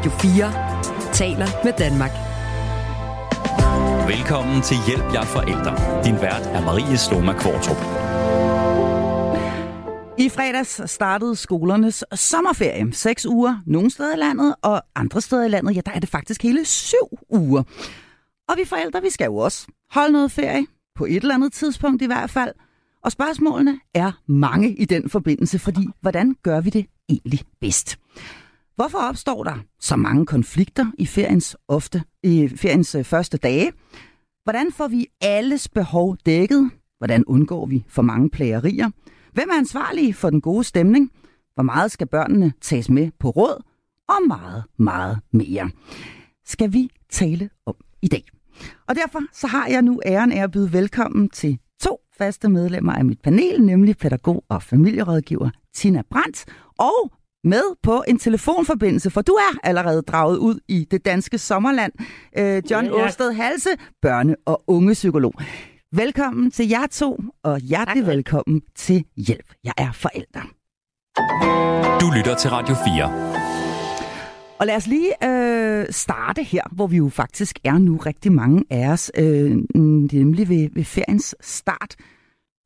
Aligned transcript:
Radio 0.00 0.12
4 0.12 1.12
taler 1.12 1.46
med 1.64 1.72
Danmark. 1.78 2.10
Velkommen 4.08 4.62
til 4.62 4.76
Hjælp 4.86 5.14
jer 5.14 5.24
forældre. 5.24 6.04
Din 6.04 6.14
vært 6.14 6.46
er 6.46 6.64
Marie 6.64 6.98
Sloma 6.98 7.32
Kvartrup. 7.32 7.76
I 10.18 10.28
fredags 10.28 10.90
startede 10.90 11.36
skolernes 11.36 12.04
sommerferie. 12.14 12.92
Seks 12.92 13.26
uger 13.26 13.62
nogle 13.66 13.90
steder 13.90 14.14
i 14.14 14.16
landet, 14.16 14.54
og 14.62 14.82
andre 14.94 15.20
steder 15.20 15.44
i 15.44 15.48
landet, 15.48 15.76
ja, 15.76 15.80
der 15.86 15.92
er 15.92 16.00
det 16.00 16.08
faktisk 16.08 16.42
hele 16.42 16.64
syv 16.64 17.18
uger. 17.28 17.62
Og 18.48 18.54
vi 18.56 18.64
forældre, 18.66 19.02
vi 19.02 19.10
skal 19.10 19.24
jo 19.24 19.36
også 19.36 19.66
holde 19.90 20.12
noget 20.12 20.32
ferie, 20.32 20.66
på 20.96 21.04
et 21.04 21.16
eller 21.16 21.34
andet 21.34 21.52
tidspunkt 21.52 22.02
i 22.02 22.06
hvert 22.06 22.30
fald. 22.30 22.52
Og 23.04 23.12
spørgsmålene 23.12 23.80
er 23.94 24.12
mange 24.26 24.74
i 24.74 24.84
den 24.84 25.10
forbindelse, 25.10 25.58
fordi 25.58 25.88
hvordan 26.00 26.36
gør 26.42 26.60
vi 26.60 26.70
det 26.70 26.86
egentlig 27.08 27.40
bedst? 27.60 27.98
Hvorfor 28.80 28.98
opstår 28.98 29.44
der 29.44 29.54
så 29.80 29.96
mange 29.96 30.26
konflikter 30.26 30.86
i 30.98 31.06
feriens, 31.06 31.56
ofte, 31.68 32.02
i 32.22 32.48
feriens 32.56 32.94
øh, 32.94 33.04
første 33.04 33.38
dage? 33.38 33.72
Hvordan 34.44 34.72
får 34.72 34.88
vi 34.88 35.06
alles 35.20 35.68
behov 35.68 36.16
dækket? 36.26 36.70
Hvordan 36.98 37.24
undgår 37.24 37.66
vi 37.66 37.84
for 37.88 38.02
mange 38.02 38.30
plagerier? 38.30 38.90
Hvem 39.32 39.48
er 39.48 39.58
ansvarlig 39.58 40.14
for 40.14 40.30
den 40.30 40.40
gode 40.40 40.64
stemning? 40.64 41.10
Hvor 41.54 41.62
meget 41.62 41.90
skal 41.90 42.06
børnene 42.06 42.52
tages 42.60 42.88
med 42.88 43.10
på 43.18 43.30
råd? 43.30 43.62
Og 44.08 44.28
meget, 44.28 44.64
meget 44.78 45.18
mere. 45.32 45.70
Skal 46.46 46.72
vi 46.72 46.90
tale 47.10 47.50
om 47.66 47.74
i 48.02 48.08
dag. 48.08 48.24
Og 48.88 48.94
derfor 48.94 49.20
så 49.32 49.46
har 49.46 49.66
jeg 49.66 49.82
nu 49.82 50.00
æren 50.06 50.32
af 50.32 50.42
at 50.42 50.50
byde 50.50 50.72
velkommen 50.72 51.28
til 51.28 51.58
to 51.80 51.98
faste 52.18 52.48
medlemmer 52.48 52.92
af 52.92 53.04
mit 53.04 53.20
panel, 53.20 53.62
nemlig 53.62 53.96
pædagog 53.96 54.44
og 54.48 54.62
familierådgiver 54.62 55.50
Tina 55.74 56.02
Brandt 56.10 56.44
og 56.78 57.19
med 57.44 57.62
på 57.82 58.04
en 58.08 58.18
telefonforbindelse, 58.18 59.10
for 59.10 59.22
du 59.22 59.32
er 59.32 59.58
allerede 59.62 60.02
draget 60.02 60.38
ud 60.38 60.58
i 60.68 60.86
det 60.90 61.04
danske 61.04 61.38
sommerland. 61.38 61.92
Øh, 62.38 62.62
John 62.70 62.86
ja, 62.86 62.98
ja. 62.98 63.06
Åsted 63.06 63.32
Halse, 63.32 63.70
børne- 64.06 64.42
og 64.46 64.62
ungepsykolog. 64.66 65.34
Velkommen 65.92 66.50
til 66.50 66.68
jer 66.68 66.86
to, 66.86 67.20
og 67.42 67.58
hjertelig 67.58 68.04
tak. 68.04 68.10
velkommen 68.14 68.62
til 68.76 69.04
Hjælp. 69.16 69.52
Jeg 69.64 69.72
er 69.78 69.92
forælder. 69.92 70.42
Du 72.00 72.10
lytter 72.16 72.34
til 72.36 72.50
Radio 72.50 72.74
4. 72.74 73.40
Og 74.60 74.66
lad 74.66 74.76
os 74.76 74.86
lige 74.86 75.24
øh, 75.28 75.86
starte 75.90 76.42
her, 76.42 76.62
hvor 76.72 76.86
vi 76.86 76.96
jo 76.96 77.08
faktisk 77.08 77.58
er 77.64 77.78
nu 77.78 77.96
rigtig 77.96 78.32
mange 78.32 78.64
af 78.70 78.88
os, 78.88 79.10
øh, 79.18 79.50
nemlig 79.74 80.48
ved, 80.48 80.68
ved 80.74 80.84
feriens 80.84 81.34
start. 81.40 81.96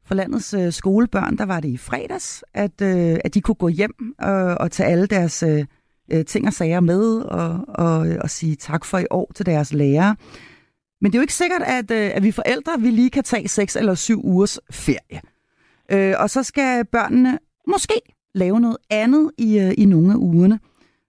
For 0.07 0.15
landets 0.15 0.55
øh, 0.55 0.73
skolebørn, 0.73 1.37
der 1.39 1.45
var 1.45 1.61
det 1.61 1.69
i 1.69 1.77
fredags, 1.77 2.45
at, 2.55 2.81
øh, 2.83 3.19
at 3.25 3.35
de 3.35 3.41
kunne 3.41 3.55
gå 3.55 3.69
hjem 3.69 4.15
øh, 4.23 4.57
og 4.61 4.71
tage 4.71 4.89
alle 4.89 5.07
deres 5.07 5.43
øh, 5.43 5.65
øh, 6.13 6.25
ting 6.25 6.47
og 6.47 6.53
sager 6.53 6.81
med 6.81 7.21
og, 7.21 7.61
og, 7.69 8.07
og 8.21 8.31
sige 8.31 8.57
tak 8.57 8.85
for 8.85 8.99
i 8.99 9.07
år 9.11 9.33
til 9.35 9.47
deres 9.47 9.73
lærere. 9.73 10.17
Men 11.01 11.13
det 11.13 11.19
er 11.19 11.21
jo 11.21 11.23
ikke 11.23 11.35
sikkert, 11.35 11.63
at, 11.63 11.91
øh, 11.91 12.11
at 12.15 12.23
vi 12.23 12.31
forældre 12.31 12.81
vi 12.81 12.91
lige 12.91 13.11
kan 13.11 13.25
tage 13.25 13.49
seks 13.49 13.77
eller 13.77 13.95
syv 13.95 14.21
ugers 14.25 14.59
ferie. 14.71 15.21
Øh, 15.93 16.15
og 16.19 16.31
så 16.31 16.43
skal 16.43 16.85
børnene 16.85 17.39
måske 17.69 18.01
lave 18.35 18.61
noget 18.61 18.77
andet 18.91 19.31
i, 19.39 19.59
øh, 19.59 19.75
i 19.79 19.85
nogle 19.85 20.13
af 20.13 20.17
ugerne. 20.17 20.61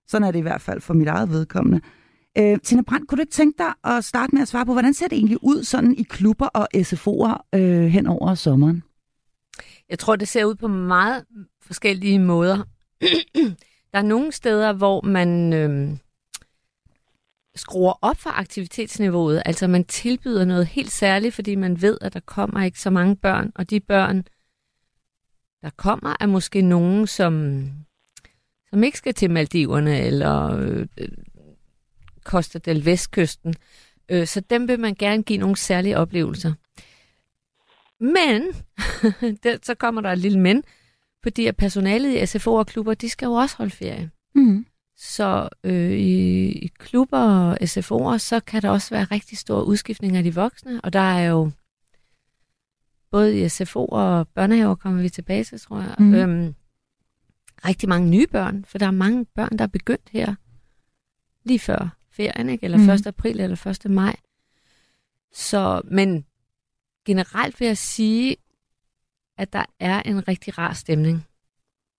Sådan 0.07 0.27
er 0.27 0.31
det 0.31 0.39
i 0.39 0.41
hvert 0.41 0.61
fald 0.61 0.81
for 0.81 0.93
mit 0.93 1.07
eget 1.07 1.29
vedkommende. 1.29 1.81
Øh, 2.37 2.59
Tina 2.63 2.81
Brandt, 2.81 3.07
kunne 3.07 3.17
du 3.17 3.21
ikke 3.21 3.31
tænke 3.31 3.57
dig 3.57 3.73
at 3.83 4.05
starte 4.05 4.35
med 4.35 4.41
at 4.41 4.47
svare 4.47 4.65
på, 4.65 4.71
hvordan 4.71 4.93
ser 4.93 5.07
det 5.07 5.15
egentlig 5.15 5.37
ud 5.41 5.63
sådan 5.63 5.95
i 5.95 6.03
klubber 6.03 6.47
og 6.47 6.67
SFO'er 6.75 7.59
øh, 7.59 7.85
hen 7.85 8.07
over 8.07 8.35
sommeren? 8.35 8.83
Jeg 9.89 9.99
tror, 9.99 10.15
det 10.15 10.27
ser 10.27 10.45
ud 10.45 10.55
på 10.55 10.67
meget 10.67 11.25
forskellige 11.61 12.19
måder. 12.19 12.63
Der 13.91 13.99
er 13.99 14.01
nogle 14.01 14.31
steder, 14.31 14.73
hvor 14.73 15.01
man 15.01 15.53
øh, 15.53 15.97
skruer 17.55 17.93
op 18.01 18.17
for 18.17 18.29
aktivitetsniveauet. 18.29 19.41
Altså 19.45 19.67
man 19.67 19.83
tilbyder 19.83 20.45
noget 20.45 20.67
helt 20.67 20.91
særligt, 20.91 21.35
fordi 21.35 21.55
man 21.55 21.81
ved, 21.81 21.97
at 22.01 22.13
der 22.13 22.19
kommer 22.19 22.63
ikke 22.63 22.79
så 22.79 22.89
mange 22.89 23.15
børn. 23.15 23.51
Og 23.55 23.69
de 23.69 23.79
børn, 23.79 24.23
der 25.61 25.69
kommer, 25.77 26.15
er 26.19 26.25
måske 26.25 26.61
nogen, 26.61 27.07
som 27.07 27.65
som 28.69 28.83
ikke 28.83 28.97
skal 28.97 29.13
til 29.13 29.31
Maldiverne 29.31 29.99
eller 29.99 30.57
øh, 30.57 30.87
Costa 32.25 32.59
del 32.59 32.85
Vestkysten. 32.85 33.55
Øh, 34.09 34.27
så 34.27 34.39
dem 34.39 34.67
vil 34.67 34.79
man 34.79 34.95
gerne 34.95 35.23
give 35.23 35.39
nogle 35.39 35.55
særlige 35.57 35.97
oplevelser. 35.97 36.53
Men, 37.99 38.41
der, 39.43 39.57
så 39.63 39.75
kommer 39.75 40.01
der 40.01 40.11
et 40.11 40.17
lille 40.17 40.39
men, 40.39 40.63
fordi 41.23 41.45
at 41.45 41.57
personalet 41.57 42.21
i 42.21 42.25
SFO 42.25 42.53
og 42.53 42.67
klubber, 42.67 42.93
de 42.93 43.09
skal 43.09 43.25
jo 43.25 43.33
også 43.33 43.57
holde 43.57 43.71
ferie. 43.71 44.11
Mm. 44.35 44.65
Så 44.97 45.49
øh, 45.63 45.91
i, 45.91 46.51
i 46.51 46.67
klubber 46.79 47.19
og 47.19 47.57
SFO'er, 47.61 48.17
så 48.17 48.39
kan 48.47 48.61
der 48.61 48.69
også 48.69 48.89
være 48.89 49.03
rigtig 49.03 49.37
stor 49.37 49.61
udskiftning 49.61 50.17
af 50.17 50.23
de 50.23 50.35
voksne, 50.35 50.81
og 50.81 50.93
der 50.93 50.99
er 50.99 51.29
jo 51.29 51.51
både 53.11 53.39
i 53.39 53.49
SFO 53.49 53.85
og 53.85 54.27
børnehaver 54.27 54.75
kommer 54.75 55.01
vi 55.01 55.09
tilbage 55.09 55.43
til, 55.43 55.59
tror 55.59 55.79
jeg, 55.79 55.95
mm. 55.99 56.13
øhm, 56.13 56.55
rigtig 57.65 57.89
mange 57.89 58.09
nye 58.09 58.27
børn, 58.27 58.65
for 58.65 58.77
der 58.77 58.85
er 58.85 58.91
mange 58.91 59.25
børn, 59.25 59.57
der 59.57 59.63
er 59.63 59.67
begyndt 59.67 60.09
her 60.11 60.35
lige 61.43 61.59
før 61.59 61.97
ferien, 62.15 62.49
ikke? 62.49 62.63
eller 62.63 62.77
mm. 62.77 62.89
1. 62.89 63.07
april 63.07 63.39
eller 63.39 63.67
1. 63.85 63.91
maj. 63.91 64.15
Så, 65.33 65.81
men 65.85 66.25
generelt 67.05 67.59
vil 67.59 67.65
jeg 67.65 67.77
sige, 67.77 68.35
at 69.37 69.53
der 69.53 69.65
er 69.79 70.01
en 70.01 70.27
rigtig 70.27 70.57
rar 70.57 70.73
stemning. 70.73 71.25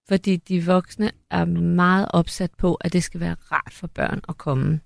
Fordi 0.09 0.37
de 0.37 0.66
voksne 0.66 1.10
er 1.31 1.44
meget 1.44 2.06
opsat 2.10 2.50
på, 2.59 2.75
at 2.75 2.93
det 2.93 3.03
skal 3.03 3.21
være 3.21 3.37
rart 3.53 3.72
for 3.72 3.87
børn 3.87 4.21
at 4.28 4.38
komme. 4.38 4.81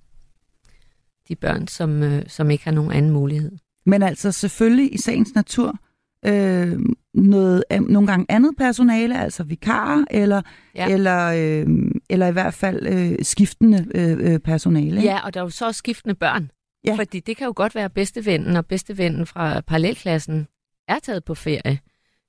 De 1.29 1.37
børn, 1.37 1.69
som, 1.69 2.03
øh, 2.03 2.29
som 2.29 2.51
ikke 2.51 2.65
har 2.65 2.73
nogen 2.73 2.93
anden 2.93 3.11
mulighed. 3.11 3.53
Men 3.87 4.03
altså 4.03 4.33
selvfølgelig 4.33 4.95
i 4.95 4.99
sagens 4.99 5.35
natur, 5.35 5.79
øh, 6.27 6.79
noget, 7.15 7.65
nogle 7.89 8.07
gange 8.07 8.27
andet 8.29 8.55
personale, 8.59 9.21
altså 9.21 9.43
vikarer, 9.43 10.05
eller, 10.11 10.43
ja. 10.75 10.89
eller, 10.89 11.27
øh, 11.27 11.67
eller 12.11 12.27
i 12.27 12.33
hvert 12.33 12.55
fald 12.55 12.87
øh, 12.87 13.19
skiftende 13.23 13.87
øh, 13.95 14.33
øh 14.33 14.39
personale. 14.39 15.01
Ja, 15.01 15.21
og 15.25 15.35
der 15.35 15.41
er 15.41 15.45
jo 15.45 15.51
så 15.51 15.73
skiftende 15.73 16.15
børn. 16.15 16.51
Ja. 16.85 16.95
Fordi 16.95 17.21
det 17.21 17.37
kan 17.37 17.47
jo 17.47 17.53
godt 17.57 17.75
være 17.75 17.91
bedstevennen, 17.91 18.57
og 18.57 18.67
bedstevennen 18.67 19.27
fra 19.27 19.61
parallelklassen 19.61 20.47
er 20.89 20.99
taget 20.99 21.25
på 21.25 21.35
ferie. 21.35 21.79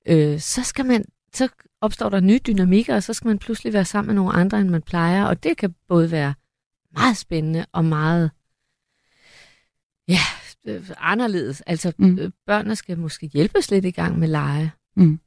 Øh, 0.07 0.39
så 0.39 0.63
skal 0.63 0.85
man, 0.85 1.05
så 1.33 1.47
opstår 1.81 2.09
der 2.09 2.19
nye 2.19 2.39
dynamikker, 2.47 2.95
og 2.95 3.03
så 3.03 3.13
skal 3.13 3.27
man 3.27 3.39
pludselig 3.39 3.73
være 3.73 3.85
sammen 3.85 4.07
med 4.07 4.15
nogle 4.15 4.33
andre, 4.33 4.61
end 4.61 4.69
man 4.69 4.81
plejer. 4.81 5.25
Og 5.25 5.43
det 5.43 5.57
kan 5.57 5.75
både 5.87 6.11
være 6.11 6.33
meget 6.97 7.17
spændende 7.17 7.65
og 7.71 7.85
meget 7.85 8.31
ja, 10.15 10.23
øh, 10.67 10.81
anderledes. 10.97 11.61
Altså, 11.61 11.93
mm. 11.97 12.19
Øh, 12.19 12.31
børnene 12.47 12.75
skal 12.75 12.97
måske 12.99 13.25
hjælpes 13.33 13.71
lidt 13.71 13.85
i 13.85 13.91
gang 13.91 14.19
med 14.19 14.27
lege. 14.27 14.71
Mm. 14.95 15.19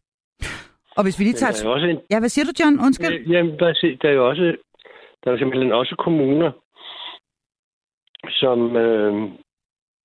Og 0.96 1.02
hvis 1.04 1.18
vi 1.18 1.24
lige 1.24 1.34
tager... 1.34 1.52
Der 1.52 1.68
er 1.68 1.74
også 1.74 1.86
en... 1.86 1.98
Ja, 2.10 2.18
hvad 2.18 2.28
siger 2.28 2.44
du, 2.44 2.52
John? 2.60 2.80
Undskyld. 2.86 3.26
Jamen, 3.26 3.58
der 3.58 3.66
er, 3.66 3.96
der 4.02 4.08
er 4.08 4.12
jo 4.12 4.28
også... 4.28 4.56
Der 5.24 5.32
er 5.32 5.38
simpelthen 5.38 5.72
også 5.72 5.94
kommuner, 6.04 6.50
som 8.28 8.76
øh, 8.76 9.14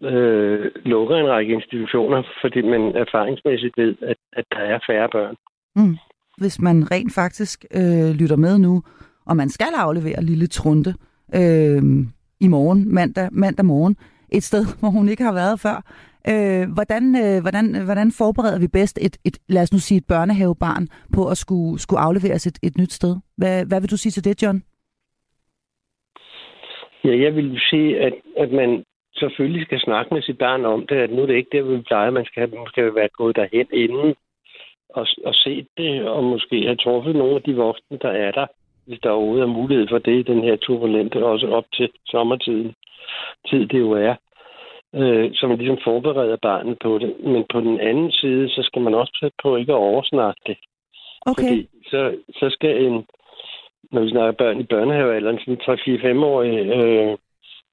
øh, 0.03 0.71
lukker 0.85 1.15
en 1.15 1.29
række 1.29 1.53
institutioner, 1.53 2.23
fordi 2.41 2.61
man 2.61 2.81
erfaringsmæssigt 2.81 3.77
ved, 3.77 3.95
at, 4.01 4.17
at 4.33 4.45
der 4.51 4.59
er 4.59 4.79
færre 4.87 5.09
børn. 5.11 5.35
Mm. 5.75 5.97
Hvis 6.37 6.61
man 6.61 6.91
rent 6.91 7.13
faktisk 7.13 7.65
øh, 7.75 8.11
lytter 8.19 8.35
med 8.35 8.57
nu, 8.57 8.83
og 9.25 9.35
man 9.35 9.49
skal 9.49 9.73
aflevere 9.77 10.23
lille 10.23 10.47
Trunte 10.47 10.93
øh, 11.35 11.81
i 12.39 12.47
morgen, 12.47 12.93
mandag, 12.93 13.29
mandag 13.31 13.65
morgen, 13.65 13.97
et 14.31 14.43
sted, 14.43 14.63
hvor 14.79 14.89
hun 14.89 15.09
ikke 15.09 15.23
har 15.23 15.33
været 15.33 15.59
før. 15.59 15.77
Øh, 16.31 16.65
hvordan, 16.77 17.03
øh, 17.23 17.41
hvordan, 17.41 17.65
hvordan 17.85 18.11
forbereder 18.21 18.59
vi 18.59 18.67
bedst 18.67 18.99
et, 19.01 19.17
et, 19.25 19.37
lad 19.49 19.61
os 19.61 19.73
nu 19.73 19.79
sige, 19.79 19.97
et 19.97 20.07
børnehavebarn 20.07 20.87
på 21.15 21.21
at 21.33 21.37
skulle, 21.37 21.79
skulle 21.79 21.99
afleveres 21.99 22.47
et, 22.47 22.59
et 22.63 22.77
nyt 22.77 22.93
sted? 22.93 23.15
Hvad, 23.37 23.65
hvad 23.65 23.81
vil 23.81 23.91
du 23.91 23.97
sige 23.97 24.11
til 24.11 24.25
det, 24.25 24.43
John? 24.43 24.63
Ja, 27.03 27.13
jeg 27.25 27.35
vil 27.35 27.59
sige, 27.69 27.99
at, 27.99 28.13
at 28.37 28.51
man 28.51 28.83
selvfølgelig 29.15 29.65
skal 29.65 29.79
snakke 29.79 30.13
med 30.13 30.21
sit 30.21 30.37
barn 30.37 30.65
om 30.65 30.87
det, 30.87 30.95
at 30.95 31.11
nu 31.11 31.21
er 31.21 31.25
det 31.25 31.35
ikke 31.35 31.57
det, 31.57 31.69
vi 31.69 31.81
plejer. 31.81 32.09
Man 32.11 32.25
skal, 32.25 32.49
man 32.49 32.67
skal 32.67 32.95
være 32.95 33.09
gået 33.17 33.35
derhen 33.35 33.67
inden 33.73 34.15
og, 34.89 35.07
og 35.25 35.35
set 35.35 35.67
det, 35.77 36.07
og 36.07 36.23
måske 36.23 36.63
have 36.63 36.75
truffet 36.75 37.15
nogle 37.15 37.35
af 37.35 37.41
de 37.41 37.55
voksne, 37.55 37.97
der 38.01 38.09
er 38.09 38.31
der, 38.31 38.47
hvis 38.85 38.99
der 39.03 39.09
overhovedet 39.09 39.43
er 39.43 39.57
mulighed 39.59 39.87
for 39.89 39.97
det 39.97 40.19
i 40.19 40.31
den 40.31 40.43
her 40.43 40.55
turbulente, 40.55 41.25
også 41.25 41.47
op 41.47 41.65
til 41.73 41.89
sommertiden 42.05 42.73
tid 43.49 43.67
det 43.67 43.79
jo 43.79 43.91
er, 43.91 44.15
øh, 44.95 45.29
så 45.33 45.47
man 45.47 45.57
ligesom 45.57 45.83
forbereder 45.83 46.37
barnet 46.41 46.77
på 46.81 46.97
det. 46.97 47.15
Men 47.19 47.45
på 47.53 47.59
den 47.59 47.79
anden 47.79 48.11
side, 48.11 48.49
så 48.49 48.61
skal 48.63 48.81
man 48.81 48.93
også 48.93 49.17
passe 49.21 49.35
på 49.43 49.55
ikke 49.55 49.71
at 49.71 49.83
oversnakke 49.89 50.41
det. 50.47 50.57
Okay. 51.21 51.43
Fordi 51.43 51.69
så, 51.91 52.15
så 52.39 52.49
skal 52.49 52.85
en, 52.85 53.05
når 53.91 54.01
vi 54.01 54.09
snakker 54.09 54.31
børn 54.31 54.59
i 54.59 54.63
børnehavealderen, 54.63 55.39
sådan 55.39 55.61
3-4-5-årige, 55.61 56.59
øh, 56.77 57.17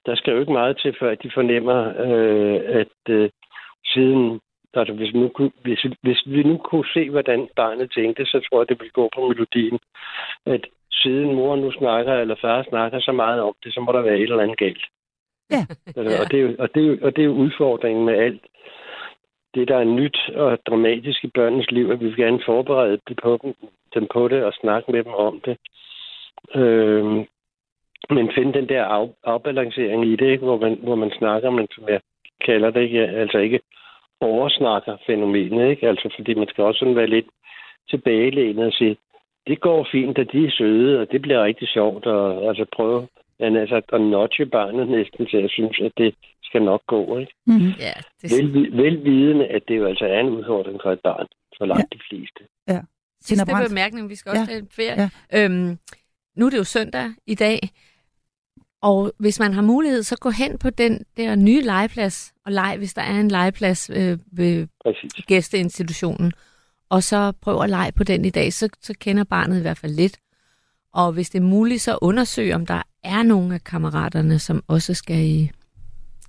der 0.05 0.15
skal 0.15 0.33
jo 0.33 0.39
ikke 0.39 0.51
meget 0.51 0.77
til, 0.81 0.95
før 0.99 1.15
de 1.15 1.31
fornemmer, 1.33 1.79
øh, 2.05 2.59
at 2.81 2.97
øh, 3.09 3.29
siden 3.93 4.39
Altså, 4.73 4.93
hvis, 4.93 5.13
nu, 5.13 5.31
hvis, 5.61 5.85
hvis 6.01 6.21
vi 6.25 6.43
nu 6.43 6.57
kunne 6.57 6.85
se, 6.93 7.09
hvordan 7.09 7.47
barnet 7.55 7.91
tænkte, 7.91 8.25
så 8.25 8.37
tror 8.39 8.59
jeg, 8.61 8.69
det 8.69 8.79
ville 8.79 8.97
gå 8.99 9.09
på 9.15 9.27
melodien. 9.27 9.79
At 10.45 10.63
siden 10.91 11.35
mor 11.35 11.55
nu 11.55 11.71
snakker, 11.71 12.13
eller 12.13 12.35
far 12.41 12.63
snakker 12.69 12.99
så 12.99 13.11
meget 13.11 13.41
om 13.41 13.53
det, 13.63 13.73
så 13.73 13.79
må 13.79 13.91
der 13.91 14.01
være 14.01 14.17
et 14.17 14.21
eller 14.21 14.43
andet 14.43 14.57
galt. 14.57 14.85
Ja. 15.55 15.65
Og, 15.95 16.31
det 16.31 16.39
er 16.39 16.43
jo, 16.43 16.55
og, 16.59 16.73
det 16.73 16.83
er 16.83 16.87
jo, 16.87 16.97
og 17.01 17.15
det 17.15 17.21
er 17.21 17.25
jo 17.25 17.31
udfordringen 17.33 18.05
med 18.05 18.13
alt 18.13 18.41
det, 19.57 19.67
der 19.67 19.77
er 19.77 19.83
nyt 19.83 20.19
og 20.35 20.57
dramatisk 20.67 21.23
i 21.23 21.31
børnenes 21.33 21.71
liv, 21.71 21.89
at 21.89 21.99
vi 21.99 22.05
vil 22.05 22.15
gerne 22.15 22.41
forberede 22.45 22.99
dem 23.07 23.15
på, 23.23 23.39
dem, 23.43 23.53
dem 23.93 24.07
på 24.13 24.27
det 24.27 24.43
og 24.43 24.53
snakke 24.61 24.91
med 24.91 25.03
dem 25.03 25.13
om 25.13 25.41
det. 25.45 25.57
Øhm, 26.55 27.25
men 28.09 28.31
finde 28.35 28.53
den 28.53 28.69
der 28.69 28.83
af, 28.85 29.09
afbalancering 29.23 30.05
i 30.05 30.15
det, 30.15 30.31
ikke? 30.31 30.45
Hvor, 30.45 30.57
man, 30.57 30.79
hvor 30.83 30.95
man 30.95 31.11
snakker, 31.17 31.49
men 31.49 31.67
som 31.71 31.83
jeg 31.89 32.01
kalder 32.45 32.69
det 32.69 32.81
ikke, 32.81 32.99
altså 32.99 33.37
ikke 33.37 33.59
oversnakker 34.21 34.97
fænomenet, 35.07 35.69
ikke? 35.69 35.87
Altså 35.87 36.13
fordi 36.15 36.33
man 36.33 36.47
skal 36.47 36.63
også 36.63 36.79
sådan 36.79 36.95
være 36.95 37.07
lidt 37.07 37.25
tilbagelænet 37.89 38.65
og 38.65 38.73
sige, 38.73 38.97
det 39.47 39.59
går 39.61 39.87
fint, 39.91 40.17
at 40.17 40.31
de 40.31 40.45
er 40.45 40.51
søde, 40.51 40.99
og 41.01 41.11
det 41.11 41.21
bliver 41.21 41.43
rigtig 41.43 41.67
sjovt, 41.67 42.05
og 42.05 42.47
altså 42.47 42.65
prøve 42.75 43.07
men 43.39 43.55
altså, 43.55 43.81
at 43.93 44.01
notche 44.01 44.45
barnet 44.45 44.87
næsten 44.87 45.25
til, 45.27 45.37
at 45.37 45.51
synes, 45.51 45.79
at 45.85 45.91
det 45.97 46.15
skal 46.43 46.61
nok 46.61 46.81
gå, 46.87 47.17
ikke? 47.17 47.33
Mm-hmm. 47.47 47.71
Ja, 47.79 47.93
det, 48.21 48.31
Vel, 48.37 48.77
velvidende, 48.83 49.45
at 49.47 49.63
det 49.67 49.77
jo 49.77 49.85
altså 49.85 50.05
er 50.05 50.19
en 50.19 50.29
udfordring 50.29 50.79
for 50.83 50.91
et 50.91 50.99
barn, 50.99 51.27
for 51.57 51.65
langt 51.65 51.87
ja. 51.91 51.97
de 51.97 52.01
fleste. 52.09 52.41
Ja. 52.67 52.81
sidste 53.21 53.45
Brandt. 53.45 53.69
bemærkning, 53.69 54.09
vi 54.09 54.15
skal 54.15 54.29
også 54.29 54.51
Ja, 54.51 54.57
en 54.57 54.67
ferie. 54.71 55.09
ja. 55.31 55.45
Øhm, 55.45 55.77
nu 56.35 56.45
er 56.45 56.49
det 56.49 56.57
jo 56.57 56.63
søndag 56.63 57.09
i 57.27 57.35
dag, 57.35 57.59
og 58.81 59.11
hvis 59.19 59.39
man 59.39 59.53
har 59.53 59.61
mulighed, 59.61 60.03
så 60.03 60.17
gå 60.21 60.29
hen 60.29 60.57
på 60.57 60.69
den 60.69 61.05
der 61.17 61.35
nye 61.35 61.61
legeplads, 61.61 62.33
og 62.45 62.51
lege, 62.51 62.77
hvis 62.77 62.93
der 62.93 63.01
er 63.01 63.19
en 63.19 63.27
legeplads 63.27 63.89
øh, 63.89 64.17
ved 64.31 64.67
Præcis. 64.83 65.25
gæsteinstitutionen, 65.27 66.31
og 66.89 67.03
så 67.03 67.33
prøv 67.41 67.61
at 67.61 67.69
lege 67.69 67.91
på 67.91 68.03
den 68.03 68.25
i 68.25 68.29
dag, 68.29 68.53
så, 68.53 68.69
så 68.81 68.93
kender 68.99 69.23
barnet 69.23 69.59
i 69.59 69.61
hvert 69.61 69.77
fald 69.77 69.91
lidt. 69.91 70.19
Og 71.01 71.13
hvis 71.13 71.29
det 71.29 71.39
er 71.39 71.43
muligt, 71.43 71.81
så 71.81 71.97
undersøg, 72.01 72.53
om 72.55 72.65
der 72.65 72.81
er 73.03 73.23
nogle 73.23 73.53
af 73.53 73.61
kammeraterne, 73.71 74.39
som 74.39 74.63
også 74.67 74.93
skal 74.93 75.15
i 75.15 75.49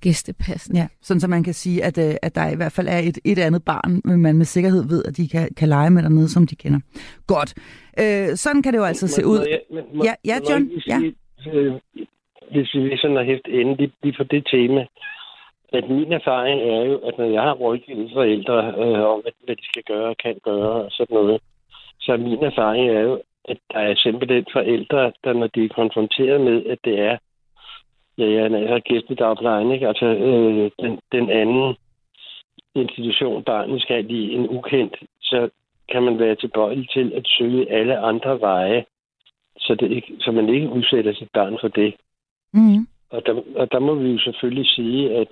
gæstepassen. 0.01 0.75
Ja, 0.75 0.87
sådan 1.01 1.19
så 1.19 1.27
man 1.27 1.43
kan 1.43 1.53
sige, 1.53 1.83
at, 1.83 1.97
øh, 1.97 2.15
at 2.21 2.35
der 2.35 2.49
i 2.53 2.55
hvert 2.55 2.71
fald 2.71 2.87
er 2.87 2.97
et, 2.97 3.17
et 3.25 3.39
andet 3.39 3.63
barn, 3.65 4.01
men 4.05 4.21
man 4.21 4.35
med 4.37 4.45
sikkerhed 4.45 4.83
ved, 4.89 5.03
at 5.05 5.17
de 5.17 5.27
kan, 5.29 5.49
kan 5.57 5.69
lege 5.69 5.89
med 5.89 6.03
dernede, 6.03 6.29
som 6.29 6.47
de 6.47 6.55
kender. 6.55 6.79
Godt. 7.27 7.53
Øh, 8.01 8.27
sådan 8.43 8.61
kan 8.63 8.73
det 8.73 8.79
jo 8.79 8.83
altså 8.83 9.07
se 9.07 9.21
Må- 9.23 9.29
ud. 9.31 9.37
må 9.39 9.45
jeg- 9.49 9.61
men 9.75 9.83
må- 9.93 10.03
Ja, 10.03 10.13
ja, 10.25 10.35
må 10.39 10.45
jeg 10.49 10.49
John, 10.49 10.63
lige 10.67 10.81
sige, 10.81 11.15
øh, 11.53 11.73
Hvis 12.53 12.73
vi 12.73 12.97
sådan 13.01 13.15
har 13.17 13.23
hæft 13.23 13.47
ende 13.59 13.75
lige, 13.79 13.91
lige 14.03 14.15
på 14.17 14.23
det 14.23 14.43
tema, 14.53 14.81
at 15.77 15.83
min 15.89 16.11
erfaring 16.19 16.57
er 16.75 16.81
jo, 16.89 16.95
at 17.07 17.13
når 17.17 17.29
jeg 17.37 17.41
har 17.41 17.53
rådgivet 17.63 18.11
forældre 18.13 18.57
øh, 18.83 19.01
om, 19.13 19.17
hvad, 19.21 19.31
hvad 19.45 19.55
de 19.55 19.65
skal 19.71 19.83
gøre 19.91 20.09
og 20.13 20.17
kan 20.23 20.35
gøre 20.49 20.71
og 20.85 20.91
sådan 20.91 21.13
noget, 21.19 21.37
så 22.05 22.17
min 22.17 22.43
erfaring 22.51 22.85
er 22.97 22.99
jo, 23.09 23.21
at 23.49 23.57
der 23.73 23.79
er 23.79 23.95
simpelthen 23.95 24.45
forældre, 24.53 25.11
der 25.23 25.33
når 25.33 25.47
de 25.47 25.65
er 25.65 25.69
konfronteret 25.69 26.41
med, 26.41 26.65
at 26.65 26.79
det 26.83 26.99
er 26.99 27.17
ja, 28.17 28.25
jeg 28.25 28.63
er 28.75 28.79
gæstedagplejen, 28.79 29.71
ikke? 29.71 29.87
Altså 29.87 30.05
øh, 30.05 30.71
den, 30.79 30.99
den 31.11 31.29
anden 31.29 31.75
institution, 32.75 33.43
barnet 33.43 33.81
skal 33.81 34.11
i 34.11 34.33
en 34.33 34.49
ukendt, 34.49 34.95
så 35.21 35.49
kan 35.91 36.03
man 36.03 36.19
være 36.19 36.35
tilbøjelig 36.35 36.89
til 36.89 37.11
at 37.15 37.27
søge 37.37 37.71
alle 37.71 37.97
andre 37.97 38.39
veje, 38.39 38.85
så, 39.57 39.75
det 39.75 39.91
ikke, 39.91 40.13
så 40.19 40.31
man 40.31 40.49
ikke 40.49 40.69
udsætter 40.69 41.13
sit 41.13 41.29
barn 41.33 41.57
for 41.61 41.67
det. 41.67 41.95
Mm. 42.53 42.87
Og 43.09 43.25
der, 43.25 43.41
og 43.55 43.71
der 43.71 43.79
må 43.79 43.95
vi 43.95 44.09
jo 44.11 44.19
selvfølgelig 44.19 44.67
sige, 44.67 45.15
at 45.15 45.27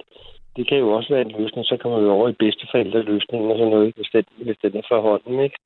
det 0.55 0.67
kan 0.67 0.77
jo 0.77 0.91
også 0.91 1.13
være 1.13 1.21
en 1.21 1.35
løsning, 1.39 1.65
så 1.65 1.77
kommer 1.77 1.99
vi 1.99 2.07
over 2.07 2.29
i 2.29 2.39
bedsteforældreløsningen 2.39 3.51
og 3.51 3.57
sådan 3.57 3.71
noget, 3.71 3.93
hvis 3.95 4.09
den, 4.13 4.25
hvis 4.37 4.57
den 4.63 4.77
er 4.77 4.81
for 4.87 5.01
hånden, 5.01 5.39
ikke? 5.39 5.57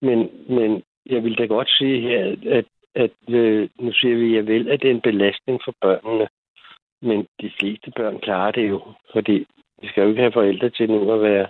Men, 0.00 0.30
men 0.48 0.82
jeg 1.06 1.24
vil 1.24 1.38
da 1.38 1.44
godt 1.44 1.70
sige 1.78 2.00
her, 2.00 2.36
at, 2.58 2.64
at 2.94 3.34
øh, 3.34 3.68
nu 3.80 3.92
siger 3.92 4.16
vi, 4.16 4.36
at 4.36 4.46
vel, 4.46 4.68
at 4.68 4.82
det 4.82 4.90
er 4.90 4.94
en 4.94 5.08
belastning 5.10 5.60
for 5.64 5.74
børnene, 5.80 6.28
men 7.02 7.26
de 7.40 7.50
fleste 7.60 7.92
børn 7.96 8.18
klarer 8.18 8.52
det 8.52 8.68
jo, 8.68 8.82
fordi 9.12 9.46
vi 9.82 9.88
skal 9.88 10.02
jo 10.02 10.08
ikke 10.08 10.20
have 10.20 10.32
forældre 10.32 10.70
til 10.70 10.90
nu 10.90 11.12
at 11.12 11.22
være 11.22 11.46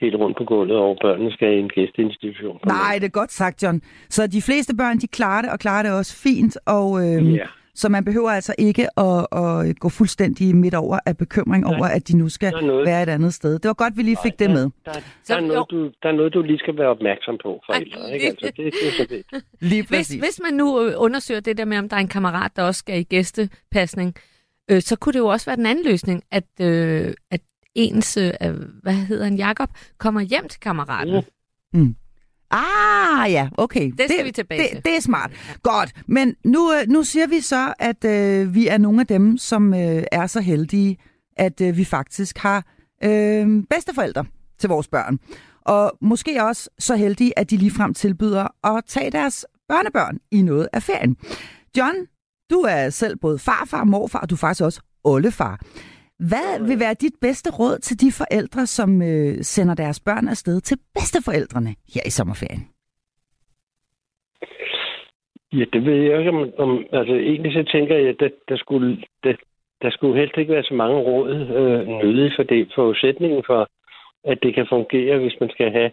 helt 0.00 0.14
rundt 0.14 0.36
på 0.36 0.44
gulvet, 0.44 0.76
og 0.76 0.98
børnene 1.02 1.32
skal 1.32 1.52
i 1.52 1.58
en 1.58 1.68
gæsteinstitution. 1.68 2.60
Nej, 2.66 2.94
det 3.00 3.06
er 3.06 3.18
godt 3.20 3.32
sagt, 3.32 3.62
John. 3.62 3.80
Så 4.08 4.26
de 4.26 4.42
fleste 4.42 4.76
børn, 4.76 4.98
de 4.98 5.06
klarer 5.06 5.42
det, 5.42 5.50
og 5.52 5.58
klarer 5.58 5.82
det 5.82 5.92
også 5.92 6.22
fint, 6.22 6.58
og 6.66 6.86
øh, 7.04 7.34
Ja. 7.34 7.46
Så 7.74 7.88
man 7.88 8.04
behøver 8.04 8.30
altså 8.30 8.54
ikke 8.58 9.00
at, 9.00 9.26
at 9.32 9.78
gå 9.78 9.88
fuldstændig 9.88 10.56
midt 10.56 10.74
over 10.74 10.98
af 11.06 11.16
bekymring 11.16 11.64
Nej. 11.64 11.76
over, 11.76 11.86
at 11.86 12.08
de 12.08 12.16
nu 12.18 12.28
skal 12.28 12.52
noget- 12.52 12.86
være 12.86 13.02
et 13.02 13.08
andet 13.08 13.34
sted. 13.34 13.52
Det 13.58 13.68
var 13.68 13.74
godt, 13.74 13.96
vi 13.96 14.02
lige 14.02 14.16
fik 14.22 14.38
det 14.38 14.50
med. 14.50 14.62
Der, 14.62 14.70
der, 14.84 14.92
Så- 14.92 15.00
der, 15.28 15.36
er 15.36 15.40
noget, 15.40 15.66
du, 15.70 15.84
der 16.02 16.08
er 16.08 16.12
noget, 16.12 16.34
du 16.34 16.42
lige 16.42 16.58
skal 16.58 16.76
være 16.78 16.88
opmærksom 16.88 17.38
på, 17.42 17.60
forældre. 17.66 18.12
Ikke? 18.14 18.26
Altså, 18.26 18.46
det, 18.46 18.56
det 18.56 18.88
er 18.88 18.92
så 18.96 19.06
det. 19.10 19.22
Lige 19.70 19.82
Hvis, 19.82 19.98
præcis. 19.98 20.20
hvis 20.20 20.40
man 20.42 20.54
nu 20.54 20.82
øh, 20.84 20.94
undersøger 20.96 21.40
det 21.40 21.58
der 21.58 21.64
med, 21.64 21.78
om 21.78 21.88
der 21.88 21.96
er 21.96 22.00
en 22.00 22.08
kammerat, 22.08 22.50
der 22.56 22.62
også 22.62 22.78
skal 22.78 23.00
i 23.00 23.02
gæstepasning, 23.02 24.14
øh, 24.70 24.82
så 24.82 24.96
kunne 24.96 25.12
det 25.12 25.18
jo 25.18 25.26
også 25.26 25.46
være 25.46 25.56
den 25.56 25.66
anden 25.66 25.84
løsning, 25.84 26.22
at, 26.30 26.44
øh, 26.60 27.14
at 27.30 27.40
ens, 27.74 28.16
øh, 28.16 28.30
hvad 28.82 28.92
hedder 28.92 29.24
han, 29.24 29.36
Jakob, 29.36 29.68
kommer 29.98 30.20
hjem 30.20 30.48
til 30.48 30.60
kammeraten. 30.60 31.24
Mm. 31.72 31.94
Ah, 32.50 33.32
ja, 33.32 33.48
okay. 33.58 33.90
Det 33.90 34.06
skal 34.10 34.24
vi 34.24 34.32
tilbage 34.32 34.62
det, 34.62 34.70
til. 34.70 34.84
Det 34.84 34.96
er 34.96 35.00
smart. 35.00 35.30
Godt. 35.62 35.92
Men 36.06 36.34
nu, 36.44 36.72
øh, 36.72 36.88
nu 36.88 37.02
siger 37.02 37.26
vi 37.26 37.40
så, 37.40 37.74
at 37.78 38.04
øh, 38.04 38.54
vi 38.54 38.68
er 38.68 38.78
nogle 38.78 39.00
af 39.00 39.06
dem, 39.06 39.38
som 39.38 39.74
øh, 39.74 40.02
er 40.12 40.26
så 40.26 40.40
heldige, 40.40 40.96
at 41.36 41.60
øh, 41.60 41.76
vi 41.76 41.84
faktisk 41.84 42.38
har 42.38 42.64
øh, 43.04 43.62
bedsteforældre 43.70 44.24
til 44.58 44.68
vores 44.68 44.88
børn. 44.88 45.18
Og 45.64 45.92
måske 46.00 46.44
også 46.44 46.70
så 46.78 46.96
heldige, 46.96 47.38
at 47.38 47.50
de 47.50 47.56
ligefrem 47.56 47.94
tilbyder 47.94 48.66
at 48.76 48.84
tage 48.86 49.10
deres 49.10 49.46
børnebørn 49.68 50.18
i 50.30 50.42
noget 50.42 50.68
af 50.72 50.82
ferien. 50.82 51.16
John, 51.76 51.94
du 52.50 52.60
er 52.60 52.90
selv 52.90 53.16
både 53.16 53.38
farfar, 53.38 53.84
morfar, 53.84 54.18
og 54.18 54.30
du 54.30 54.34
er 54.34 54.38
faktisk 54.38 54.62
også 54.64 54.80
oldefar. 55.04 55.60
Hvad 56.28 56.68
vil 56.68 56.78
være 56.80 56.94
dit 56.94 57.16
bedste 57.20 57.50
råd 57.58 57.78
til 57.78 58.00
de 58.00 58.10
forældre, 58.20 58.66
som 58.66 59.02
øh, 59.02 59.34
sender 59.52 59.74
deres 59.74 60.00
børn 60.00 60.28
afsted 60.28 60.60
til 60.60 60.76
bedsteforældrene 60.94 61.72
her 61.94 62.02
i 62.06 62.10
sommerferien? 62.10 62.62
Ja, 65.52 65.64
det 65.72 65.84
ved 65.84 65.94
jeg 65.94 66.18
ikke 66.18 66.30
om... 66.30 66.50
om 66.58 66.86
altså, 66.92 67.14
egentlig 67.14 67.52
så 67.52 67.64
tænker 67.72 67.96
jeg, 67.96 68.08
at 68.08 68.20
der, 68.20 68.28
der, 68.48 68.56
skulle, 68.56 69.04
der, 69.24 69.34
der 69.82 69.90
skulle 69.90 70.20
helst 70.20 70.36
ikke 70.36 70.52
være 70.52 70.62
så 70.70 70.74
mange 70.74 70.98
råd 70.98 71.30
øh, 71.60 71.88
nødige 71.88 72.32
for 72.36 72.42
det. 72.42 72.72
Forudsætningen 72.74 73.42
for, 73.46 73.68
at 74.24 74.38
det 74.42 74.54
kan 74.54 74.66
fungere, 74.68 75.18
hvis 75.18 75.36
man 75.40 75.50
skal 75.50 75.72
have 75.72 75.90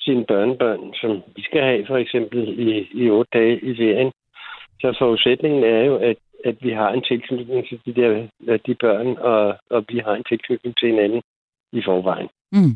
sine 0.00 0.24
børnebørn, 0.24 0.94
som 0.94 1.22
vi 1.36 1.42
skal 1.42 1.62
have 1.62 1.86
for 1.86 1.96
eksempel 1.96 2.40
i, 2.68 2.88
i 3.02 3.10
otte 3.10 3.30
dage 3.38 3.56
i 3.70 3.76
ferien. 3.76 4.12
Så 4.82 4.96
forudsætningen 4.98 5.64
er 5.64 5.84
jo, 5.84 5.96
at, 5.96 6.16
at 6.44 6.56
vi 6.60 6.70
har 6.70 6.90
en 6.92 7.02
tilknytning 7.02 7.68
til 7.68 7.80
de, 7.86 7.94
der, 8.00 8.56
de 8.66 8.74
børn, 8.74 9.16
og, 9.18 9.58
og 9.70 9.84
vi 9.88 9.98
har 9.98 10.14
en 10.14 10.24
tilknytning 10.28 10.76
til 10.76 10.88
hinanden 10.88 11.22
i 11.72 11.82
forvejen. 11.84 12.28
Mm. 12.52 12.74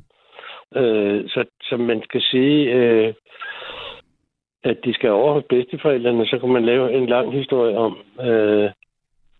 Øh, 0.80 1.28
så, 1.28 1.44
så 1.62 1.76
man 1.76 2.02
skal 2.02 2.22
sige, 2.22 2.72
øh, 2.72 3.14
at 4.64 4.76
de 4.84 4.94
skal 4.94 5.10
over 5.10 5.32
hos 5.32 5.44
bedsteforældrene, 5.48 6.26
så 6.26 6.38
kan 6.38 6.48
man 6.48 6.64
lave 6.64 6.92
en 6.92 7.06
lang 7.06 7.32
historie 7.32 7.76
om. 7.76 7.96
Øh, 8.20 8.70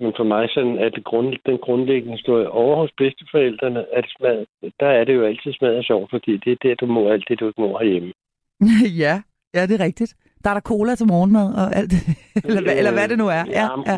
men 0.00 0.12
for 0.16 0.24
mig 0.24 0.48
sådan, 0.54 0.78
at 0.78 0.92
det 0.94 1.04
grund, 1.04 1.34
den 1.46 1.58
grundlæggende 1.58 2.16
historie 2.16 2.50
over 2.50 2.76
hos 2.76 2.90
bedsteforældrene, 2.96 3.94
at 3.98 4.04
smad, 4.16 4.46
der 4.80 4.86
er 4.86 5.04
det 5.04 5.14
jo 5.14 5.26
altid 5.26 5.52
smadret 5.52 5.86
sjovt, 5.86 6.10
fordi 6.10 6.36
det 6.36 6.52
er 6.52 6.56
der, 6.62 6.74
du 6.74 6.86
må 6.86 7.08
alt 7.08 7.28
det, 7.28 7.40
du 7.40 7.46
ikke 7.46 7.60
må 7.60 7.78
herhjemme. 7.78 8.12
ja, 9.04 9.22
ja, 9.54 9.66
det 9.66 9.80
er 9.80 9.84
rigtigt. 9.84 10.16
Der 10.46 10.52
er 10.52 10.60
der 10.60 10.70
cola 10.72 10.94
til 10.94 11.06
morgenmad 11.06 11.48
og 11.60 11.66
alt 11.78 11.92
eller, 12.48 12.62
hvad, 12.62 12.76
eller 12.78 12.92
hvad 12.92 13.08
det 13.08 13.18
nu 13.18 13.28
er. 13.38 13.44
Ja, 13.58 13.66
ja. 13.90 13.96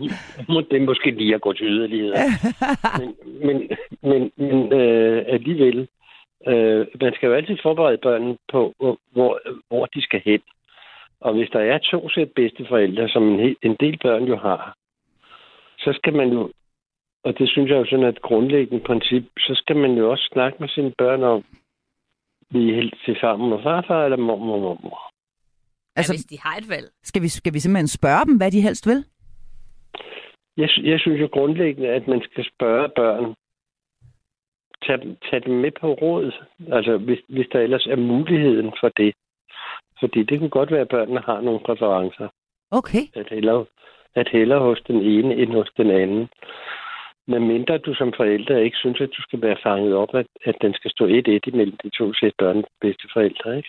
Må, 0.48 0.60
det 0.60 0.76
er 0.82 0.86
måske 0.90 1.10
lige 1.10 1.34
at 1.34 1.40
gå 1.40 1.52
til 1.52 1.66
yderligheder. 1.66 2.16
men 2.98 3.08
men, 3.48 3.58
men, 4.10 4.22
men 4.36 4.72
øh, 4.80 5.24
alligevel, 5.28 5.88
øh, 6.46 6.86
man 7.02 7.12
skal 7.14 7.26
jo 7.26 7.34
altid 7.34 7.56
forberede 7.62 7.98
børnene 7.98 8.36
på, 8.52 8.74
hvor, 8.78 8.98
hvor, 9.12 9.40
hvor 9.68 9.86
de 9.86 10.02
skal 10.02 10.22
hen. 10.24 10.40
Og 11.20 11.34
hvis 11.34 11.50
der 11.52 11.60
er 11.60 11.78
to 11.78 12.08
sæt 12.08 12.30
bedsteforældre, 12.36 13.08
som 13.08 13.22
en, 13.32 13.40
hel, 13.40 13.56
en 13.62 13.76
del 13.80 13.98
børn 14.02 14.24
jo 14.24 14.36
har, 14.36 14.76
så 15.78 15.92
skal 15.92 16.14
man 16.14 16.28
jo, 16.28 16.52
og 17.24 17.38
det 17.38 17.48
synes 17.48 17.70
jeg 17.70 17.78
jo 17.78 17.84
sådan 17.84 18.04
er 18.04 18.08
et 18.08 18.22
grundlæggende 18.22 18.84
princip, 18.84 19.24
så 19.38 19.52
skal 19.54 19.76
man 19.76 19.92
jo 19.92 20.10
også 20.10 20.28
snakke 20.32 20.56
med 20.60 20.68
sine 20.68 20.92
børn 20.98 21.22
om, 21.22 21.44
vi 22.50 22.70
er 22.70 22.74
helt 22.74 22.94
til 23.04 23.16
sammen 23.20 23.50
med 23.50 23.58
farfar 23.62 24.04
eller 24.04 24.16
mormor 24.16 24.54
og 24.54 24.60
mormor. 24.60 25.08
Altså, 25.98 26.12
ja, 26.12 26.16
hvis 26.16 26.24
de 26.32 26.38
har 26.44 26.56
et 26.56 26.68
valg. 26.68 26.88
Skal 27.02 27.22
vi, 27.22 27.28
skal 27.28 27.52
vi 27.54 27.60
simpelthen 27.60 27.88
spørge 27.98 28.24
dem, 28.28 28.36
hvad 28.36 28.50
de 28.50 28.60
helst 28.60 28.86
vil? 28.86 29.04
Jeg, 30.56 30.68
jeg 30.92 31.00
synes 31.00 31.20
jo 31.20 31.28
grundlæggende, 31.32 31.88
at 31.88 32.08
man 32.08 32.22
skal 32.30 32.44
spørge 32.54 32.88
børn, 32.96 33.34
tag, 34.86 34.98
dem- 35.02 35.16
tag 35.30 35.44
dem 35.46 35.54
med 35.54 35.72
på 35.80 35.88
råd, 35.92 36.32
altså 36.72 36.96
hvis, 36.96 37.20
hvis 37.28 37.46
der 37.52 37.60
ellers 37.60 37.86
er 37.86 37.96
muligheden 37.96 38.72
for 38.80 38.88
det. 38.88 39.12
Fordi 40.00 40.22
det 40.22 40.38
kunne 40.38 40.56
godt 40.58 40.70
være, 40.70 40.80
at 40.80 40.88
børnene 40.88 41.20
har 41.20 41.40
nogle 41.40 41.60
præferencer. 41.66 42.28
Okay. 42.70 43.04
At 43.14 43.26
hellere, 43.30 43.64
at 44.14 44.28
hellere 44.32 44.60
hos 44.60 44.80
den 44.86 44.96
ene 44.96 45.34
end 45.34 45.52
hos 45.52 45.70
den 45.76 45.90
anden. 45.90 46.28
Men 47.26 47.46
mindre 47.48 47.78
du 47.78 47.94
som 47.94 48.12
forældre 48.16 48.64
ikke 48.64 48.76
synes, 48.76 49.00
at 49.00 49.10
du 49.16 49.22
skal 49.22 49.42
være 49.42 49.56
fanget 49.62 49.94
op, 49.94 50.14
at, 50.14 50.26
at 50.44 50.56
den 50.62 50.74
skal 50.74 50.90
stå 50.90 51.04
et 51.06 51.28
et 51.28 51.46
imellem 51.46 51.76
de 51.82 51.90
to 51.90 52.14
sæt 52.14 52.32
børn 52.38 52.64
bedste 52.80 53.08
forældre, 53.12 53.56
ikke? 53.56 53.68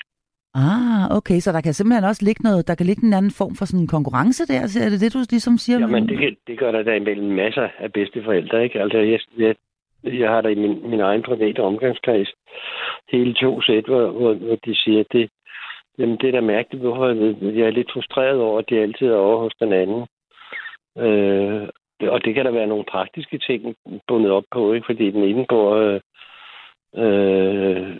Ah, 0.56 1.18
okay, 1.18 1.39
så 1.39 1.51
der 1.51 1.62
kan 1.62 1.74
simpelthen 1.74 2.10
også 2.10 2.25
ligge 2.25 2.44
noget, 2.44 2.68
der 2.68 2.75
kan 2.75 2.86
ligge 2.86 3.06
en 3.06 3.13
anden 3.13 3.32
form 3.32 3.56
for 3.56 3.65
sådan 3.65 3.84
en 3.84 3.96
konkurrence 3.98 4.48
der, 4.48 4.68
så 4.68 4.79
er 4.86 4.89
det 4.89 5.01
det, 5.01 5.13
du 5.13 5.20
ligesom 5.29 5.58
siger? 5.58 5.79
Jamen, 5.79 6.10
det, 6.10 6.18
kan, 6.18 6.36
det 6.48 6.60
gør 6.60 6.72
der 6.72 6.84
da 6.84 6.96
imellem 6.96 7.32
masser 7.32 7.68
af 7.79 7.94
bedsteforældre, 7.94 8.63
ikke? 8.63 8.82
Altså, 8.82 8.98
jeg, 8.98 9.20
jeg, 9.38 9.56
jeg 10.03 10.29
har 10.29 10.41
da 10.41 10.50
i 10.50 10.56
min, 10.56 10.89
min 10.89 11.00
egen 11.00 11.24
private 11.24 11.60
omgangskreds 11.60 12.32
hele 13.12 13.34
to 13.34 13.62
sæt, 13.62 13.86
hvor, 13.86 14.12
hvor, 14.12 14.34
hvor 14.34 14.56
de 14.65 14.75
siger, 14.75 15.03
det, 15.12 15.29
jamen, 16.00 16.18
det 16.18 16.27
er 16.27 16.32
da 16.32 16.41
mærkeligt, 16.41 16.84
hvorfor 16.84 17.08
jeg 17.60 17.65
er 17.68 17.77
lidt 17.77 17.91
frustreret 17.94 18.39
over, 18.39 18.60
at 18.60 18.70
de 18.70 18.79
altid 18.79 19.08
er 19.08 19.15
over 19.15 19.38
hos 19.44 19.53
den 19.60 19.74
anden. 19.74 20.01
Øh, 20.98 21.68
og 22.01 22.25
det 22.25 22.36
kan 22.36 22.46
der 22.46 22.51
være 22.51 22.68
nogle 22.68 22.86
praktiske 22.91 23.38
ting 23.38 23.75
bundet 24.08 24.32
op 24.32 24.44
på, 24.51 24.74
ikke? 24.74 24.86
Fordi 24.86 25.12
den 25.12 25.24
ene 25.24 25.46
går... 25.46 25.75
øh, 25.75 26.00
øh, 26.96 27.98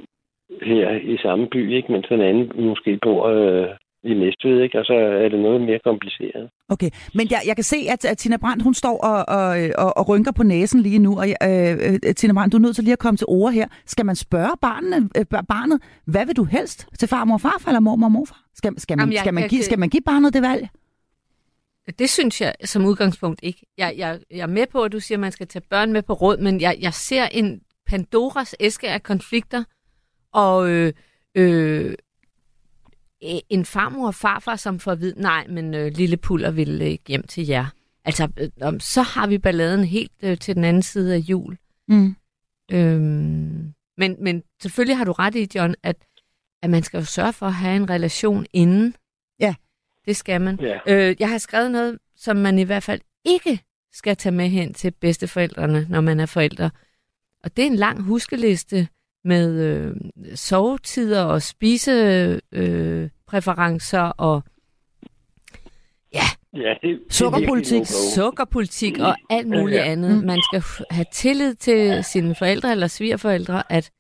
her 0.62 0.90
i 1.14 1.18
samme 1.18 1.48
by, 1.52 1.76
ikke? 1.78 1.92
mens 1.92 2.06
den 2.10 2.22
anden 2.22 2.66
måske 2.70 3.00
bor 3.04 3.28
øh, 3.28 3.68
i 4.04 4.14
Næstved, 4.14 4.62
ikke? 4.62 4.80
og 4.80 4.86
så 4.86 4.94
er 4.94 5.30
det 5.30 5.40
noget 5.40 5.62
mere 5.62 5.80
kompliceret. 5.84 6.50
Okay, 6.70 6.90
men 7.14 7.28
jeg, 7.32 7.42
jeg 7.48 7.56
kan 7.56 7.64
se, 7.64 7.78
at, 7.90 8.06
at 8.06 8.18
Tina 8.18 8.38
Brandt, 8.38 8.64
hun 8.64 8.74
står 8.74 8.98
og, 8.98 9.26
og, 9.38 9.58
og, 9.78 9.98
og 9.98 10.10
rynker 10.10 10.32
på 10.32 10.44
næsen 10.44 10.80
lige 10.82 11.00
nu, 11.00 11.12
og 11.20 11.28
øh, 11.50 11.72
øh, 12.06 12.14
Tina 12.16 12.34
Brandt, 12.34 12.52
du 12.52 12.58
er 12.58 12.62
nødt 12.62 12.76
til 12.76 12.84
lige 12.84 12.94
at 12.94 13.00
komme 13.00 13.18
til 13.18 13.28
ord 13.30 13.52
her. 13.54 13.68
Skal 13.86 14.06
man 14.06 14.16
spørge 14.16 14.56
barnet, 14.62 15.12
øh, 15.18 15.26
barnet, 15.50 15.82
hvad 16.06 16.26
vil 16.26 16.36
du 16.36 16.44
helst 16.44 16.88
til 17.00 17.08
farmor 17.08 17.34
og 17.34 17.42
farfar, 17.42 17.70
eller 17.72 17.80
mormor 17.80 18.08
og 18.08 18.12
morfar? 18.12 18.42
Skal, 18.56 18.80
skal, 18.80 18.98
man, 18.98 19.02
Jamen, 19.02 19.14
jeg- 19.14 19.20
skal, 19.20 19.34
man 19.34 19.42
jeg 19.44 19.50
give, 19.50 19.64
skal 19.64 19.80
man 19.80 19.90
give 19.90 20.02
barnet 20.06 20.34
det 20.34 20.42
valg? 20.42 20.68
Det 22.00 22.10
synes 22.10 22.42
jeg 22.42 22.54
som 22.64 22.86
udgangspunkt 22.86 23.40
ikke. 23.44 23.66
Jeg, 23.78 23.94
jeg, 23.98 24.20
jeg 24.32 24.40
er 24.40 24.48
med 24.48 24.66
på, 24.72 24.84
at 24.84 24.92
du 24.92 25.00
siger, 25.00 25.16
at 25.16 25.20
man 25.20 25.32
skal 25.32 25.48
tage 25.48 25.64
børn 25.70 25.94
med 25.94 26.02
på 26.02 26.14
råd, 26.14 26.38
men 26.38 26.62
jeg, 26.62 26.76
jeg 26.82 26.94
ser 26.94 27.26
en 27.32 27.62
Pandoras 27.88 28.56
æske 28.60 28.90
af 28.90 29.04
konflikter, 29.04 29.64
og 30.34 30.70
øh, 30.70 30.94
øh, 31.36 31.96
en 33.50 33.66
farmor 33.66 34.08
og 34.08 34.16
farfar, 34.16 34.56
som 34.56 34.80
får 34.80 34.92
at 34.92 35.00
vide, 35.00 35.22
nej, 35.22 35.48
men 35.48 35.74
øh, 35.74 35.92
lille 35.96 36.18
puller 36.18 36.52
vil 36.52 36.82
ikke 36.82 37.04
hjem 37.08 37.24
til 37.28 37.48
jer. 37.48 37.66
Altså, 38.06 38.30
øh, 38.38 38.50
om- 38.62 38.80
så 38.80 39.02
har 39.02 39.28
vi 39.28 39.38
balladen 39.38 39.84
helt 39.84 40.12
øh, 40.24 40.38
til 40.38 40.56
den 40.56 40.64
anden 40.64 40.84
side 40.84 41.16
af 41.16 41.20
jul. 41.20 41.58
Mm. 41.88 42.16
Øhm, 42.72 43.74
men, 43.98 44.16
men 44.24 44.44
selvfølgelig 44.62 44.98
har 44.98 45.06
du 45.06 45.12
ret 45.12 45.36
i, 45.36 45.48
John, 45.56 45.76
at, 45.84 45.96
at 46.64 46.70
man 46.70 46.84
skal 46.84 46.98
jo 46.98 47.06
sørge 47.06 47.34
for 47.34 47.46
at 47.46 47.54
have 47.54 47.76
en 47.76 47.90
relation 47.90 48.46
inden. 48.54 48.96
Ja. 49.40 49.56
Det 50.06 50.16
skal 50.16 50.42
man. 50.42 50.60
Ja. 50.62 50.80
Øh, 50.88 51.16
jeg 51.20 51.30
har 51.30 51.38
skrevet 51.38 51.72
noget, 51.72 51.98
som 52.16 52.38
man 52.38 52.60
i 52.60 52.64
hvert 52.64 52.84
fald 52.84 53.02
ikke 53.26 53.60
skal 53.92 54.16
tage 54.18 54.36
med 54.36 54.50
hen 54.50 54.74
til 54.74 54.92
bedsteforældrene, 54.92 55.86
når 55.90 56.02
man 56.02 56.20
er 56.20 56.26
forældre. 56.26 56.70
Og 57.44 57.58
det 57.58 57.62
er 57.64 57.68
en 57.68 57.76
lang 57.76 58.02
huskeliste 58.02 58.88
med 59.26 59.60
øh, 59.62 59.96
sovetider 60.36 61.24
og 61.24 61.42
spisepreferencer 61.42 63.04
øh, 63.04 63.10
præferencer 63.28 64.02
og 64.02 64.44
Ja, 66.14 66.24
det, 66.54 66.78
det 66.82 66.92
er 66.92 66.98
Sukkerpolitik, 67.10 67.80
no-go. 67.82 68.12
sukkerpolitik 68.16 69.00
og 69.00 69.16
alt 69.30 69.48
muligt 69.48 69.78
Ja. 69.80 69.92
andet. 69.92 70.18
Mm. 70.22 70.26
Man 70.28 70.40
skal 70.52 70.64
have 70.92 71.06
tillid 71.14 71.56
til 71.56 72.04
sine 72.04 72.36
forældre 72.36 72.72
eller 72.72 72.88
svigerforældre, 72.88 73.72
at 73.72 73.92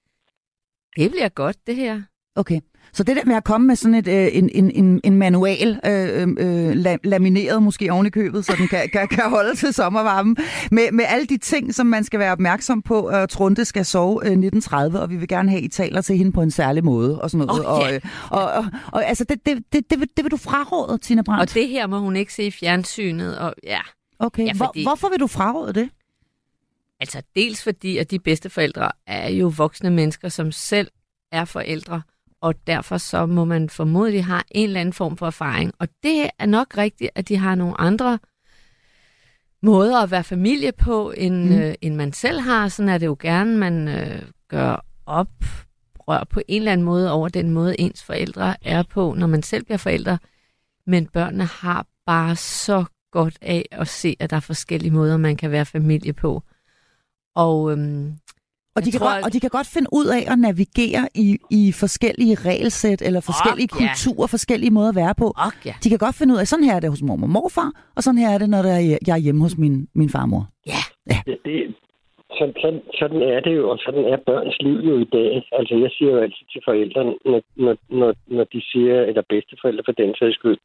det 0.97 1.11
bliver 1.11 1.29
godt, 1.29 1.67
det 1.67 1.75
her. 1.75 2.01
Okay, 2.35 2.59
så 2.93 3.03
det 3.03 3.15
der 3.15 3.25
med 3.25 3.35
at 3.35 3.43
komme 3.43 3.67
med 3.67 3.75
sådan 3.75 3.95
et, 3.95 4.07
øh, 4.07 4.27
en, 4.33 4.49
en, 4.53 4.71
en, 4.71 5.01
en 5.03 5.15
manual, 5.17 5.79
øh, 5.85 6.27
øh, 6.39 6.75
la, 6.75 6.97
lamineret 7.03 7.63
måske 7.63 7.91
oven 7.93 8.05
i 8.05 8.09
købet, 8.09 8.45
så 8.45 8.53
den 8.57 8.67
kan, 8.67 8.89
kan, 8.93 9.07
kan 9.07 9.29
holde 9.29 9.55
til 9.55 9.73
sommervarmen, 9.73 10.37
med, 10.71 10.91
med 10.91 11.05
alle 11.07 11.25
de 11.25 11.37
ting, 11.37 11.75
som 11.75 11.85
man 11.87 12.03
skal 12.03 12.19
være 12.19 12.31
opmærksom 12.31 12.81
på, 12.81 13.05
at 13.05 13.29
Trunte 13.29 13.65
skal 13.65 13.85
sove 13.85 14.13
øh, 14.13 14.31
1930, 14.31 14.99
og 14.99 15.09
vi 15.09 15.15
vil 15.15 15.27
gerne 15.27 15.49
have, 15.49 15.61
I 15.61 15.67
taler 15.67 16.01
til 16.01 16.17
hende 16.17 16.31
på 16.31 16.41
en 16.41 16.51
særlig 16.51 16.83
måde, 16.85 17.21
og 17.21 17.29
sådan 17.29 17.47
noget. 17.47 17.65
Åh, 17.65 17.71
og, 17.73 17.81
ja. 17.81 17.95
øh, 17.95 18.01
og, 18.29 18.51
og, 18.51 18.65
og 18.91 19.05
altså, 19.05 19.23
det, 19.23 19.45
det, 19.45 19.63
det, 19.73 19.89
det, 19.89 19.99
vil, 19.99 20.09
det 20.17 20.23
vil 20.25 20.31
du 20.31 20.37
fraråde, 20.37 20.97
Tina 20.97 21.21
Brandt? 21.21 21.41
Og 21.41 21.53
det 21.53 21.67
her 21.67 21.87
må 21.87 21.99
hun 21.99 22.15
ikke 22.15 22.33
se 22.33 22.43
i 22.43 22.51
fjernsynet. 22.51 23.37
Og 23.37 23.53
ja, 23.63 23.79
okay, 24.19 24.45
ja, 24.45 24.53
Hvor, 24.53 24.65
fordi- 24.65 24.83
hvorfor 24.83 25.09
vil 25.09 25.19
du 25.19 25.27
fraråde 25.27 25.73
det? 25.73 25.89
altså 27.01 27.21
dels 27.35 27.63
fordi, 27.63 27.97
at 27.97 28.11
de 28.11 28.19
bedste 28.19 28.49
forældre 28.49 28.91
er 29.07 29.29
jo 29.29 29.53
voksne 29.57 29.89
mennesker, 29.89 30.29
som 30.29 30.51
selv 30.51 30.87
er 31.31 31.45
forældre, 31.45 32.01
og 32.41 32.67
derfor 32.67 32.97
så 32.97 33.25
må 33.25 33.45
man 33.45 33.69
formodentlig 33.69 34.25
have 34.25 34.41
en 34.51 34.63
eller 34.69 34.79
anden 34.79 34.93
form 34.93 35.17
for 35.17 35.27
erfaring. 35.27 35.71
Og 35.79 35.87
det 36.03 36.29
er 36.39 36.45
nok 36.45 36.77
rigtigt, 36.77 37.09
at 37.15 37.27
de 37.29 37.37
har 37.37 37.55
nogle 37.55 37.81
andre 37.81 38.19
måder 39.61 39.97
at 40.03 40.11
være 40.11 40.23
familie 40.23 40.71
på, 40.71 41.11
end, 41.17 41.45
Mm. 41.49 41.59
øh, 41.59 41.75
end 41.81 41.95
man 41.95 42.13
selv 42.13 42.39
har. 42.39 42.67
Sådan 42.67 42.89
er 42.89 42.97
det 42.97 43.05
jo 43.05 43.17
gerne, 43.19 43.57
man 43.57 43.87
øh, 43.87 44.21
gør 44.47 44.85
op 45.05 45.31
rør 45.99 46.23
på 46.23 46.41
en 46.47 46.61
eller 46.61 46.71
anden 46.71 46.85
måde 46.85 47.11
over 47.11 47.29
den 47.29 47.51
måde, 47.51 47.79
ens 47.79 48.03
forældre 48.03 48.55
er 48.67 48.83
på, 48.83 49.13
når 49.17 49.27
man 49.27 49.43
selv 49.43 49.63
bliver 49.65 49.77
forældre. 49.77 50.17
Men 50.87 51.07
børnene 51.07 51.45
har 51.45 51.85
bare 52.05 52.35
så 52.35 52.85
godt 53.11 53.37
af 53.41 53.65
at 53.71 53.87
se, 53.87 54.15
at 54.19 54.29
der 54.29 54.35
er 54.35 54.39
forskellige 54.39 54.91
måder, 54.91 55.17
man 55.17 55.37
kan 55.37 55.51
være 55.51 55.65
familie 55.65 56.13
på. 56.13 56.43
Og 57.35 57.71
øhm, 57.71 58.17
Og 58.75 58.85
de, 58.85 58.91
kan 58.91 58.99
tror, 58.99 59.13
godt, 59.13 59.25
og 59.25 59.33
de 59.33 59.39
kan 59.39 59.49
godt 59.49 59.69
finde 59.75 59.89
ud 59.99 60.07
af 60.17 60.21
at 60.31 60.39
navigere 60.39 61.03
i, 61.25 61.27
i 61.59 61.61
forskellige 61.83 62.35
regelsæt, 62.49 63.01
eller 63.01 63.21
forskellige 63.31 63.69
ja. 63.71 63.77
kulturer, 63.79 64.27
forskellige 64.27 64.71
måder 64.71 64.89
at 64.89 64.95
være 64.95 65.15
på. 65.15 65.27
og 65.45 65.51
ja, 65.65 65.73
De 65.83 65.89
kan 65.89 65.97
godt 66.05 66.15
finde 66.15 66.33
ud 66.33 66.39
af, 66.39 66.47
sådan 66.47 66.65
her 66.65 66.75
er 66.75 66.79
det 66.79 66.89
hos 66.89 67.01
mormor 67.01 67.27
og 67.27 67.33
morfar, 67.37 67.71
og 67.95 68.03
sådan 68.03 68.19
her 68.23 68.29
er 68.29 68.37
det, 68.37 68.49
når 68.49 68.61
der 68.61 68.73
er, 68.77 68.81
jeg 69.07 69.13
er 69.17 69.23
hjemme 69.25 69.41
hos 69.41 69.57
min, 69.57 69.87
min 69.95 70.09
farmor. 70.09 70.43
Ja, 70.73 70.81
det, 71.45 71.75
sådan, 72.37 72.53
sådan, 72.61 72.81
sådan 72.99 73.21
er 73.21 73.39
det 73.39 73.55
jo, 73.55 73.69
og 73.69 73.77
sådan 73.85 74.05
er 74.13 74.17
børns 74.29 74.57
liv 74.61 74.77
jo 74.89 74.95
i 75.05 75.09
dag. 75.17 75.29
Altså, 75.51 75.75
jeg 75.75 75.91
siger 75.97 76.11
jo 76.11 76.19
altid 76.25 76.45
til 76.51 76.61
forældrene, 76.65 77.13
når, 77.25 77.41
når, 77.55 77.75
når, 77.99 78.13
når 78.27 78.43
de 78.53 78.61
siger, 78.71 78.95
eller 79.09 79.23
bedsteforældre 79.29 79.83
for 79.85 79.91
den 79.91 80.15
sags 80.19 80.35
skyld, 80.35 80.57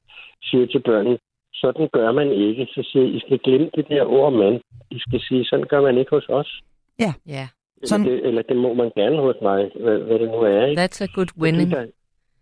siger 0.42 0.66
til 0.66 0.82
børnene, 0.88 1.18
sådan 1.54 1.88
gør 1.92 2.12
man 2.12 2.32
ikke. 2.32 2.66
Så 2.74 2.80
siger 2.90 3.04
I 3.16 3.18
skal 3.20 3.38
glemme 3.38 3.70
det 3.76 3.88
der 3.88 4.04
ord, 4.04 4.32
mand. 4.32 4.60
I 4.90 4.98
skal 4.98 5.20
sige, 5.28 5.44
sådan 5.44 5.66
gør 5.66 5.80
man 5.80 5.98
ikke 5.98 6.10
hos 6.10 6.26
os. 6.28 6.60
ja, 6.98 7.12
Eller, 7.26 7.46
Sådan- 7.84 8.06
det, 8.06 8.26
eller 8.26 8.42
det 8.42 8.56
må 8.56 8.74
man 8.74 8.90
gerne 8.96 9.16
hos 9.16 9.34
mig, 9.42 9.70
hvad, 9.80 9.98
hvad 9.98 10.18
det 10.18 10.28
nu 10.28 10.38
er. 10.40 10.66
Ikke? 10.66 10.82
that's 10.82 11.02
a 11.02 11.06
good 11.14 11.30
winning. 11.42 11.70
Fordi, 11.72 11.80
der, 11.86 11.92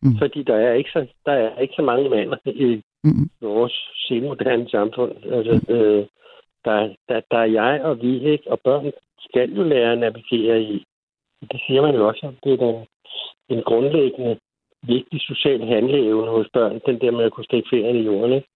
Mm. 0.04 0.16
fordi 0.18 0.42
der 0.42 0.54
er 0.56 0.72
ikke 0.72 0.90
så, 0.90 1.06
der 1.26 1.32
er 1.32 1.58
ikke 1.58 1.74
så 1.76 1.82
mange 1.82 2.10
mænd 2.10 2.32
i 2.46 2.82
Mm. 3.04 3.30
vores 3.40 3.76
senmoderne 4.08 4.68
samfund. 4.70 5.12
Altså, 5.36 5.54
øh, 5.74 6.06
der, 6.64 6.94
der, 7.08 7.20
der 7.30 7.38
er 7.38 7.50
jeg 7.60 7.80
og 7.84 8.02
vi, 8.02 8.30
ikke? 8.32 8.50
Og 8.50 8.60
børn 8.64 8.92
skal 9.20 9.52
jo 9.56 9.62
lære 9.62 9.92
at 9.92 9.98
navigere 9.98 10.62
i. 10.62 10.84
Det 11.52 11.60
siger 11.66 11.82
man 11.82 11.94
jo 11.94 12.08
også. 12.08 12.32
Det 12.44 12.52
er 12.52 12.56
den, 12.56 12.76
en 13.48 13.62
grundlæggende 13.62 14.38
vigtig 14.82 15.20
social 15.20 15.60
handleevne 15.66 16.30
hos 16.30 16.46
børn, 16.52 16.80
den 16.86 17.00
der 17.00 17.10
med 17.10 17.24
at 17.24 17.32
kunne 17.32 17.44
stikke 17.44 17.68
ferien 17.70 17.96
i 17.96 18.02
jorden, 18.02 18.32
ikke? 18.32 18.48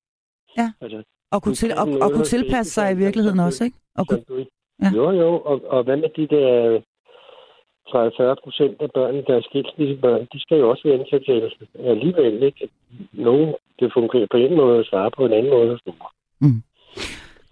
Ja. 0.59 0.73
Altså, 0.81 1.03
Og 1.33 1.43
kunne, 1.43 1.55
til, 1.55 1.71
og, 1.83 1.89
og 2.03 2.11
kunne 2.13 2.25
tilpasse 2.25 2.73
sig 2.73 2.93
i 2.93 2.97
virkeligheden 2.97 3.41
også, 3.41 3.65
ikke? 3.65 3.77
Og 3.99 4.07
kunne, 4.09 4.23
du, 4.29 4.45
Ja. 4.83 4.91
Jo, 4.97 5.11
jo, 5.11 5.31
og, 5.51 5.57
og 5.69 5.85
hvad 5.85 5.97
med 5.97 6.11
de 6.17 6.27
der 6.37 6.81
30-40 7.89 8.35
procent 8.45 8.77
af 8.81 8.91
børn, 8.95 9.15
der 9.27 9.35
er 9.37 9.43
skilsmissebørn, 9.49 10.27
de 10.33 10.41
skal 10.41 10.59
jo 10.59 10.71
også 10.71 11.07
sig 11.11 11.25
til 11.25 11.51
alligevel, 11.93 12.43
ikke? 12.43 12.69
Nogle, 13.13 13.55
det 13.81 13.93
fungerer 13.93 14.27
på 14.31 14.37
en 14.37 14.57
måde, 14.57 14.79
og 14.79 14.85
svare 14.85 15.11
på 15.11 15.27
en 15.27 15.33
anden 15.33 15.53
måde 15.53 15.79
nogle. 15.87 16.63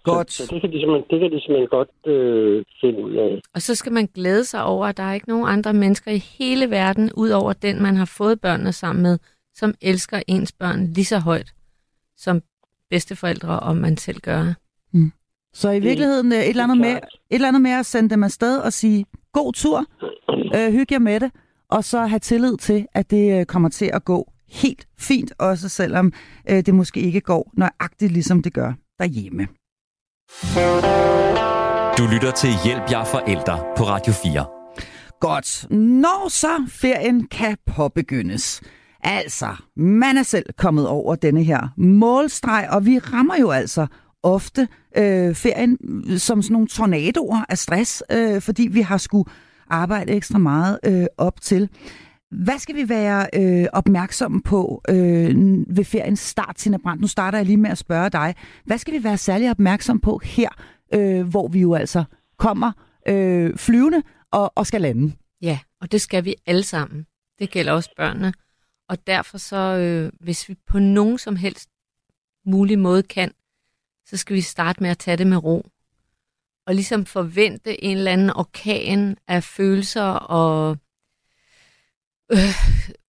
godt. 0.05 0.31
Så, 0.31 0.45
så 0.45 0.53
det, 0.53 0.61
kan 0.61 0.71
de 0.71 0.79
simpelthen, 0.79 1.05
det 1.11 1.19
kan 1.19 1.31
de 1.31 1.41
simpelthen 1.41 1.67
godt 1.67 1.89
øh, 2.05 2.65
finde 2.81 2.99
ud 3.05 3.13
af. 3.13 3.41
Og 3.53 3.61
så 3.61 3.75
skal 3.75 3.91
man 3.91 4.07
glæde 4.15 4.45
sig 4.45 4.63
over, 4.63 4.85
at 4.85 4.97
der 4.97 5.03
er 5.03 5.13
ikke 5.13 5.29
nogen 5.29 5.47
andre 5.47 5.73
mennesker 5.73 6.11
i 6.11 6.23
hele 6.39 6.69
verden, 6.69 7.11
ud 7.17 7.29
over 7.29 7.53
den, 7.53 7.81
man 7.81 7.95
har 7.95 8.13
fået 8.17 8.41
børnene 8.41 8.71
sammen 8.71 9.03
med, 9.03 9.17
som 9.53 9.73
elsker 9.81 10.21
ens 10.27 10.51
børn 10.51 10.87
lige 10.93 11.05
så 11.05 11.19
højt, 11.19 11.53
som 12.17 12.41
bedsteforældre, 12.89 13.59
og 13.59 13.77
man 13.77 13.97
selv 13.97 14.19
gør. 14.19 14.53
Så 15.55 15.69
i 15.71 15.79
virkeligheden 15.79 16.31
øh, 16.31 16.39
et 16.39 16.49
eller, 16.49 16.63
andet 16.63 16.77
med, 16.77 16.91
et 16.91 17.01
eller 17.29 17.47
andet 17.47 17.61
med 17.61 17.71
at 17.71 17.85
sende 17.85 18.09
dem 18.09 18.23
afsted 18.23 18.59
og 18.59 18.73
sige, 18.73 19.05
god 19.33 19.53
tur, 19.53 19.85
øh, 20.55 20.71
hygge 20.71 20.93
jer 20.93 20.99
med 20.99 21.19
det, 21.19 21.31
og 21.69 21.83
så 21.83 22.05
have 22.05 22.19
tillid 22.19 22.57
til, 22.57 22.85
at 22.93 23.11
det 23.11 23.39
øh, 23.39 23.45
kommer 23.45 23.69
til 23.69 23.89
at 23.93 24.05
gå 24.05 24.31
helt 24.49 24.87
fint, 24.99 25.33
også 25.39 25.69
selvom 25.69 26.13
øh, 26.49 26.65
det 26.65 26.75
måske 26.75 26.99
ikke 26.99 27.21
går 27.21 27.51
nøjagtigt, 27.53 28.11
ligesom 28.11 28.41
det 28.41 28.53
gør 28.53 28.73
derhjemme. 28.99 29.47
Du 31.97 32.03
lytter 32.13 32.31
til 32.31 32.49
Hjælp 32.65 32.91
jer 32.91 33.03
forældre 33.03 33.59
på 33.77 33.83
Radio 33.83 34.13
4. 34.13 34.45
Godt. 35.19 35.71
Når 35.71 36.29
så 36.29 36.65
ferien 36.69 37.27
kan 37.27 37.57
påbegyndes. 37.65 38.61
Altså, 39.03 39.47
man 39.75 40.17
er 40.17 40.23
selv 40.23 40.45
kommet 40.57 40.87
over 40.87 41.15
denne 41.15 41.43
her 41.43 41.67
målstreg, 41.77 42.67
og 42.71 42.85
vi 42.85 42.99
rammer 42.99 43.35
jo 43.39 43.51
altså 43.51 43.87
ofte 44.25 44.67
øh, 44.97 45.35
ferien 45.35 45.77
som 46.19 46.41
sådan 46.41 46.53
nogle 46.53 46.67
tornadoer 46.67 47.45
af 47.49 47.57
stress, 47.57 48.03
øh, 48.11 48.41
fordi 48.41 48.67
vi 48.71 48.81
har 48.81 48.97
skulle 48.97 49.29
arbejde 49.69 50.11
ekstra 50.11 50.37
meget 50.37 50.79
øh, 50.85 51.05
op 51.17 51.41
til. 51.41 51.69
Hvad 52.31 52.59
skal 52.59 52.75
vi 52.75 52.89
være 52.89 53.27
øh, 53.35 53.67
opmærksomme 53.73 54.41
på 54.41 54.81
øh, 54.89 55.35
ved 55.67 55.83
feriens 55.83 56.19
start, 56.19 56.55
Tina 56.55 56.77
Brandt? 56.77 57.01
Nu 57.01 57.07
starter 57.07 57.37
jeg 57.37 57.45
lige 57.45 57.57
med 57.57 57.69
at 57.69 57.77
spørge 57.77 58.09
dig. 58.09 58.35
Hvad 58.65 58.77
skal 58.77 58.93
vi 58.93 59.03
være 59.03 59.17
særlig 59.17 59.51
opmærksom 59.51 59.99
på 59.99 60.21
her, 60.23 60.49
øh, 60.93 61.27
hvor 61.27 61.47
vi 61.47 61.59
jo 61.59 61.73
altså 61.73 62.03
kommer 62.37 62.71
øh, 63.07 63.57
flyvende 63.57 64.01
og, 64.31 64.51
og 64.55 64.67
skal 64.67 64.81
lande? 64.81 65.13
Ja, 65.41 65.59
og 65.81 65.91
det 65.91 66.01
skal 66.01 66.25
vi 66.25 66.35
alle 66.45 66.63
sammen. 66.63 67.05
Det 67.39 67.51
gælder 67.51 67.71
også 67.71 67.89
børnene. 67.97 68.33
Og 68.89 69.07
derfor 69.07 69.37
så, 69.37 69.57
øh, 69.57 70.11
hvis 70.19 70.49
vi 70.49 70.55
på 70.67 70.79
nogen 70.79 71.17
som 71.17 71.35
helst 71.35 71.69
mulig 72.45 72.79
måde 72.79 73.03
kan, 73.03 73.31
så 74.05 74.17
skal 74.17 74.35
vi 74.35 74.41
starte 74.41 74.83
med 74.83 74.89
at 74.89 74.97
tage 74.97 75.17
det 75.17 75.27
med 75.27 75.43
ro. 75.43 75.65
Og 76.67 76.75
ligesom 76.75 77.05
forvente 77.05 77.83
en 77.83 77.97
eller 77.97 78.11
anden 78.11 78.29
orkan 78.29 79.17
af 79.27 79.43
følelser 79.43 80.11
og 80.11 80.77
øh, 82.31 82.39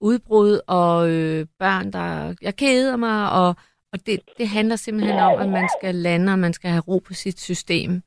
udbrud 0.01 0.61
og 0.67 1.11
øh, 1.11 1.47
børn, 1.59 1.93
der 1.93 2.35
jeg 2.43 2.57
keder 2.57 2.97
mig. 2.97 3.31
Og, 3.31 3.55
og 3.93 4.07
det, 4.07 4.21
det 4.39 4.49
handler 4.49 4.77
simpelthen 4.77 5.19
om, 5.19 5.41
at 5.41 5.49
man 5.49 5.69
skal 5.81 5.95
lande, 5.95 6.33
og 6.33 6.39
man 6.39 6.53
skal 6.53 6.71
have 6.71 6.83
ro 6.89 6.99
på 6.99 7.15
sit 7.15 7.41
system. 7.41 8.03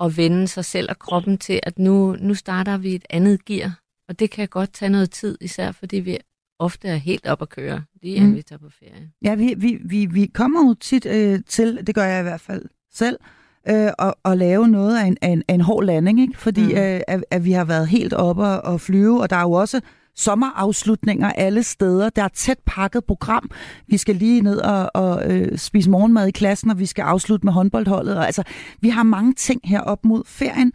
Og 0.00 0.16
vende 0.16 0.48
sig 0.48 0.64
selv 0.64 0.90
og 0.90 0.98
kroppen 0.98 1.38
til, 1.38 1.60
at 1.62 1.78
nu, 1.78 2.16
nu 2.20 2.34
starter 2.34 2.76
vi 2.76 2.94
et 2.94 3.04
andet 3.10 3.44
gear. 3.44 3.80
Og 4.08 4.18
det 4.18 4.30
kan 4.30 4.48
godt 4.48 4.72
tage 4.72 4.88
noget 4.88 5.10
tid, 5.10 5.38
især 5.40 5.72
fordi 5.72 5.96
vi 5.96 6.18
ofte 6.58 6.88
er 6.88 6.96
helt 6.96 7.26
op 7.26 7.42
at 7.42 7.48
køre, 7.48 7.82
lige 8.02 8.14
inden 8.14 8.30
Mm. 8.30 8.36
vi 8.36 8.42
tager 8.42 8.58
på 8.58 8.68
ferie. 8.78 9.10
Ja, 9.24 9.34
vi, 9.34 9.54
vi, 9.58 9.78
vi, 9.84 10.06
vi 10.06 10.26
kommer 10.34 10.68
jo 10.68 10.74
tit 10.74 11.06
øh, 11.06 11.40
til, 11.48 11.78
det 11.86 11.94
gør 11.94 12.04
jeg 12.04 12.20
i 12.20 12.22
hvert 12.22 12.40
fald 12.40 12.62
selv, 12.94 13.16
øh, 13.68 13.90
at, 13.98 14.14
at 14.24 14.38
lave 14.38 14.68
noget 14.68 14.98
af 14.98 15.06
en, 15.06 15.16
af 15.22 15.28
en, 15.28 15.42
af 15.48 15.54
en 15.54 15.60
hård 15.60 15.84
landing, 15.84 16.20
ikke? 16.20 16.38
fordi 16.38 16.64
Mm. 16.64 16.78
øh, 16.78 17.00
at, 17.08 17.24
at 17.30 17.44
vi 17.44 17.52
har 17.52 17.64
været 17.64 17.88
helt 17.88 18.12
oppe 18.12 18.42
og, 18.44 18.72
og 18.72 18.80
flyve, 18.80 19.20
og 19.20 19.30
der 19.30 19.36
er 19.36 19.42
jo 19.42 19.52
også 19.52 19.80
sommerafslutninger 20.16 21.32
alle 21.32 21.62
steder. 21.62 22.10
Der 22.10 22.22
er 22.24 22.28
tæt 22.28 22.58
pakket 22.66 23.04
program. 23.04 23.50
Vi 23.86 23.96
skal 23.96 24.16
lige 24.16 24.40
ned 24.40 24.58
og, 24.58 24.90
og 24.94 25.32
øh, 25.32 25.58
spise 25.58 25.90
morgenmad 25.90 26.28
i 26.28 26.30
klassen, 26.30 26.70
og 26.70 26.78
vi 26.78 26.86
skal 26.86 27.02
afslutte 27.02 27.46
med 27.46 27.52
håndboldholdet. 27.52 28.16
Og, 28.16 28.26
altså, 28.26 28.42
vi 28.80 28.88
har 28.88 29.02
mange 29.02 29.32
ting 29.34 29.60
her 29.64 29.80
op 29.80 30.04
mod 30.04 30.22
ferien. 30.26 30.72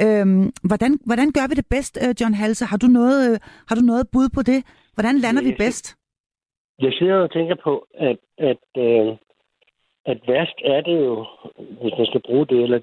Øhm, 0.00 0.50
hvordan, 0.62 0.98
hvordan 1.06 1.30
gør 1.32 1.46
vi 1.46 1.54
det 1.54 1.66
bedst, 1.66 1.98
øh, 2.02 2.14
John 2.20 2.34
Halse? 2.34 2.64
Har 2.64 2.76
du 2.76 2.86
noget, 2.86 3.30
øh, 3.32 3.38
har 3.68 3.74
du 3.74 3.80
noget 3.80 4.08
bud 4.12 4.28
på 4.28 4.42
det? 4.42 4.62
Hvordan 4.94 5.18
lander 5.18 5.42
vi 5.42 5.54
bedst? 5.58 5.96
Jeg 6.78 6.92
sidder 6.98 7.14
og 7.14 7.32
tænker 7.32 7.54
på, 7.54 7.86
at, 7.94 8.18
at, 8.38 8.64
øh, 8.76 9.16
at 10.04 10.18
værst 10.28 10.58
er 10.64 10.80
det 10.80 10.96
jo, 11.04 11.26
hvis 11.56 11.94
man 11.98 12.06
skal 12.06 12.22
bruge 12.26 12.46
det, 12.46 12.62
eller 12.62 12.80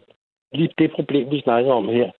lige 0.51 0.73
det 0.77 0.91
problem, 0.91 1.31
vi 1.31 1.41
snakker 1.41 1.71
om 1.73 1.85
her, 1.85 2.11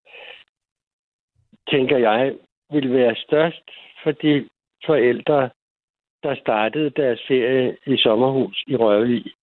tænker 1.69 1.97
jeg, 1.97 2.35
vil 2.71 2.93
være 2.93 3.15
størst 3.15 3.69
for 4.03 4.11
de 4.11 4.49
forældre, 4.85 5.49
der 6.23 6.35
startede 6.35 6.89
deres 6.89 7.21
ferie 7.27 7.77
i 7.87 7.97
sommerhus 7.97 8.63
i 8.67 8.75
Rørvig 8.75 9.33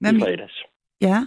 Hvad 0.00 0.12
i 0.12 0.20
fredags. 0.20 0.62
Ja, 1.00 1.18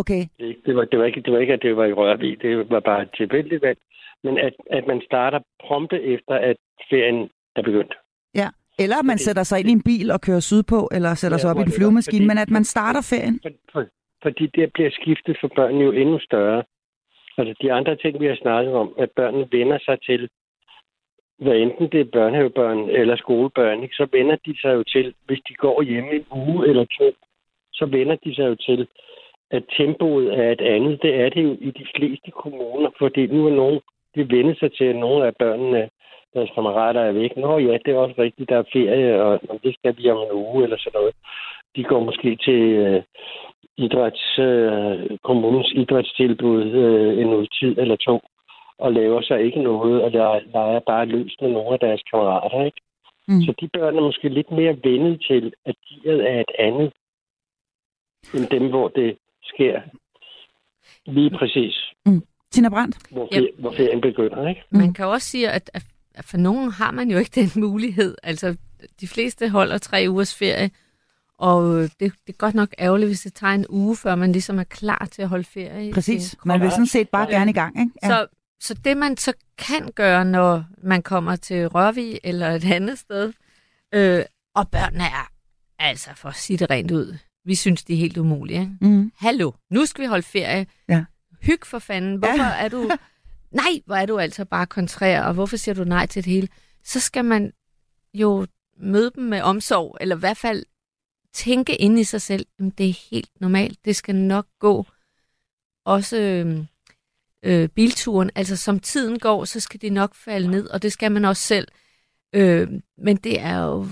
okay. 0.00 0.22
Det, 0.38 0.56
det, 0.66 0.76
var, 0.76 0.84
det, 0.84 0.98
var 0.98 1.04
ikke, 1.04 1.20
det 1.20 1.32
var 1.32 1.38
ikke, 1.38 1.52
at 1.52 1.62
det 1.62 1.76
var 1.76 1.84
i 1.84 1.92
Rørvig. 1.92 2.42
Det 2.42 2.70
var 2.70 2.80
bare 2.80 3.02
et 3.02 3.10
tilfældigt 3.16 3.62
valg. 3.62 3.78
Men 4.24 4.38
at, 4.38 4.54
at 4.70 4.86
man 4.86 5.00
starter 5.04 5.40
prompte 5.66 6.02
efter, 6.02 6.34
at 6.34 6.56
ferien 6.90 7.30
er 7.56 7.62
begyndt. 7.62 7.94
Eller 8.78 9.02
man 9.02 9.14
Fordi- 9.14 9.24
sætter 9.24 9.42
sig 9.42 9.60
ind 9.60 9.68
i 9.68 9.72
en 9.72 9.82
bil 9.82 10.10
og 10.10 10.20
kører 10.20 10.40
sydpå, 10.40 10.88
eller 10.92 11.14
sætter 11.14 11.36
Ja, 11.36 11.40
sig 11.40 11.50
op 11.50 11.58
i 11.58 11.66
en 11.68 11.76
flyvemaskine, 11.78 12.18
Fordi- 12.18 12.26
men 12.30 12.38
at 12.38 12.50
man 12.50 12.64
starter 12.64 13.02
ferien. 13.12 13.40
For, 13.42 13.50
for, 13.72 13.82
fordi 14.22 14.46
der 14.46 14.66
bliver 14.74 14.90
skiftet 14.90 15.36
for 15.40 15.48
børnene 15.56 15.84
jo 15.84 15.92
endnu 15.92 16.18
større. 16.18 16.62
Altså 17.38 17.54
de 17.62 17.72
andre 17.72 17.96
ting, 17.96 18.20
vi 18.20 18.26
har 18.26 18.38
snakket 18.42 18.74
om, 18.74 18.94
at 18.98 19.10
børnene 19.10 19.48
vender 19.52 19.78
sig 19.78 19.98
til, 20.08 20.28
hvad 21.38 21.56
enten 21.56 21.88
det 21.92 22.00
er 22.00 22.10
børnehavebørn 22.12 22.90
eller 22.90 23.16
skolebørn, 23.16 23.82
ikke, 23.82 23.94
så 23.94 24.06
vender 24.12 24.36
de 24.46 24.60
sig 24.60 24.74
jo 24.74 24.82
til, 24.82 25.14
hvis 25.26 25.40
de 25.48 25.54
går 25.54 25.82
hjemme 25.82 26.10
en 26.12 26.26
uge 26.30 26.68
eller 26.68 26.84
to, 26.98 27.08
så 27.72 27.86
vender 27.86 28.16
de 28.24 28.34
sig 28.34 28.46
jo 28.52 28.54
til, 28.54 28.88
at 29.50 29.64
tempoet 29.76 30.38
er 30.38 30.52
et 30.52 30.60
andet. 30.60 31.02
Det 31.02 31.14
er 31.14 31.28
det 31.28 31.42
jo 31.44 31.56
i 31.60 31.70
de 31.70 31.86
fleste 31.96 32.30
kommuner, 32.30 32.90
fordi 32.98 33.26
nu 33.26 33.46
er 33.46 33.54
nogen, 33.54 33.80
de 34.14 34.30
vender 34.30 34.54
sig 34.54 34.72
til, 34.72 34.84
at 34.84 34.96
nogle 34.96 35.26
af 35.26 35.32
børnene, 35.38 35.88
deres 36.34 36.50
kammerater 36.54 37.00
er 37.00 37.12
væk. 37.12 37.36
Nå 37.36 37.58
ja, 37.58 37.78
det 37.84 37.88
er 37.88 37.98
også 37.98 38.14
rigtigt, 38.18 38.48
der 38.48 38.58
er 38.58 38.72
ferie, 38.72 39.22
og, 39.22 39.40
det 39.64 39.74
skal 39.74 39.94
vi 39.98 40.10
om 40.10 40.18
en 40.18 40.32
uge 40.32 40.64
eller 40.64 40.76
sådan 40.78 40.98
noget. 41.00 41.14
De 41.76 41.84
går 41.84 42.00
måske 42.00 42.36
til 42.36 42.60
øh, 42.84 43.02
idræts, 43.76 44.38
øh, 44.38 45.18
kommunens 45.22 45.72
idrætstilbud 45.72 46.64
øh, 46.64 47.18
en 47.18 47.34
uge 47.34 47.48
tid 47.60 47.78
eller 47.78 47.96
to, 47.96 48.20
og 48.78 48.92
laver 48.92 49.20
sig 49.22 49.42
ikke 49.42 49.62
noget, 49.62 50.02
og 50.02 50.10
leger, 50.10 50.40
leger 50.52 50.80
bare 50.80 51.06
løs 51.06 51.36
med 51.40 51.50
nogle 51.50 51.72
af 51.72 51.80
deres 51.80 52.02
kammerater. 52.10 52.64
Ikke? 52.64 52.80
Mm. 53.28 53.40
Så 53.40 53.54
de 53.60 53.68
børn 53.68 53.96
er 53.96 54.02
måske 54.02 54.28
lidt 54.28 54.50
mere 54.50 54.76
vendet 54.84 55.24
til, 55.28 55.52
at 55.64 55.74
gearet 55.88 56.30
er 56.30 56.40
et 56.40 56.52
andet, 56.58 56.92
end 58.34 58.46
dem, 58.46 58.70
hvor 58.70 58.88
det 58.88 59.16
sker 59.54 59.80
lige 61.06 61.30
præcis, 61.38 61.74
Tina 62.50 62.68
Brandt? 62.68 62.96
hvor, 63.10 63.28
Yep. 63.36 63.42
fer- 63.44 63.60
hvor 63.60 63.72
ferien 63.72 64.00
begynder. 64.00 64.48
Ikke? 64.48 64.62
Mm. 64.70 64.78
Man 64.78 64.92
kan 64.94 65.06
også 65.06 65.28
sige, 65.28 65.50
at, 65.50 65.70
at 65.74 65.84
for 66.24 66.36
nogen 66.36 66.70
har 66.72 66.90
man 66.90 67.10
jo 67.10 67.18
ikke 67.18 67.30
den 67.40 67.50
mulighed. 67.62 68.14
Altså, 68.22 68.56
de 69.00 69.08
fleste 69.08 69.48
holder 69.48 69.78
tre 69.78 70.06
ugers 70.08 70.34
ferie, 70.38 70.70
og 71.38 71.62
det, 71.82 72.00
det 72.00 72.12
er 72.28 72.32
godt 72.38 72.54
nok 72.54 72.68
ærgerligt, 72.78 73.08
hvis 73.08 73.20
det 73.20 73.34
tager 73.34 73.52
en 73.54 73.66
uge, 73.68 73.96
før 73.96 74.14
man 74.14 74.32
ligesom 74.32 74.58
er 74.58 74.64
klar 74.64 75.08
til 75.12 75.22
at 75.22 75.28
holde 75.28 75.44
ferie. 75.44 75.92
Præcis. 75.92 76.36
Man 76.44 76.60
vil 76.60 76.70
sådan 76.70 76.86
set 76.86 77.08
bare 77.08 77.26
Ja. 77.30 77.36
gerne 77.38 77.50
i 77.50 77.54
gang, 77.54 77.80
ikke? 77.80 77.92
Så, 78.02 78.26
så 78.60 78.74
det, 78.84 78.96
man 78.96 79.16
så 79.16 79.32
kan 79.58 79.92
gøre, 79.94 80.24
når 80.24 80.64
man 80.82 81.02
kommer 81.02 81.36
til 81.36 81.68
Rørvig 81.68 82.18
eller 82.24 82.48
et 82.48 82.64
andet 82.72 82.98
sted, 82.98 83.32
øh, 83.94 84.22
og 84.54 84.68
børnene 84.70 85.04
er, 85.04 85.30
altså 85.78 86.10
for 86.14 86.28
at 86.28 86.34
sige 86.34 86.56
det 86.56 86.70
rent 86.70 86.90
ud, 86.90 87.18
vi 87.46 87.54
synes, 87.54 87.84
de 87.84 87.92
er 87.92 87.96
helt 87.96 88.16
umulige. 88.16 88.60
Ikke? 88.60 88.76
Mm. 88.80 89.12
Hallo, 89.16 89.52
nu 89.70 89.86
skal 89.86 90.02
vi 90.02 90.06
holde 90.08 90.22
ferie. 90.22 90.66
Ja. 90.88 91.04
Hyg 91.42 91.60
for 91.64 91.78
fanden. 91.78 92.16
Hvorfor 92.16 92.44
Ja. 92.58 92.64
er 92.64 92.68
du... 92.68 92.90
Nej, 93.50 93.80
hvor 93.86 93.94
er 93.94 94.06
du 94.06 94.18
altså 94.18 94.44
bare 94.44 94.66
kontrær, 94.66 95.22
og 95.22 95.34
hvorfor 95.34 95.56
siger 95.56 95.74
du 95.74 95.84
nej 95.84 96.06
til 96.06 96.24
det 96.24 96.32
hele? 96.32 96.48
Så 96.84 97.00
skal 97.00 97.24
man 97.24 97.52
jo 98.14 98.46
møde 98.80 99.10
dem 99.14 99.24
med 99.24 99.40
omsorg, 99.42 99.96
eller 100.00 100.16
i 100.16 100.18
hvert 100.18 100.36
fald 100.36 100.64
tænke 101.32 101.76
ind 101.76 101.98
i 101.98 102.04
sig 102.04 102.22
selv, 102.22 102.46
at 102.58 102.78
det 102.78 102.88
er 102.88 103.08
helt 103.10 103.30
normalt, 103.40 103.84
det 103.84 103.96
skal 103.96 104.14
nok 104.14 104.46
gå. 104.58 104.86
Også 105.84 106.16
øh, 106.16 106.64
øh, 107.42 107.68
bilturen, 107.68 108.30
altså 108.34 108.56
som 108.56 108.80
tiden 108.80 109.18
går, 109.18 109.44
så 109.44 109.60
skal 109.60 109.80
de 109.82 109.90
nok 109.90 110.14
falde 110.14 110.48
ned, 110.50 110.68
og 110.68 110.82
det 110.82 110.92
skal 110.92 111.12
man 111.12 111.24
også 111.24 111.42
selv. 111.42 111.68
Øh, 112.32 112.68
men 112.98 113.16
det 113.16 113.40
er 113.40 113.58
jo 113.58 113.86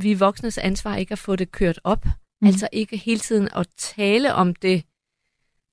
vi 0.00 0.14
voksnes 0.14 0.58
ansvar 0.58 0.96
ikke 0.96 1.12
at 1.12 1.18
få 1.18 1.36
det 1.36 1.52
kørt 1.52 1.80
op. 1.84 2.06
Mm. 2.40 2.46
Altså 2.46 2.68
ikke 2.72 2.96
hele 2.96 3.18
tiden 3.20 3.48
at 3.56 3.66
tale 3.76 4.34
om 4.34 4.54
det, 4.54 4.84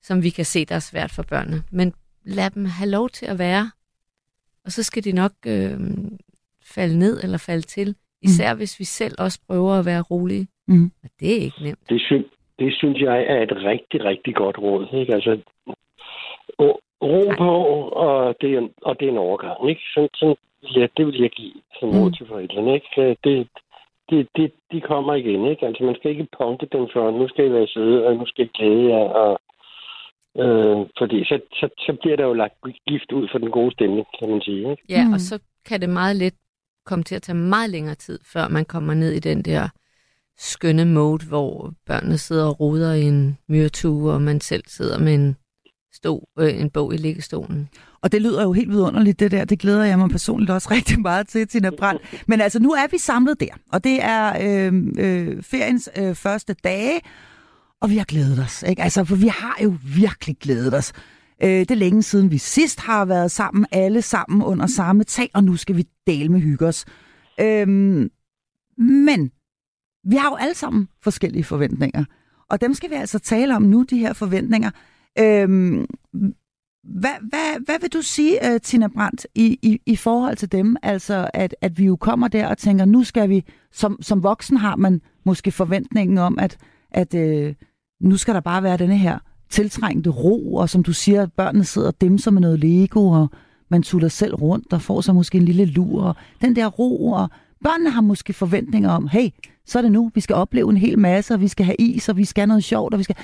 som 0.02 0.22
vi 0.22 0.30
kan 0.30 0.44
se, 0.44 0.64
der 0.64 0.74
er 0.74 0.78
svært 0.78 1.10
for 1.10 1.22
børnene. 1.22 1.62
Men 1.70 1.94
lad 2.24 2.50
dem 2.50 2.64
have 2.64 2.90
lov 2.90 3.08
til 3.08 3.26
at 3.26 3.38
være. 3.38 3.70
Og 4.64 4.70
så 4.72 4.82
skal 4.82 5.04
de 5.04 5.12
nok 5.12 5.32
øh, 5.46 5.78
falde 6.74 6.98
ned 6.98 7.22
eller 7.24 7.38
falde 7.38 7.62
til. 7.62 7.94
Især 8.22 8.52
mm. 8.52 8.58
hvis 8.58 8.78
vi 8.80 8.84
selv 8.84 9.14
også 9.18 9.38
prøver 9.46 9.72
at 9.74 9.86
være 9.86 10.02
rolige. 10.02 10.48
Mm. 10.66 10.90
Og 11.04 11.10
det 11.20 11.30
er 11.36 11.40
ikke 11.40 11.62
nemt. 11.62 11.78
Det, 11.88 12.00
sy- 12.00 12.28
det 12.58 12.74
synes 12.74 13.00
jeg 13.00 13.22
er 13.22 13.42
et 13.42 13.52
rigtig, 13.52 14.04
rigtig 14.04 14.34
godt 14.34 14.58
råd. 14.58 15.00
Ikke? 15.00 15.14
Altså, 15.14 15.40
ro, 16.60 16.80
ro 17.02 17.32
på, 17.38 17.52
og 17.88 18.34
det, 18.40 18.54
er 18.54 18.58
en, 18.58 18.70
og 18.82 19.00
det 19.00 19.06
er 19.08 19.12
en 19.12 19.18
overgang. 19.18 19.68
Ikke? 19.70 19.82
Sådan, 19.94 20.08
sådan, 20.14 20.36
ja, 20.76 20.86
det 20.96 21.06
vil 21.06 21.20
jeg 21.20 21.30
give 21.30 21.52
som 21.80 21.88
råd 21.88 22.08
Mm. 22.10 22.12
til 22.14 22.26
forældrene. 22.26 22.74
Ikke? 22.74 23.16
Det, 23.24 23.48
det, 24.10 24.28
det, 24.36 24.52
de 24.72 24.80
kommer 24.80 25.14
igen. 25.14 25.44
Ikke? 25.50 25.66
Altså, 25.66 25.84
man 25.84 25.94
skal 25.98 26.10
ikke 26.10 26.28
punke 26.38 26.66
dem 26.72 26.86
for, 26.92 27.10
nu 27.10 27.28
skal 27.28 27.46
I 27.46 27.52
være 27.52 27.66
søde, 27.66 28.06
og 28.06 28.16
nu 28.16 28.26
skal 28.26 28.44
I 28.44 28.50
glæde 28.58 28.84
jer. 28.92 29.04
Og, 29.22 29.32
øh, 30.42 30.86
fordi 30.98 31.24
så, 31.24 31.40
så, 31.52 31.68
så 31.78 31.96
bliver 32.00 32.16
der 32.16 32.24
jo 32.24 32.32
lagt 32.32 32.54
gift 32.88 33.12
ud 33.12 33.28
for 33.32 33.38
den 33.38 33.50
gode 33.50 33.72
stemning, 33.72 34.06
kan 34.18 34.28
man 34.30 34.40
sige. 34.40 34.70
Ikke? 34.70 34.82
Ja, 34.88 35.02
Mm. 35.02 35.08
mm. 35.08 35.12
og 35.14 35.20
så 35.20 35.38
kan 35.68 35.80
det 35.80 35.88
meget 35.90 36.16
let 36.16 36.34
komme 36.86 37.04
til 37.04 37.14
at 37.16 37.22
tage 37.22 37.36
meget 37.38 37.70
længere 37.70 37.94
tid, 37.94 38.18
før 38.32 38.48
man 38.48 38.64
kommer 38.64 38.94
ned 38.94 39.12
i 39.12 39.18
den 39.20 39.42
der 39.42 39.68
skønne 40.36 40.84
mode, 40.84 41.28
hvor 41.28 41.72
børnene 41.86 42.18
sidder 42.18 42.46
og 42.48 42.60
roder 42.60 42.94
i 42.94 43.02
en 43.02 43.38
myretue, 43.48 44.12
og 44.12 44.22
man 44.22 44.40
selv 44.40 44.62
sidder 44.66 44.98
med 44.98 45.14
en, 45.14 45.36
stol, 45.98 46.24
øh, 46.38 46.60
en 46.60 46.70
bog 46.70 46.94
i 46.94 46.96
liggestolen. 46.96 47.68
Og 48.02 48.12
det 48.12 48.22
lyder 48.22 48.42
jo 48.42 48.52
helt 48.52 48.70
vidunderligt, 48.70 49.20
det 49.20 49.30
der. 49.30 49.44
Det 49.44 49.58
glæder 49.58 49.84
jeg 49.84 49.98
mig 49.98 50.10
personligt 50.10 50.50
også 50.50 50.68
rigtig 50.76 51.00
meget 51.00 51.28
til, 51.28 51.48
Tina 51.48 51.70
Brandt. 51.78 52.02
Men 52.26 52.40
altså, 52.40 52.58
nu 52.58 52.70
er 52.70 52.86
vi 52.90 52.98
samlet 52.98 53.40
der, 53.40 53.54
og 53.72 53.84
det 53.84 53.98
er 54.02 54.32
øh, 54.40 54.72
øh, 54.98 55.42
feriens 55.42 55.88
øh, 55.98 56.14
første 56.14 56.54
dage, 56.64 57.00
og 57.80 57.90
vi 57.90 57.96
har 57.96 58.04
glædet 58.04 58.38
os. 58.38 58.64
Ikke? 58.68 58.82
Altså, 58.82 59.04
for 59.04 59.16
vi 59.16 59.26
har 59.26 59.58
jo 59.62 59.76
virkelig 59.96 60.36
glædet 60.40 60.74
os. 60.74 60.92
Øh, 61.42 61.50
det 61.50 61.70
er 61.70 61.74
længe 61.74 62.02
siden, 62.02 62.30
vi 62.30 62.38
sidst 62.38 62.80
har 62.80 63.04
været 63.04 63.30
sammen, 63.30 63.66
alle 63.72 64.02
sammen 64.02 64.42
under 64.42 64.66
samme 64.66 65.04
tag, 65.04 65.30
og 65.34 65.44
nu 65.44 65.56
skal 65.56 65.76
vi 65.76 65.84
dele 66.06 66.28
med 66.28 66.40
hygge 66.40 66.66
os. 66.66 66.84
Øh, 67.40 67.68
men 68.78 69.30
vi 70.04 70.16
har 70.16 70.30
jo 70.30 70.36
alle 70.36 70.54
sammen 70.54 70.88
forskellige 71.02 71.44
forventninger, 71.44 72.04
og 72.50 72.60
dem 72.60 72.74
skal 72.74 72.90
vi 72.90 72.94
altså 72.94 73.18
tale 73.18 73.56
om 73.56 73.62
nu, 73.62 73.82
de 73.90 73.98
her 73.98 74.12
forventninger. 74.12 74.70
Øhm, 75.20 75.86
hvad, 76.84 77.28
hvad, 77.28 77.64
hvad 77.64 77.80
vil 77.80 77.92
du 77.92 78.02
sige, 78.02 78.38
uh, 78.42 78.60
Tina 78.60 78.88
Brandt, 78.88 79.26
i, 79.34 79.58
i, 79.62 79.80
i 79.86 79.96
forhold 79.96 80.36
til 80.36 80.52
dem? 80.52 80.76
Altså, 80.82 81.30
at, 81.34 81.54
at 81.60 81.78
vi 81.78 81.84
jo 81.84 81.96
kommer 81.96 82.28
der 82.28 82.46
og 82.46 82.58
tænker, 82.58 82.84
nu 82.84 83.04
skal 83.04 83.28
vi, 83.28 83.44
som, 83.72 83.98
som 84.02 84.22
voksen 84.22 84.56
har 84.56 84.76
man 84.76 85.00
måske 85.24 85.50
forventningen 85.50 86.18
om, 86.18 86.38
at, 86.38 86.56
at 86.90 87.14
uh, 87.14 87.54
nu 88.00 88.16
skal 88.16 88.34
der 88.34 88.40
bare 88.40 88.62
være 88.62 88.76
denne 88.76 88.98
her 88.98 89.18
tiltrængte 89.50 90.10
ro, 90.10 90.54
og 90.54 90.70
som 90.70 90.82
du 90.82 90.92
siger, 90.92 91.22
at 91.22 91.32
børnene 91.32 91.64
sidder 91.64 91.88
og 91.88 92.00
dimser 92.00 92.30
med 92.30 92.40
noget 92.40 92.58
Lego, 92.58 93.10
og 93.10 93.30
man 93.68 93.82
tuller 93.82 94.08
selv 94.08 94.34
rundt 94.34 94.72
og 94.72 94.82
får 94.82 95.00
sig 95.00 95.14
måske 95.14 95.38
en 95.38 95.44
lille 95.44 95.64
lur. 95.64 96.02
Og 96.02 96.16
den 96.40 96.56
der 96.56 96.66
ro, 96.66 97.10
og 97.10 97.28
børnene 97.64 97.90
har 97.90 98.00
måske 98.00 98.32
forventninger 98.32 98.90
om, 98.90 99.08
hey, 99.08 99.28
så 99.66 99.78
er 99.78 99.82
det 99.82 99.92
nu, 99.92 100.10
vi 100.14 100.20
skal 100.20 100.36
opleve 100.36 100.70
en 100.70 100.76
hel 100.76 100.98
masse, 100.98 101.34
og 101.34 101.40
vi 101.40 101.48
skal 101.48 101.66
have 101.66 101.76
is, 101.78 102.08
og 102.08 102.16
vi 102.16 102.24
skal 102.24 102.42
have 102.42 102.48
noget 102.48 102.64
sjovt, 102.64 102.94
og 102.94 102.98
vi 102.98 103.04
skal... 103.04 103.16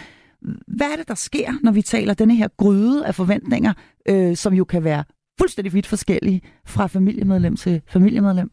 Hvad 0.67 0.93
er 0.93 0.97
det, 0.97 1.09
der 1.09 1.15
sker, 1.15 1.53
når 1.63 1.73
vi 1.73 1.83
taler 1.83 2.15
denne 2.15 2.37
her 2.37 2.49
gryde 2.57 3.07
af 3.07 3.15
forventninger, 3.15 3.73
øh, 4.09 4.37
som 4.37 4.55
jo 4.55 4.65
kan 4.65 4.85
være 4.85 5.05
fuldstændig 5.39 5.73
vidt 5.73 5.87
forskellige 5.87 6.43
fra 6.67 6.87
familiemedlem 6.87 7.57
til 7.57 7.83
familiemedlem? 7.87 8.51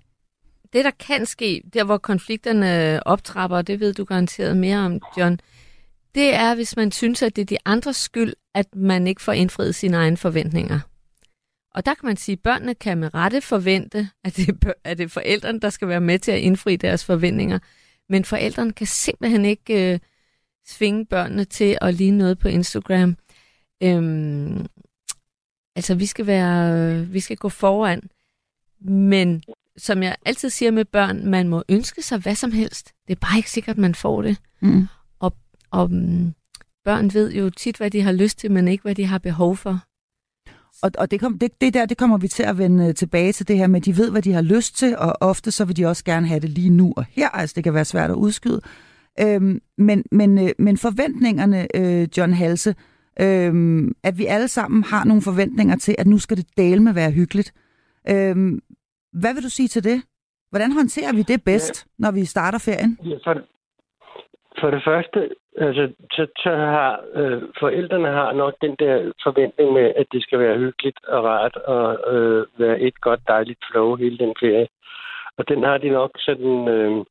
Det, 0.74 0.86
der 0.86 0.92
kan 0.92 1.26
ske, 1.26 1.62
der 1.74 1.84
hvor 1.84 1.98
konflikterne 1.98 3.00
optrapper, 3.08 3.62
det 3.62 3.80
ved 3.80 3.94
du 3.94 4.04
garanteret 4.04 4.58
mere 4.58 4.78
om, 4.78 5.00
John, 5.18 5.40
det 6.16 6.36
er, 6.36 6.56
hvis 6.56 6.76
man 6.76 6.92
synes, 6.92 7.22
at 7.22 7.36
det 7.36 7.42
er 7.42 7.46
de 7.46 7.58
andres 7.66 7.96
skyld, 7.96 8.34
at 8.56 8.76
man 8.76 9.08
ikke 9.08 9.22
får 9.22 9.32
indfriet 9.32 9.76
sine 9.76 9.98
egne 9.98 10.18
forventninger. 10.18 10.80
Og 11.76 11.86
der 11.86 11.94
kan 11.94 12.08
man 12.08 12.18
sige, 12.18 12.34
at 12.34 12.40
børnene 12.40 12.76
kan 12.76 12.98
med 12.98 13.14
rette 13.14 13.42
forvente, 13.42 14.10
at 14.24 14.36
det, 14.38 14.50
er, 14.50 14.74
at 14.84 14.98
det 14.98 15.04
er 15.04 15.08
forældrene, 15.08 15.60
der 15.60 15.70
skal 15.70 15.88
være 15.88 16.02
med 16.02 16.20
til 16.20 16.32
at 16.32 16.40
indfri 16.40 16.76
deres 16.76 17.06
forventninger. 17.06 17.60
Men 18.10 18.26
forældrene 18.26 18.74
kan 18.74 18.88
simpelthen 18.88 19.46
ikke 19.46 19.94
øh, 19.94 20.00
svinge 20.68 21.06
børnene 21.06 21.46
til 21.46 21.78
at 21.82 21.94
ligne 21.94 22.18
noget 22.18 22.40
på 22.40 22.48
Instagram. 22.48 23.18
Øhm, 23.84 24.66
altså, 25.76 25.96
vi 25.96 26.06
skal, 26.06 26.28
være, 26.28 27.06
vi 27.06 27.20
skal 27.20 27.38
gå 27.38 27.50
foran. 27.50 28.10
Men 28.82 29.44
som 29.78 30.04
jeg 30.04 30.16
altid 30.26 30.50
siger 30.50 30.72
med 30.72 30.86
børn, 30.86 31.26
man 31.26 31.48
må 31.48 31.64
ønske 31.70 32.02
sig 32.02 32.18
hvad 32.18 32.36
som 32.36 32.52
helst. 32.52 32.94
Det 33.08 33.16
er 33.16 33.20
bare 33.20 33.38
ikke 33.38 33.52
sikkert, 33.52 33.78
man 33.78 33.96
får 33.96 34.22
det. 34.22 34.38
Mm. 34.62 34.88
Og, 35.20 35.34
og 35.72 35.84
um, 35.84 36.34
børn 36.86 37.14
ved 37.14 37.32
jo 37.32 37.50
tit, 37.50 37.78
hvad 37.78 37.92
de 37.92 38.02
har 38.02 38.12
lyst 38.12 38.40
til, 38.40 38.52
men 38.52 38.68
ikke, 38.68 38.82
hvad 38.82 38.96
de 38.96 39.06
har 39.06 39.18
behov 39.18 39.58
for. 39.58 39.80
Og, 40.84 40.92
og 40.98 41.12
det, 41.12 41.20
kom, 41.20 41.40
det, 41.40 41.62
det 41.62 41.74
der, 41.74 41.86
det 41.86 41.98
kommer 41.98 42.18
vi 42.18 42.28
til 42.28 42.44
at 42.44 42.58
vende 42.58 42.88
øh, 42.88 42.96
tilbage 42.96 43.34
til 43.34 43.48
det 43.48 43.58
her 43.58 43.68
med, 43.68 43.82
at 43.82 43.86
de 43.86 43.98
ved, 43.98 44.12
hvad 44.12 44.22
de 44.22 44.34
har 44.34 44.42
lyst 44.42 44.78
til, 44.78 44.98
og 44.98 45.18
ofte 45.20 45.52
så 45.52 45.66
vil 45.66 45.78
de 45.78 45.86
også 45.86 46.04
gerne 46.04 46.28
have 46.28 46.40
det 46.40 46.50
lige 46.50 46.70
nu 46.70 46.94
og 46.98 47.06
her. 47.10 47.30
Altså, 47.30 47.54
det 47.54 47.64
kan 47.64 47.74
være 47.74 47.86
svært 47.86 48.10
at 48.10 48.16
udskyde. 48.16 48.62
Øhm, 49.20 49.62
men, 49.78 50.04
men, 50.12 50.38
øh, 50.38 50.52
men 50.60 50.78
forventningerne, 50.78 51.68
øh, 51.76 52.08
John 52.18 52.34
Halse, 52.34 52.76
øh, 53.26 53.54
at 54.04 54.18
vi 54.18 54.26
alle 54.26 54.48
sammen 54.48 54.84
har 54.84 55.06
nogle 55.06 55.22
forventninger 55.22 55.76
til, 55.76 55.96
at 56.00 56.08
nu 56.08 56.18
skal 56.18 56.38
det 56.38 56.48
dele 56.58 56.84
med 56.84 56.94
være 56.94 57.12
hyggeligt. 57.12 57.54
Øh, 58.10 58.36
hvad 59.22 59.34
vil 59.34 59.44
du 59.44 59.50
sige 59.50 59.68
til 59.68 59.84
det? 59.84 60.04
Hvordan 60.50 60.72
håndterer 60.72 61.14
vi 61.14 61.22
det 61.22 61.44
bedst, 61.46 61.86
ja. 61.86 62.04
når 62.04 62.12
vi 62.12 62.26
starter 62.26 62.60
ferien? 62.68 62.98
Ja, 63.06 63.18
for, 63.26 63.34
for 64.60 64.70
det 64.72 64.82
første, 64.84 65.20
altså, 65.58 65.94
så, 66.12 66.28
så 66.44 66.50
har 66.50 67.00
øh, 67.14 67.42
forældrene 67.60 68.08
har 68.08 68.34
nok 68.34 68.54
den 68.62 68.76
der 68.80 69.12
forventning 69.24 69.74
med, 69.74 69.94
at 69.96 70.08
det 70.12 70.24
skal 70.24 70.40
være 70.40 70.58
hyggeligt 70.58 71.00
og 71.08 71.24
rart 71.24 71.56
og 71.56 72.14
øh, 72.14 72.46
være 72.60 72.80
et 72.80 73.02
godt 73.02 73.20
dejligt 73.28 73.60
flow 73.72 73.96
hele 73.96 74.18
den 74.18 74.34
ferie. 74.40 74.68
Og 75.38 75.50
den 75.50 75.64
har 75.64 75.78
de 75.78 75.90
nok 75.90 76.12
sådan 76.20 76.68
øh, 76.68 77.06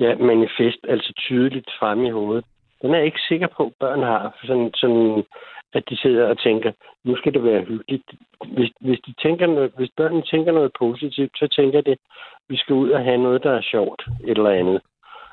ja, 0.00 0.16
manifest, 0.16 0.78
altså 0.88 1.12
tydeligt 1.16 1.70
frem 1.78 2.04
i 2.04 2.10
hovedet. 2.10 2.44
Den 2.82 2.90
er 2.90 2.96
jeg 2.96 3.06
ikke 3.06 3.28
sikker 3.28 3.46
på, 3.56 3.66
at 3.66 3.72
børn 3.80 4.02
har 4.02 4.38
sådan, 4.44 4.70
sådan 4.74 5.24
at 5.72 5.82
de 5.90 5.96
sidder 5.96 6.28
og 6.28 6.38
tænker, 6.38 6.72
nu 7.04 7.16
skal 7.16 7.34
det 7.34 7.44
være 7.44 7.62
hyggeligt. 7.64 8.10
Hvis, 8.46 8.70
hvis, 8.80 9.00
de 9.06 9.14
tænker 9.22 9.46
noget, 9.46 9.72
hvis 9.76 9.90
børnene 9.96 10.22
tænker 10.22 10.52
noget 10.52 10.72
positivt, 10.78 11.38
så 11.38 11.46
tænker 11.48 11.80
de, 11.80 11.96
vi 12.48 12.56
skal 12.56 12.74
ud 12.74 12.90
og 12.90 13.04
have 13.04 13.18
noget, 13.18 13.42
der 13.42 13.50
er 13.50 13.62
sjovt, 13.62 14.02
et 14.24 14.38
eller 14.38 14.50
andet, 14.50 14.80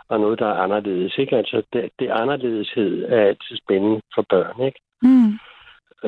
og 0.10 0.20
noget, 0.20 0.40
der 0.40 0.48
er 0.48 0.62
anderledes. 0.64 1.18
Ikke? 1.18 1.38
Altså, 1.38 1.64
det, 1.74 1.90
det 2.00 2.10
anderledeshed 2.10 3.06
er 3.10 3.22
altid 3.22 3.58
spændende 3.58 4.02
for 4.16 4.26
børn. 4.30 4.66
Ikke? 4.66 4.80
Mm. 5.02 5.32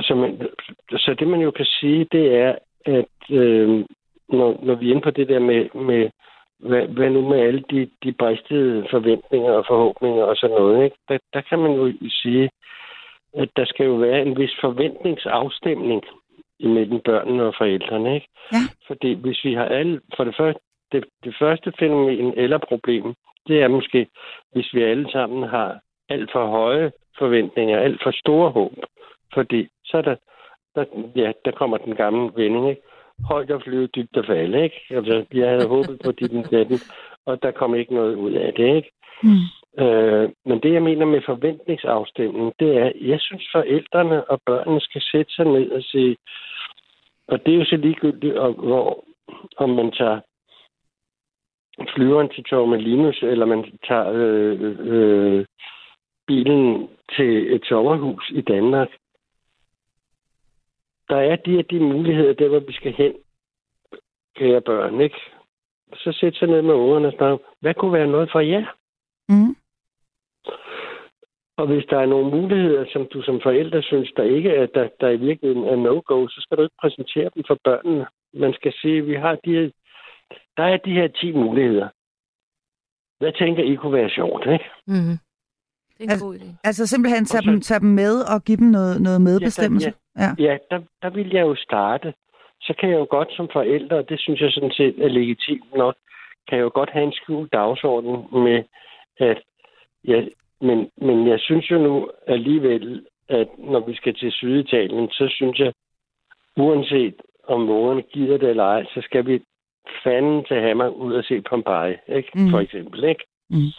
Så, 0.01 0.15
man, 0.15 0.47
så 0.91 1.15
det, 1.19 1.27
man 1.27 1.41
jo 1.41 1.51
kan 1.51 1.65
sige, 1.65 2.07
det 2.11 2.35
er, 2.35 2.55
at 2.85 3.31
øh, 3.31 3.85
når, 4.29 4.59
når 4.63 4.75
vi 4.75 4.87
er 4.87 4.91
inde 4.91 5.01
på 5.01 5.11
det 5.11 5.27
der 5.27 5.39
med, 5.39 5.69
med 5.75 6.09
hvad, 6.59 6.87
hvad 6.87 7.09
nu 7.09 7.21
med 7.29 7.39
alle 7.39 7.63
de, 7.71 7.89
de 8.03 8.11
bristede 8.11 8.87
forventninger 8.91 9.51
og 9.51 9.65
forhåbninger 9.67 10.23
og 10.23 10.35
sådan 10.35 10.55
noget, 10.55 10.83
ikke? 10.83 10.97
Der, 11.09 11.17
der 11.33 11.41
kan 11.41 11.59
man 11.59 11.71
jo 11.71 11.93
sige, 12.09 12.49
at 13.33 13.49
der 13.55 13.65
skal 13.65 13.85
jo 13.85 13.93
være 13.93 14.21
en 14.21 14.37
vis 14.37 14.55
forventningsafstemning 14.61 16.03
imellem 16.59 16.99
børnene 16.99 17.43
og 17.43 17.53
forældrene. 17.57 18.15
Ikke? 18.15 18.27
Ja. 18.51 18.57
Fordi 18.87 19.13
hvis 19.13 19.43
vi 19.43 19.53
har 19.53 19.65
alle, 19.65 20.01
for 20.15 20.23
det 20.23 20.35
første, 20.37 20.61
det, 20.91 21.05
det 21.23 21.35
første 21.39 21.73
fænomen 21.79 22.33
eller 22.37 22.57
problem, 22.57 23.13
det 23.47 23.61
er 23.61 23.67
måske, 23.67 24.07
hvis 24.53 24.73
vi 24.73 24.83
alle 24.83 25.11
sammen 25.11 25.49
har 25.49 25.79
alt 26.09 26.31
for 26.31 26.45
høje 26.47 26.91
forventninger, 27.17 27.79
alt 27.79 28.03
for 28.03 28.11
store 28.11 28.51
håb. 28.51 28.73
Fordi 29.33 29.67
så 29.85 29.97
er 29.97 30.01
der, 30.01 30.15
der, 30.75 30.85
ja, 31.15 31.31
der 31.45 31.51
kommer 31.51 31.77
den 31.77 31.95
gamle 31.95 32.31
vending, 32.35 32.69
ikke? 32.69 32.81
Højt 33.25 33.51
at 33.51 33.63
flyve, 33.63 33.87
dybt 33.87 34.17
at 34.17 34.25
falde, 34.25 34.63
ikke? 34.63 34.81
Altså, 34.89 35.25
jeg 35.33 35.49
havde 35.49 35.67
håbet 35.67 36.01
på 36.05 36.11
dit 36.11 36.31
den, 36.31 36.79
og 37.25 37.43
der 37.43 37.51
kom 37.51 37.75
ikke 37.75 37.93
noget 37.93 38.15
ud 38.15 38.31
af 38.31 38.53
det, 38.53 38.75
ikke? 38.75 38.91
Mm. 39.23 39.83
Øh, 39.83 40.29
men 40.45 40.59
det, 40.59 40.73
jeg 40.73 40.83
mener 40.83 41.05
med 41.05 41.21
forventningsafstemning, 41.25 42.53
det 42.59 42.77
er, 42.77 42.91
jeg 43.01 43.19
synes, 43.19 43.49
forældrene 43.51 44.29
og 44.31 44.41
børnene 44.45 44.81
skal 44.81 45.01
sætte 45.11 45.33
sig 45.33 45.45
ned 45.45 45.71
og 45.71 45.83
sige, 45.83 46.17
og 47.27 47.45
det 47.45 47.53
er 47.53 47.57
jo 47.57 47.65
så 47.65 47.77
ligegyldigt, 47.77 48.37
om, 48.37 48.53
hvor, 48.53 49.03
om 49.57 49.69
man 49.69 49.91
tager 49.91 50.19
flyveren 51.95 52.29
til 52.29 52.43
Tormelinus, 52.43 53.19
eller 53.21 53.45
man 53.45 53.63
tager 53.87 54.11
øh, 54.13 54.75
øh, 54.79 55.45
bilen 56.27 56.89
til 57.15 57.55
et 57.55 57.65
sommerhus 57.65 58.31
i 58.35 58.41
Danmark. 58.41 58.89
Der 61.09 61.17
er 61.17 61.35
de 61.35 61.51
her 61.51 61.61
de 61.61 61.79
muligheder, 61.79 62.33
der 62.33 62.47
hvor 62.47 62.59
vi 62.59 62.73
skal 62.73 62.93
hen, 62.93 63.13
kære 64.35 64.61
børn, 64.61 65.01
ikke? 65.01 65.19
Så 65.93 66.11
sæt 66.19 66.35
sig 66.35 66.47
ned 66.47 66.61
med 66.61 66.73
ungerne 66.73 67.07
og 67.07 67.13
snakke, 67.13 67.43
hvad 67.59 67.73
kunne 67.73 67.93
være 67.93 68.07
noget 68.07 68.29
for 68.31 68.39
jer? 68.39 68.65
Mm. 69.29 69.55
Og 71.57 71.67
hvis 71.67 71.85
der 71.89 71.99
er 71.99 72.05
nogle 72.05 72.29
muligheder, 72.41 72.85
som 72.93 73.07
du 73.13 73.21
som 73.21 73.41
forældre 73.41 73.81
synes, 73.83 74.11
der 74.17 74.23
ikke 74.23 74.49
er, 74.49 74.65
der, 74.65 74.89
der 75.01 75.09
i 75.09 75.17
virkeligheden 75.17 75.67
er 75.67 75.75
no-go, 75.75 76.27
så 76.27 76.41
skal 76.41 76.57
du 76.57 76.63
ikke 76.63 76.81
præsentere 76.81 77.29
dem 77.35 77.43
for 77.47 77.57
børnene. 77.63 78.07
Man 78.33 78.53
skal 78.53 78.73
sige, 78.81 79.05
vi 79.05 79.15
har 79.15 79.35
de 79.45 79.51
her, 79.51 79.69
der 80.57 80.63
er 80.63 80.77
de 80.77 80.93
her 80.93 81.07
10 81.07 81.31
muligheder. 81.31 81.89
Hvad 83.19 83.33
tænker 83.33 83.63
I 83.63 83.75
kunne 83.75 83.93
være 83.93 84.09
sjovt, 84.09 84.45
ikke? 84.45 84.65
Mm. 84.87 85.17
Det 85.97 86.03
er 86.03 86.03
en 86.03 86.09
altså, 86.09 86.25
god 86.25 86.35
idé. 86.35 86.47
Altså 86.63 86.87
simpelthen 86.87 87.25
tage, 87.25 87.43
så, 87.43 87.51
dem, 87.51 87.61
tage 87.61 87.79
dem 87.79 87.89
med 87.89 88.13
og 88.33 88.43
give 88.43 88.57
dem 88.57 88.67
noget, 88.67 89.01
noget 89.01 89.21
medbestemmelse? 89.21 89.93
Ja, 90.15 90.21
der, 90.21 90.35
ja, 90.39 90.51
ja 90.51 90.57
der, 90.71 90.79
der 91.01 91.09
vil 91.09 91.29
jeg 91.29 91.41
jo 91.41 91.55
starte. 91.55 92.13
Så 92.61 92.73
kan 92.79 92.89
jeg 92.89 92.97
jo 92.97 93.07
godt 93.09 93.29
som 93.31 93.49
forældre, 93.53 93.95
og 93.97 94.09
det 94.09 94.19
synes 94.19 94.41
jeg 94.41 94.51
sådan 94.51 94.71
set 94.71 95.03
er 95.05 95.07
legitimt 95.07 95.75
nok, 95.75 95.95
kan 96.47 96.57
jeg 96.57 96.63
jo 96.63 96.71
godt 96.73 96.89
have 96.89 97.05
en 97.05 97.13
skjult 97.13 97.53
dagsorden 97.53 98.43
med, 98.43 98.63
at 99.17 99.39
ja, 100.07 100.21
men, 100.61 100.89
men 101.01 101.27
jeg 101.27 101.39
synes 101.39 101.71
jo 101.71 101.77
nu 101.77 102.09
alligevel, 102.27 103.05
at 103.29 103.47
når 103.57 103.79
vi 103.79 103.95
skal 103.95 104.15
til 104.15 104.31
Syditalien, 104.31 105.09
så 105.09 105.27
synes 105.29 105.59
jeg, 105.59 105.73
uanset 106.57 107.15
om 107.47 107.61
morgenen 107.61 108.03
gider 108.13 108.37
det 108.37 108.49
eller 108.49 108.63
ej, 108.63 108.83
så 108.83 109.01
skal 109.03 109.25
vi 109.25 109.43
fanden 110.03 110.45
til 110.45 110.61
hammer 110.61 110.87
ud 110.87 111.13
og 111.13 111.23
se 111.23 111.41
Pompeji, 111.41 111.95
ikke? 112.07 112.29
Mm. 112.35 112.49
for 112.49 112.59
eksempel. 112.59 113.03
Ikke? 113.03 113.23
Mm. 113.49 113.71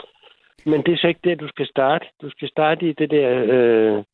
Men 0.67 0.83
det 0.83 0.93
er 0.95 0.99
så 0.99 1.09
ikke 1.09 1.21
det, 1.25 1.41
du 1.41 1.49
skal 1.49 1.67
starte. 1.67 2.07
Du 2.23 2.31
skal 2.31 2.49
starte 2.49 2.89
i 2.89 2.93
det 2.93 3.11
der 3.11 3.45
øh, 3.49 4.05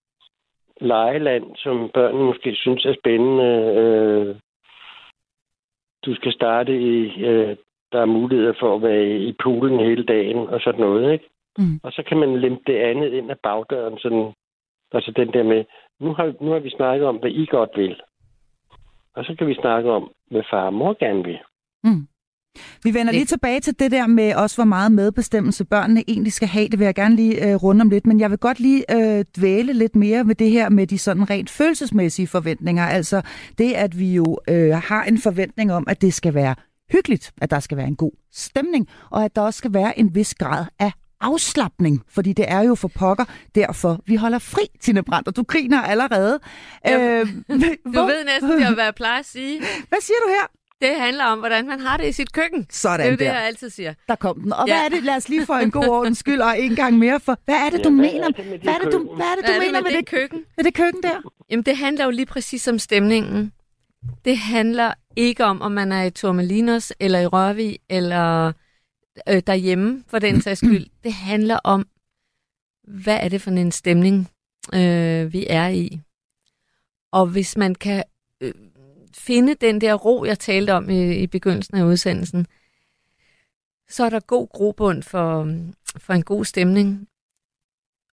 lejeland, 0.80 1.56
som 1.56 1.90
børnene 1.94 2.24
måske 2.24 2.54
synes 2.54 2.84
er 2.84 2.94
spændende. 3.00 3.44
Øh, 3.82 4.36
du 6.04 6.14
skal 6.14 6.32
starte 6.32 6.72
i, 6.80 7.24
øh, 7.24 7.56
der 7.92 8.00
er 8.00 8.14
muligheder 8.18 8.52
for 8.60 8.74
at 8.74 8.82
være 8.82 9.18
i 9.18 9.32
poolen 9.42 9.80
hele 9.80 10.04
dagen 10.04 10.36
og 10.36 10.60
sådan 10.60 10.80
noget. 10.80 11.12
Ikke? 11.12 11.28
Mm. 11.58 11.80
Og 11.82 11.92
så 11.92 12.02
kan 12.08 12.18
man 12.18 12.40
lempe 12.40 12.62
det 12.66 12.78
andet 12.78 13.12
ind 13.12 13.30
af 13.30 13.38
bagdøren, 13.42 13.98
sådan, 13.98 14.32
altså 14.92 15.10
den 15.10 15.32
der 15.32 15.42
med, 15.42 15.64
nu 16.00 16.14
har, 16.14 16.34
nu 16.40 16.50
har 16.50 16.58
vi 16.58 16.70
snakket 16.70 17.06
om, 17.06 17.16
hvad 17.16 17.30
I 17.30 17.46
godt 17.46 17.70
vil. 17.76 18.00
Og 19.14 19.24
så 19.24 19.34
kan 19.38 19.46
vi 19.46 19.54
snakke 19.54 19.90
om, 19.90 20.12
hvad 20.30 20.42
far 20.50 20.66
og 20.66 20.74
mor 20.74 20.96
gerne 20.98 21.24
vil. 21.24 21.38
Mm. 21.84 22.06
Vi 22.84 22.94
vender 22.94 23.12
lige 23.12 23.24
tilbage 23.24 23.60
til 23.60 23.78
det 23.78 23.90
der 23.90 24.06
med 24.06 24.34
også, 24.34 24.56
hvor 24.56 24.64
meget 24.64 24.92
medbestemmelse 24.92 25.64
børnene 25.64 26.04
egentlig 26.08 26.32
skal 26.32 26.48
have. 26.48 26.68
Det 26.68 26.78
vil 26.78 26.84
jeg 26.84 26.94
gerne 26.94 27.16
lige 27.16 27.48
øh, 27.48 27.54
runde 27.54 27.82
om 27.82 27.90
lidt, 27.90 28.06
men 28.06 28.20
jeg 28.20 28.30
vil 28.30 28.38
godt 28.38 28.60
lige 28.60 28.84
øh, 28.96 29.24
dvæle 29.36 29.72
lidt 29.72 29.96
mere 29.96 30.24
med 30.24 30.34
det 30.34 30.50
her 30.50 30.68
med 30.68 30.86
de 30.86 30.98
sådan 30.98 31.30
rent 31.30 31.50
følelsesmæssige 31.50 32.26
forventninger. 32.26 32.86
Altså 32.86 33.22
det, 33.58 33.72
at 33.72 33.98
vi 33.98 34.14
jo 34.14 34.38
øh, 34.48 34.72
har 34.72 35.04
en 35.04 35.18
forventning 35.18 35.72
om, 35.72 35.84
at 35.88 36.02
det 36.02 36.14
skal 36.14 36.34
være 36.34 36.54
hyggeligt, 36.92 37.32
at 37.40 37.50
der 37.50 37.60
skal 37.60 37.76
være 37.76 37.86
en 37.86 37.96
god 37.96 38.12
stemning, 38.32 38.88
og 39.10 39.24
at 39.24 39.36
der 39.36 39.42
også 39.42 39.58
skal 39.58 39.74
være 39.74 39.98
en 39.98 40.14
vis 40.14 40.34
grad 40.34 40.64
af 40.78 40.92
afslappning, 41.20 42.02
fordi 42.08 42.32
det 42.32 42.44
er 42.48 42.62
jo 42.62 42.74
for 42.74 42.88
pokker 42.88 43.24
derfor, 43.54 44.00
vi 44.06 44.16
holder 44.16 44.38
fri, 44.38 44.62
Tine 44.80 45.02
Brandt, 45.02 45.28
og 45.28 45.36
du 45.36 45.42
griner 45.42 45.82
allerede. 45.82 46.40
Ja, 46.84 47.20
øh, 47.20 47.26
du 47.48 47.90
hvor... 47.90 48.06
ved 48.06 48.24
næsten, 48.24 48.74
hvad 48.74 48.84
jeg 48.84 48.94
plejer 48.96 49.18
at 49.18 49.26
sige. 49.26 49.60
Hvad 49.88 50.00
siger 50.00 50.16
du 50.26 50.28
her? 50.28 50.63
Det 50.82 50.96
handler 51.00 51.24
om, 51.24 51.38
hvordan 51.38 51.66
man 51.66 51.80
har 51.80 51.96
det 51.96 52.08
i 52.08 52.12
sit 52.12 52.32
køkken. 52.32 52.66
Sådan 52.70 53.00
Det 53.00 53.06
er 53.06 53.10
jo 53.10 53.16
der. 53.16 53.16
det, 53.16 53.24
jeg 53.24 53.44
altid 53.46 53.70
siger. 53.70 53.94
Der 54.08 54.14
kom 54.14 54.40
den. 54.40 54.52
Og 54.52 54.68
ja. 54.68 54.74
hvad 54.74 54.84
er 54.84 54.88
det, 54.88 55.02
lad 55.04 55.16
os 55.16 55.28
lige 55.28 55.46
få 55.46 55.54
en 55.58 55.70
god 55.70 55.86
ordens 55.88 56.18
skyld, 56.18 56.40
og 56.40 56.60
en 56.60 56.76
gang 56.76 56.98
mere 56.98 57.20
for, 57.20 57.38
hvad 57.44 57.54
er 57.54 57.70
det, 57.70 57.84
du 57.84 57.88
Ja, 57.88 57.94
hvad 57.94 58.04
mener? 58.12 58.26
er 58.28 58.58
Hvad 58.62 58.74
er 58.74 58.78
det, 58.78 58.92
du, 58.92 59.14
hvad 59.14 59.26
er 59.26 59.34
det, 59.34 59.44
Hvad 59.44 59.48
du 59.48 59.50
er 59.50 59.60
det 59.60 59.60
mener 59.60 59.72
med 59.72 59.82
med 59.82 59.90
det 59.90 59.98
det, 59.98 60.06
køkken? 60.08 60.44
med 60.56 60.64
det 60.64 60.74
køkken 60.74 61.02
der? 61.02 61.20
Jamen, 61.50 61.62
det 61.62 61.76
handler 61.76 62.04
jo 62.04 62.10
lige 62.10 62.26
præcis 62.26 62.68
om 62.68 62.78
stemningen. 62.78 63.52
det 64.24 64.38
handler 64.38 64.94
ikke 65.16 65.44
om, 65.44 65.62
om 65.62 65.72
man 65.72 65.92
er 65.92 66.02
i 66.02 66.10
Tormelinos, 66.10 66.92
eller 67.00 67.18
i 67.20 67.26
Rørvig, 67.26 67.78
eller 67.90 68.52
øh, 69.28 69.42
derhjemme, 69.46 70.04
for 70.08 70.18
den 70.18 70.40
sags 70.42 70.58
skyld. 70.58 70.86
Det 71.04 71.12
handler 71.12 71.58
om, 71.64 71.86
hvad 72.88 73.18
er 73.22 73.28
det 73.28 73.42
for 73.42 73.50
en 73.50 73.72
stemning, 73.72 74.30
øh, 74.74 75.32
vi 75.32 75.46
er 75.50 75.68
i. 75.68 76.00
Og 77.12 77.26
hvis 77.26 77.56
man 77.56 77.74
kan 77.74 78.04
finde 79.18 79.54
den 79.54 79.80
der 79.80 79.94
ro, 79.94 80.24
jeg 80.24 80.38
talte 80.38 80.74
om 80.74 80.90
i, 80.90 81.14
i 81.14 81.26
begyndelsen 81.26 81.76
af 81.76 81.84
udsendelsen, 81.84 82.46
så 83.88 84.04
er 84.04 84.10
der 84.10 84.20
god 84.20 84.48
grobund 84.48 85.02
for, 85.02 85.48
for 85.98 86.12
en 86.12 86.22
god 86.22 86.44
stemning. 86.44 87.08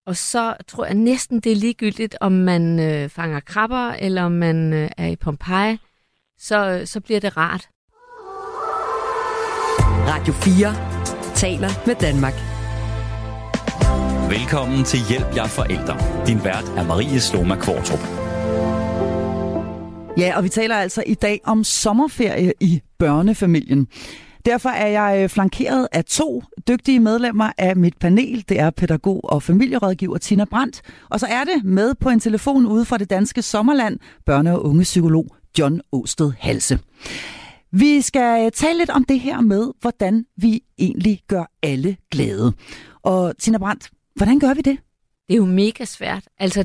Og 0.06 0.16
så 0.16 0.54
tror 0.68 0.84
jeg 0.84 0.94
næsten, 0.94 1.40
det 1.40 1.52
er 1.52 1.56
ligegyldigt, 1.56 2.16
om 2.20 2.32
man 2.32 2.80
øh, 2.80 3.08
fanger 3.08 3.40
krabber, 3.40 3.90
eller 3.90 4.22
om 4.22 4.32
man 4.32 4.72
øh, 4.72 4.90
er 4.96 5.06
i 5.06 5.16
Pompeji, 5.16 5.78
så, 6.38 6.82
så 6.84 7.00
bliver 7.00 7.20
det 7.20 7.36
rart. 7.36 7.68
Radio 10.08 10.32
4 10.32 11.34
taler 11.34 11.86
med 11.86 11.94
Danmark. 11.94 12.34
Velkommen 14.30 14.84
til 14.84 15.00
Hjælp 15.08 15.36
jer 15.36 15.46
forældre. 15.46 16.26
Din 16.26 16.44
vært 16.44 16.64
er 16.76 16.86
Marie 16.86 17.20
Sloma 17.20 17.56
Kvartrup. 17.56 18.21
Ja, 20.18 20.36
og 20.36 20.44
vi 20.44 20.48
taler 20.48 20.76
altså 20.76 21.02
i 21.06 21.14
dag 21.14 21.40
om 21.44 21.64
sommerferie 21.64 22.52
i 22.60 22.82
børnefamilien. 22.98 23.86
Derfor 24.44 24.68
er 24.68 24.86
jeg 24.86 25.22
øh, 25.22 25.28
flankeret 25.28 25.88
af 25.92 26.04
to 26.04 26.42
dygtige 26.68 27.00
medlemmer 27.00 27.52
af 27.58 27.76
mit 27.76 27.98
panel. 27.98 28.44
Det 28.48 28.60
er 28.60 28.70
pædagog 28.70 29.20
og 29.24 29.42
familierådgiver 29.42 30.18
Tina 30.18 30.44
Brandt, 30.44 30.82
og 31.10 31.20
så 31.20 31.26
er 31.26 31.44
det 31.44 31.64
med 31.64 31.94
på 31.94 32.08
en 32.08 32.20
telefon 32.20 32.66
ude 32.66 32.84
fra 32.84 32.98
det 32.98 33.10
danske 33.10 33.42
sommerland, 33.42 33.98
børne- 34.30 34.50
og 34.50 34.64
ungepsykolog 34.64 35.26
John 35.58 35.80
Åsted 35.92 36.32
Halse. 36.38 36.78
Vi 37.70 38.00
skal 38.00 38.44
øh, 38.44 38.52
tale 38.52 38.78
lidt 38.78 38.90
om 38.90 39.04
det 39.04 39.20
her 39.20 39.40
med, 39.40 39.72
hvordan 39.80 40.24
vi 40.36 40.62
egentlig 40.78 41.20
gør 41.28 41.44
alle 41.62 41.96
glade. 42.10 42.52
Og 43.02 43.38
Tina 43.38 43.58
Brandt, 43.58 43.90
hvordan 44.14 44.38
gør 44.38 44.54
vi 44.54 44.60
det? 44.60 44.78
Det 45.28 45.34
er 45.34 45.36
jo 45.36 45.46
mega 45.46 45.84
svært. 45.84 46.24
Altså, 46.38 46.64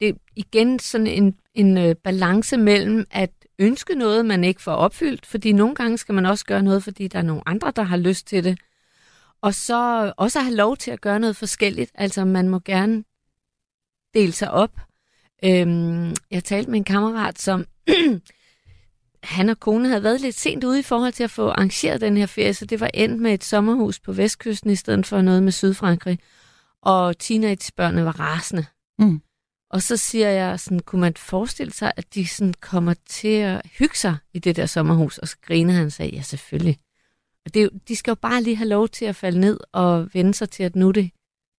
det 0.00 0.08
er 0.08 0.12
igen 0.36 0.78
sådan 0.78 1.06
en, 1.06 1.34
en 1.54 1.78
øh, 1.78 1.94
balance 1.94 2.56
mellem 2.56 3.06
at 3.10 3.30
ønske 3.58 3.94
noget, 3.94 4.26
man 4.26 4.44
ikke 4.44 4.62
får 4.62 4.72
opfyldt, 4.72 5.26
fordi 5.26 5.52
nogle 5.52 5.74
gange 5.74 5.98
skal 5.98 6.14
man 6.14 6.26
også 6.26 6.44
gøre 6.44 6.62
noget, 6.62 6.84
fordi 6.84 7.08
der 7.08 7.18
er 7.18 7.22
nogle 7.22 7.42
andre, 7.46 7.72
der 7.76 7.82
har 7.82 7.96
lyst 7.96 8.26
til 8.26 8.44
det. 8.44 8.58
Og 9.42 9.54
så 9.54 10.12
også 10.16 10.40
have 10.40 10.54
lov 10.54 10.76
til 10.76 10.90
at 10.90 11.00
gøre 11.00 11.20
noget 11.20 11.36
forskelligt. 11.36 11.90
Altså, 11.94 12.24
man 12.24 12.48
må 12.48 12.58
gerne 12.58 13.04
dele 14.14 14.32
sig 14.32 14.50
op. 14.50 14.80
Øhm, 15.44 16.14
jeg 16.30 16.44
talte 16.44 16.70
med 16.70 16.78
en 16.78 16.84
kammerat, 16.84 17.38
som 17.38 17.66
han 19.22 19.48
og 19.48 19.60
kone 19.60 19.88
havde 19.88 20.02
været 20.02 20.20
lidt 20.20 20.38
sent 20.38 20.64
ude 20.64 20.78
i 20.78 20.82
forhold 20.82 21.12
til 21.12 21.24
at 21.24 21.30
få 21.30 21.48
arrangeret 21.48 22.00
den 22.00 22.16
her 22.16 22.26
ferie, 22.26 22.54
så 22.54 22.66
det 22.66 22.80
var 22.80 22.90
endt 22.94 23.22
med 23.22 23.34
et 23.34 23.44
sommerhus 23.44 24.00
på 24.00 24.12
vestkysten 24.12 24.70
i 24.70 24.76
stedet 24.76 25.06
for 25.06 25.20
noget 25.20 25.42
med 25.42 25.52
Sydfrankrig. 25.52 26.18
Og 26.82 27.18
teenagebørnene 27.18 28.04
var 28.04 28.20
rasende. 28.20 28.66
Mm. 28.98 29.22
Og 29.72 29.82
så 29.82 29.96
siger 29.96 30.28
jeg 30.28 30.60
sådan, 30.60 30.80
kunne 30.80 31.00
man 31.00 31.14
forestille 31.16 31.72
sig, 31.72 31.92
at 31.96 32.14
de 32.14 32.26
sådan 32.26 32.54
kommer 32.60 32.94
til 33.06 33.28
at 33.28 33.62
hygge 33.78 33.96
sig 33.98 34.16
i 34.32 34.38
det 34.38 34.56
der 34.56 34.66
sommerhus? 34.66 35.18
Og 35.18 35.28
så 35.28 35.36
grinede 35.42 35.76
han 35.76 35.86
og 35.86 35.92
sagde, 35.92 36.14
ja 36.16 36.22
selvfølgelig. 36.22 36.78
Og 37.46 37.54
det, 37.54 37.70
de 37.88 37.96
skal 37.96 38.10
jo 38.10 38.14
bare 38.14 38.42
lige 38.42 38.56
have 38.56 38.68
lov 38.68 38.88
til 38.88 39.04
at 39.04 39.16
falde 39.16 39.40
ned 39.40 39.60
og 39.72 40.14
vende 40.14 40.34
sig 40.34 40.50
til, 40.50 40.62
at 40.62 40.76
nu 40.76 40.88
er 40.88 40.92
det, 40.92 41.10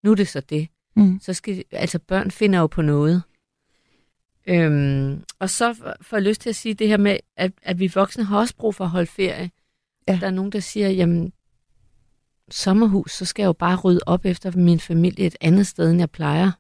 nu 0.04 0.13
det 0.13 0.28
så 0.28 0.39
det. 0.39 0.67
Mm. 0.95 1.19
Så 1.21 1.34
skal 1.34 1.63
altså 1.71 1.99
børn 1.99 2.32
finder 2.32 2.60
jo 2.60 2.67
på 2.67 2.82
noget. 2.82 3.23
Øhm, 4.47 5.23
og 5.39 5.49
så 5.49 5.73
får- 5.73 5.93
får 6.02 6.17
jeg 6.17 6.23
lyst 6.23 6.41
til 6.41 6.49
at 6.49 6.56
sige 6.56 6.73
det 6.73 6.88
her 6.88 6.97
med, 6.97 7.17
at, 7.38 7.52
at 7.62 7.80
vi 7.80 7.91
voksne 7.95 8.23
har 8.23 8.38
også 8.39 8.56
brug 8.56 8.76
for 8.76 8.84
at 8.84 8.89
holde 8.89 9.08
ferie. 9.08 9.52
Ja. 10.08 10.17
Der 10.21 10.28
er 10.28 10.32
nogen, 10.32 10.52
der 10.52 10.60
siger, 10.60 10.89
jamen, 10.89 11.34
sommerhus, 12.52 13.12
så 13.12 13.26
skal 13.26 13.43
jeg 13.43 13.47
jo 13.47 13.54
bare 13.54 13.76
rydde 13.76 13.99
op 14.06 14.26
efter 14.26 14.52
min 14.58 14.80
familie 14.80 15.26
et 15.26 15.36
andet 15.41 15.67
sted, 15.67 15.91
end 15.91 15.99
jeg 15.99 16.10
plejer. 16.12 16.52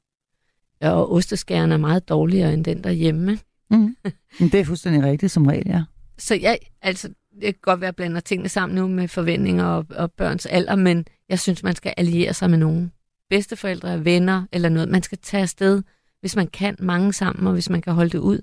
Og 0.83 1.11
osteskæren 1.11 1.71
er 1.71 1.77
meget 1.77 2.09
dårligere 2.09 2.53
end 2.53 2.65
den 2.65 2.83
derhjemme. 2.83 3.39
Mm. 3.71 3.95
Men 4.39 4.49
det 4.49 4.59
er 4.59 4.65
fuldstændig 4.65 5.03
rigtigt 5.03 5.31
som 5.31 5.45
regel, 5.45 5.67
ja. 5.67 5.83
Så 6.17 6.35
jeg, 6.35 6.57
altså, 6.81 7.07
det 7.33 7.41
kan 7.41 7.53
godt 7.61 7.81
være, 7.81 7.87
at 7.87 7.91
jeg 7.91 7.95
blander 7.95 8.19
tingene 8.19 8.49
sammen 8.49 8.75
nu 8.75 8.87
med 8.87 9.07
forventninger 9.07 9.65
og, 9.65 9.85
og 9.89 10.11
børns 10.11 10.45
alder, 10.45 10.75
men 10.75 11.05
jeg 11.29 11.39
synes, 11.39 11.63
man 11.63 11.75
skal 11.75 11.93
alliere 11.97 12.33
sig 12.33 12.49
med 12.49 12.57
nogen. 12.57 12.91
Bedsteforældre, 13.29 14.05
venner 14.05 14.43
eller 14.51 14.69
noget. 14.69 14.89
Man 14.89 15.03
skal 15.03 15.17
tage 15.17 15.41
afsted, 15.41 15.83
hvis 16.21 16.35
man 16.35 16.47
kan 16.47 16.75
mange 16.79 17.13
sammen, 17.13 17.47
og 17.47 17.53
hvis 17.53 17.69
man 17.69 17.81
kan 17.81 17.93
holde 17.93 18.09
det 18.09 18.17
ud. 18.17 18.39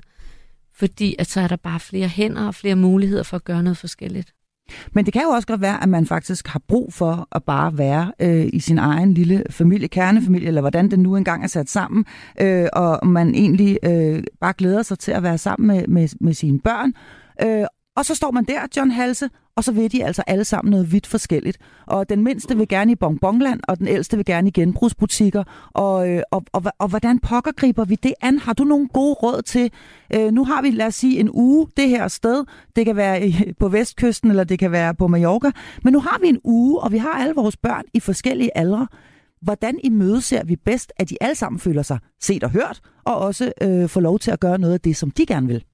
Fordi 0.74 1.16
at 1.18 1.26
så 1.26 1.40
er 1.40 1.48
der 1.48 1.56
bare 1.56 1.80
flere 1.80 2.08
hænder 2.08 2.46
og 2.46 2.54
flere 2.54 2.76
muligheder 2.76 3.22
for 3.22 3.36
at 3.36 3.44
gøre 3.44 3.62
noget 3.62 3.76
forskelligt. 3.76 4.34
Men 4.92 5.04
det 5.04 5.12
kan 5.12 5.22
jo 5.22 5.28
også 5.28 5.46
godt 5.46 5.60
være, 5.60 5.82
at 5.82 5.88
man 5.88 6.06
faktisk 6.06 6.48
har 6.48 6.60
brug 6.68 6.92
for 6.92 7.28
at 7.32 7.44
bare 7.44 7.78
være 7.78 8.12
øh, 8.20 8.48
i 8.52 8.60
sin 8.60 8.78
egen 8.78 9.14
lille 9.14 9.44
familie, 9.50 9.88
kernefamilie, 9.88 10.48
eller 10.48 10.60
hvordan 10.60 10.90
den 10.90 11.00
nu 11.00 11.16
engang 11.16 11.44
er 11.44 11.48
sat 11.48 11.70
sammen, 11.70 12.04
øh, 12.40 12.68
og 12.72 13.06
man 13.06 13.34
egentlig 13.34 13.78
øh, 13.82 14.22
bare 14.40 14.52
glæder 14.58 14.82
sig 14.82 14.98
til 14.98 15.12
at 15.12 15.22
være 15.22 15.38
sammen 15.38 15.66
med, 15.66 15.86
med, 15.86 16.08
med 16.20 16.34
sine 16.34 16.60
børn. 16.60 16.92
Øh, 17.42 17.66
og 17.96 18.04
så 18.04 18.14
står 18.14 18.30
man 18.30 18.44
der, 18.44 18.60
John 18.76 18.90
Halse, 18.90 19.28
og 19.60 19.64
så 19.64 19.72
vil 19.72 19.92
de 19.92 20.04
altså 20.04 20.22
alle 20.26 20.44
sammen 20.44 20.70
noget 20.70 20.92
vidt 20.92 21.06
forskelligt. 21.06 21.58
Og 21.86 22.08
den 22.08 22.24
mindste 22.24 22.56
vil 22.56 22.68
gerne 22.68 22.92
i 22.92 22.94
bonbonland, 22.94 23.60
og 23.68 23.78
den 23.78 23.88
ældste 23.88 24.16
vil 24.16 24.26
gerne 24.26 24.48
i 24.48 24.50
genbrugsbutikker. 24.50 25.44
Og, 25.74 26.08
øh, 26.08 26.22
og, 26.30 26.42
og, 26.52 26.62
og 26.78 26.88
hvordan 26.88 27.18
pokker 27.18 27.52
griber 27.52 27.84
vi 27.84 27.94
det 27.94 28.14
an? 28.22 28.38
Har 28.38 28.52
du 28.52 28.64
nogle 28.64 28.88
gode 28.88 29.14
råd 29.14 29.42
til? 29.42 29.70
Øh, 30.14 30.30
nu 30.30 30.44
har 30.44 30.62
vi, 30.62 30.70
lad 30.70 30.86
os 30.86 30.94
sige, 30.94 31.20
en 31.20 31.30
uge 31.32 31.68
det 31.76 31.88
her 31.88 32.08
sted. 32.08 32.44
Det 32.76 32.86
kan 32.86 32.96
være 32.96 33.32
på 33.60 33.68
vestkysten, 33.68 34.30
eller 34.30 34.44
det 34.44 34.58
kan 34.58 34.72
være 34.72 34.94
på 34.94 35.06
Mallorca. 35.06 35.50
Men 35.84 35.92
nu 35.92 36.00
har 36.00 36.18
vi 36.22 36.28
en 36.28 36.40
uge, 36.44 36.80
og 36.80 36.92
vi 36.92 36.98
har 36.98 37.12
alle 37.22 37.34
vores 37.34 37.56
børn 37.56 37.84
i 37.94 38.00
forskellige 38.00 38.50
aldre. 38.58 38.86
Hvordan 39.42 39.78
imødeser 39.84 40.44
vi 40.44 40.56
bedst, 40.56 40.92
at 40.96 41.10
de 41.10 41.16
alle 41.20 41.34
sammen 41.34 41.58
føler 41.60 41.82
sig 41.82 41.98
set 42.20 42.44
og 42.44 42.50
hørt, 42.50 42.80
og 43.04 43.16
også 43.16 43.52
øh, 43.62 43.88
får 43.88 44.00
lov 44.00 44.18
til 44.18 44.30
at 44.30 44.40
gøre 44.40 44.58
noget 44.58 44.74
af 44.74 44.80
det, 44.80 44.96
som 44.96 45.10
de 45.10 45.26
gerne 45.26 45.46
vil? 45.46 45.64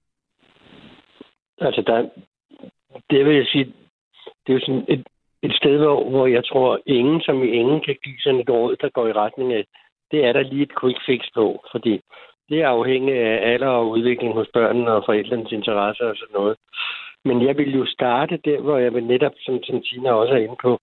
Altså, 1.60 1.82
der, 1.86 2.02
det 3.10 3.26
vil 3.26 3.36
jeg 3.36 3.46
sige, 3.46 3.64
det 4.46 4.48
er 4.52 4.58
jo 4.58 4.60
sådan 4.60 4.84
et, 4.88 5.06
et 5.42 5.54
sted, 5.54 5.78
hvor, 5.78 6.10
hvor 6.10 6.26
jeg 6.26 6.44
tror, 6.44 6.80
ingen 6.86 7.20
som 7.20 7.42
i 7.42 7.48
ingen 7.48 7.80
kan 7.80 7.96
give 8.04 8.20
sådan 8.20 8.40
et 8.40 8.50
råd, 8.50 8.76
der 8.76 8.88
går 8.88 9.06
i 9.08 9.12
retning 9.12 9.52
af, 9.52 9.64
det 10.10 10.24
er 10.24 10.32
der 10.32 10.42
lige 10.42 10.62
et 10.62 10.78
quick 10.80 10.98
fix 11.06 11.20
på, 11.34 11.64
fordi 11.72 12.00
det 12.48 12.62
er 12.62 12.68
afhængigt 12.68 13.18
af 13.18 13.52
alder 13.52 13.68
og 13.68 13.88
udvikling 13.88 14.34
hos 14.34 14.48
børnene 14.52 14.92
og 14.92 15.02
forældrenes 15.06 15.52
interesser 15.52 16.04
og 16.04 16.16
sådan 16.16 16.34
noget. 16.34 16.56
Men 17.24 17.46
jeg 17.46 17.56
vil 17.58 17.74
jo 17.78 17.86
starte 17.86 18.36
der, 18.44 18.60
hvor 18.60 18.78
jeg 18.78 18.94
vil 18.94 19.04
netop, 19.04 19.32
som, 19.38 19.62
som 19.62 19.82
Tina 19.82 20.12
også 20.12 20.34
er 20.34 20.38
inde 20.38 20.56
på, 20.62 20.78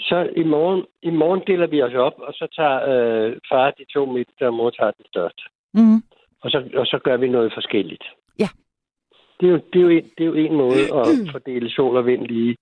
så 0.00 0.28
i 0.36 0.42
morgen, 0.42 0.84
i 1.02 1.10
morgen 1.10 1.42
deler 1.46 1.66
vi 1.66 1.82
os 1.82 1.94
op, 1.94 2.14
og 2.18 2.32
så 2.32 2.46
tager 2.56 2.76
øh, 2.92 3.36
far 3.50 3.70
de 3.70 3.84
to 3.94 4.06
midterste, 4.06 4.46
og 4.46 4.54
mor 4.54 4.70
tager 4.70 4.90
den 4.90 5.06
største. 5.06 5.42
Mm. 5.74 6.00
Og 6.42 6.50
så, 6.50 6.58
og 6.74 6.86
så 6.86 6.98
gør 7.04 7.16
vi 7.16 7.28
noget 7.28 7.52
forskelligt. 7.54 8.04
Ja. 8.38 8.48
Det 9.40 9.46
er 9.48 9.52
jo, 9.52 9.60
det 9.72 9.78
er 9.78 9.82
jo, 9.82 9.88
en, 9.88 10.04
det 10.18 10.20
er 10.24 10.26
jo 10.26 10.34
en 10.34 10.56
måde 10.56 10.82
at 11.00 11.06
fordele 11.32 11.70
sol 11.70 11.96
og 11.96 12.06
vind 12.06 12.26
lige. 12.26 12.56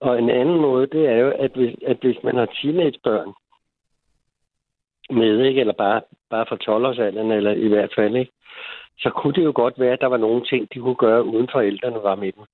Og 0.00 0.18
en 0.18 0.30
anden 0.30 0.60
måde, 0.60 0.86
det 0.86 1.06
er 1.08 1.16
jo, 1.16 1.32
at 1.38 1.50
hvis, 1.54 1.74
at 1.86 1.96
hvis 2.00 2.16
man 2.24 2.36
har 2.36 2.46
teenagebørn 2.62 3.32
med, 5.10 5.44
ikke? 5.44 5.60
eller 5.60 5.72
bare, 5.72 6.00
bare 6.30 6.46
fra 6.48 6.56
12-årsalderen, 6.66 7.32
eller 7.32 7.52
i 7.52 7.68
hvert 7.68 7.92
fald, 7.96 8.16
ikke? 8.16 8.32
så 8.98 9.10
kunne 9.10 9.32
det 9.34 9.44
jo 9.44 9.52
godt 9.54 9.74
være, 9.80 9.92
at 9.92 10.00
der 10.00 10.06
var 10.06 10.16
nogle 10.16 10.44
ting, 10.44 10.68
de 10.74 10.78
kunne 10.80 10.94
gøre, 10.94 11.24
uden 11.24 11.48
forældrene 11.52 12.02
var 12.02 12.14
med 12.14 12.32
dem. 12.32 12.44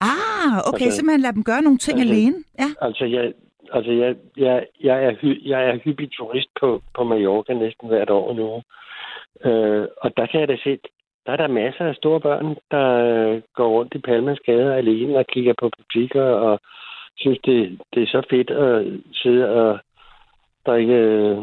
Ah, 0.00 0.58
okay, 0.68 0.84
Altså- 0.84 0.96
simpelthen 0.96 1.20
lad 1.20 1.32
dem 1.32 1.44
gøre 1.44 1.62
nogle 1.62 1.78
ting 1.78 2.00
Altså- 2.00 2.14
alene. 2.14 2.36
Ja. 2.58 2.68
Altså, 2.86 3.04
jeg, 3.04 3.32
altså 3.72 3.92
jeg, 3.92 4.16
jeg, 4.36 4.66
jeg, 4.82 5.04
er, 5.04 5.14
hy, 5.20 5.48
jeg 5.48 5.64
er 5.70 5.76
hyppig 5.84 6.12
turist 6.12 6.48
på, 6.60 6.82
på 6.94 7.04
Mallorca 7.04 7.52
næsten 7.54 7.88
hvert 7.88 8.10
år 8.10 8.32
nu. 8.34 8.62
Øh, 9.50 9.86
og 10.02 10.16
der 10.16 10.26
kan 10.26 10.40
jeg 10.40 10.48
da 10.48 10.56
se, 10.64 10.78
der 11.26 11.32
er 11.32 11.36
der 11.36 11.46
masser 11.46 11.84
af 11.84 11.94
store 11.94 12.20
børn, 12.20 12.56
der 12.70 12.86
øh, 12.88 13.42
går 13.54 13.68
rundt 13.68 13.94
i 13.94 13.98
Palmas 13.98 14.38
gader 14.46 14.74
alene 14.74 15.18
og 15.18 15.26
kigger 15.26 15.54
på 15.60 15.70
butikker 15.78 16.22
og 16.24 16.60
synes, 17.16 17.38
det, 17.44 17.78
det 17.94 18.02
er 18.02 18.06
så 18.06 18.22
fedt 18.30 18.50
at 18.50 18.86
sidde 19.12 19.48
og 19.48 19.78
drikke 20.66 20.94
øh, 20.94 21.38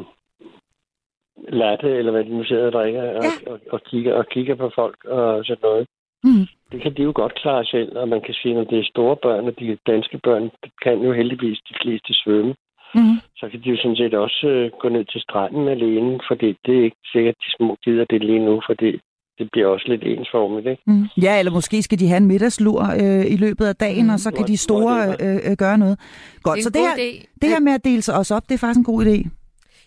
latte, 1.47 1.89
eller 1.97 2.11
hvad 2.11 2.23
de 2.23 2.37
nu 2.37 2.43
sidder 2.43 2.65
og 2.65 2.71
drikker, 2.71 3.01
og, 3.01 3.23
Ja. 3.23 3.51
og, 3.51 3.59
og, 3.71 3.83
kigger, 3.83 4.13
og 4.13 4.25
kigger 4.29 4.55
på 4.55 4.71
folk 4.75 5.05
og 5.05 5.45
sådan 5.45 5.61
noget. 5.63 5.87
Mm. 6.23 6.45
Det 6.71 6.81
kan 6.81 6.93
de 6.97 7.03
jo 7.03 7.11
godt 7.15 7.35
klare 7.35 7.65
selv, 7.65 7.97
og 7.97 8.07
man 8.07 8.21
kan 8.21 8.33
sige, 8.33 8.59
at 8.59 8.69
det 8.69 8.79
er 8.79 8.91
store 8.93 9.15
børn, 9.15 9.47
og 9.47 9.59
de 9.59 9.77
danske 9.87 10.17
børn 10.23 10.51
kan 10.83 11.01
jo 11.01 11.13
heldigvis 11.13 11.59
de 11.69 11.75
fleste 11.81 12.13
svømme. 12.13 12.55
Mm. 12.95 13.17
Så 13.37 13.49
kan 13.49 13.61
de 13.63 13.69
jo 13.69 13.77
sådan 13.77 13.95
set 13.95 14.13
også 14.13 14.47
øh, 14.47 14.71
gå 14.79 14.89
ned 14.89 15.05
til 15.05 15.21
stranden 15.21 15.67
alene, 15.67 16.19
fordi 16.27 16.57
det 16.65 16.79
er 16.79 16.83
ikke 16.83 16.97
sikkert, 17.11 17.35
at 17.35 17.43
de 17.45 17.55
små 17.57 17.77
gider 17.83 18.05
det 18.05 18.23
lige 18.23 18.45
nu, 18.45 18.61
fordi 18.65 18.99
det 19.39 19.49
bliver 19.51 19.67
også 19.67 19.85
lidt 19.87 20.01
ensformigt, 20.03 20.67
ikke? 20.67 20.83
Mm. 20.87 21.05
Ja, 21.21 21.39
eller 21.39 21.51
måske 21.51 21.83
skal 21.83 21.99
de 21.99 22.07
have 22.07 22.17
en 22.17 22.25
middagslur 22.25 22.81
øh, 23.01 23.25
i 23.31 23.35
løbet 23.37 23.65
af 23.65 23.75
dagen, 23.75 24.03
Mm. 24.05 24.09
og 24.13 24.19
så 24.19 24.31
kan 24.31 24.47
de 24.47 24.57
store 24.57 25.15
øh, 25.21 25.35
øh, 25.51 25.57
gøre 25.57 25.77
noget. 25.77 25.99
Godt, 26.43 26.55
Det 26.57 26.61
er 26.61 26.63
så 26.63 26.69
det 26.69 26.81
her, 26.81 26.95
idé. 26.95 27.25
det 27.41 27.49
her 27.49 27.59
med 27.59 27.73
at 27.73 27.83
dele 27.83 28.01
sig 28.01 28.15
også 28.15 28.35
op, 28.35 28.43
det 28.49 28.53
er 28.53 28.57
faktisk 28.57 28.77
en 28.77 28.83
god 28.83 29.05
idé. 29.05 29.29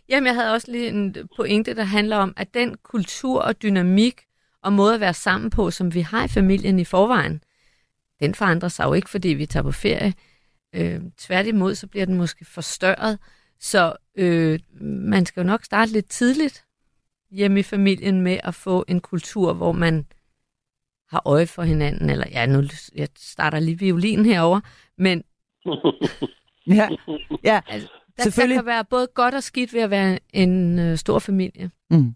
Jamen, 0.08 0.26
jeg 0.26 0.34
havde 0.34 0.52
også 0.52 0.70
lige 0.72 0.88
en 0.88 1.16
pointe, 1.36 1.74
der 1.74 1.82
handler 1.84 2.16
om, 2.16 2.32
at 2.36 2.54
den 2.54 2.76
kultur 2.84 3.40
og 3.40 3.62
dynamik 3.62 4.20
og 4.62 4.72
måde 4.72 4.94
at 4.94 5.00
være 5.00 5.14
sammen 5.14 5.50
på, 5.50 5.70
som 5.70 5.94
vi 5.94 6.00
har 6.00 6.24
i 6.24 6.28
familien 6.28 6.78
i 6.78 6.84
forvejen, 6.84 7.40
den 8.20 8.34
forandrer 8.34 8.68
sig 8.68 8.84
jo 8.84 8.92
ikke, 8.92 9.10
fordi 9.10 9.28
vi 9.28 9.46
tager 9.46 9.64
på 9.64 9.72
ferie. 9.72 10.12
Øh, 10.74 11.00
tværtimod, 11.18 11.74
så 11.74 11.86
bliver 11.86 12.06
den 12.06 12.14
måske 12.16 12.44
forstørret. 12.44 13.18
Så 13.60 13.92
øh, 14.18 14.58
man 14.80 15.26
skal 15.26 15.40
jo 15.40 15.46
nok 15.46 15.64
starte 15.64 15.92
lidt 15.92 16.08
tidligt 16.10 16.64
hjemme 17.32 17.60
i 17.60 17.62
familien 17.62 18.20
med 18.20 18.38
at 18.44 18.54
få 18.54 18.84
en 18.88 19.00
kultur, 19.00 19.52
hvor 19.52 19.72
man 19.72 20.06
har 21.08 21.22
øje 21.24 21.46
for 21.46 21.62
hinanden. 21.62 22.10
Eller 22.10 22.26
ja, 22.30 22.46
nu 22.46 22.62
jeg 22.94 23.08
starter 23.16 23.58
lige 23.60 23.78
violin 23.78 24.24
herover, 24.24 24.60
men 24.98 25.24
Ja, 26.66 26.88
ja. 27.44 27.60
altså, 27.68 27.88
der, 28.16 28.24
der 28.46 28.54
kan 28.54 28.66
være 28.66 28.84
både 28.84 29.06
godt 29.14 29.34
og 29.34 29.42
skidt 29.42 29.72
ved 29.72 29.80
at 29.80 29.90
være 29.90 30.18
en 30.32 30.78
øh, 30.78 30.98
stor 30.98 31.18
familie. 31.18 31.70
Mm. 31.90 32.14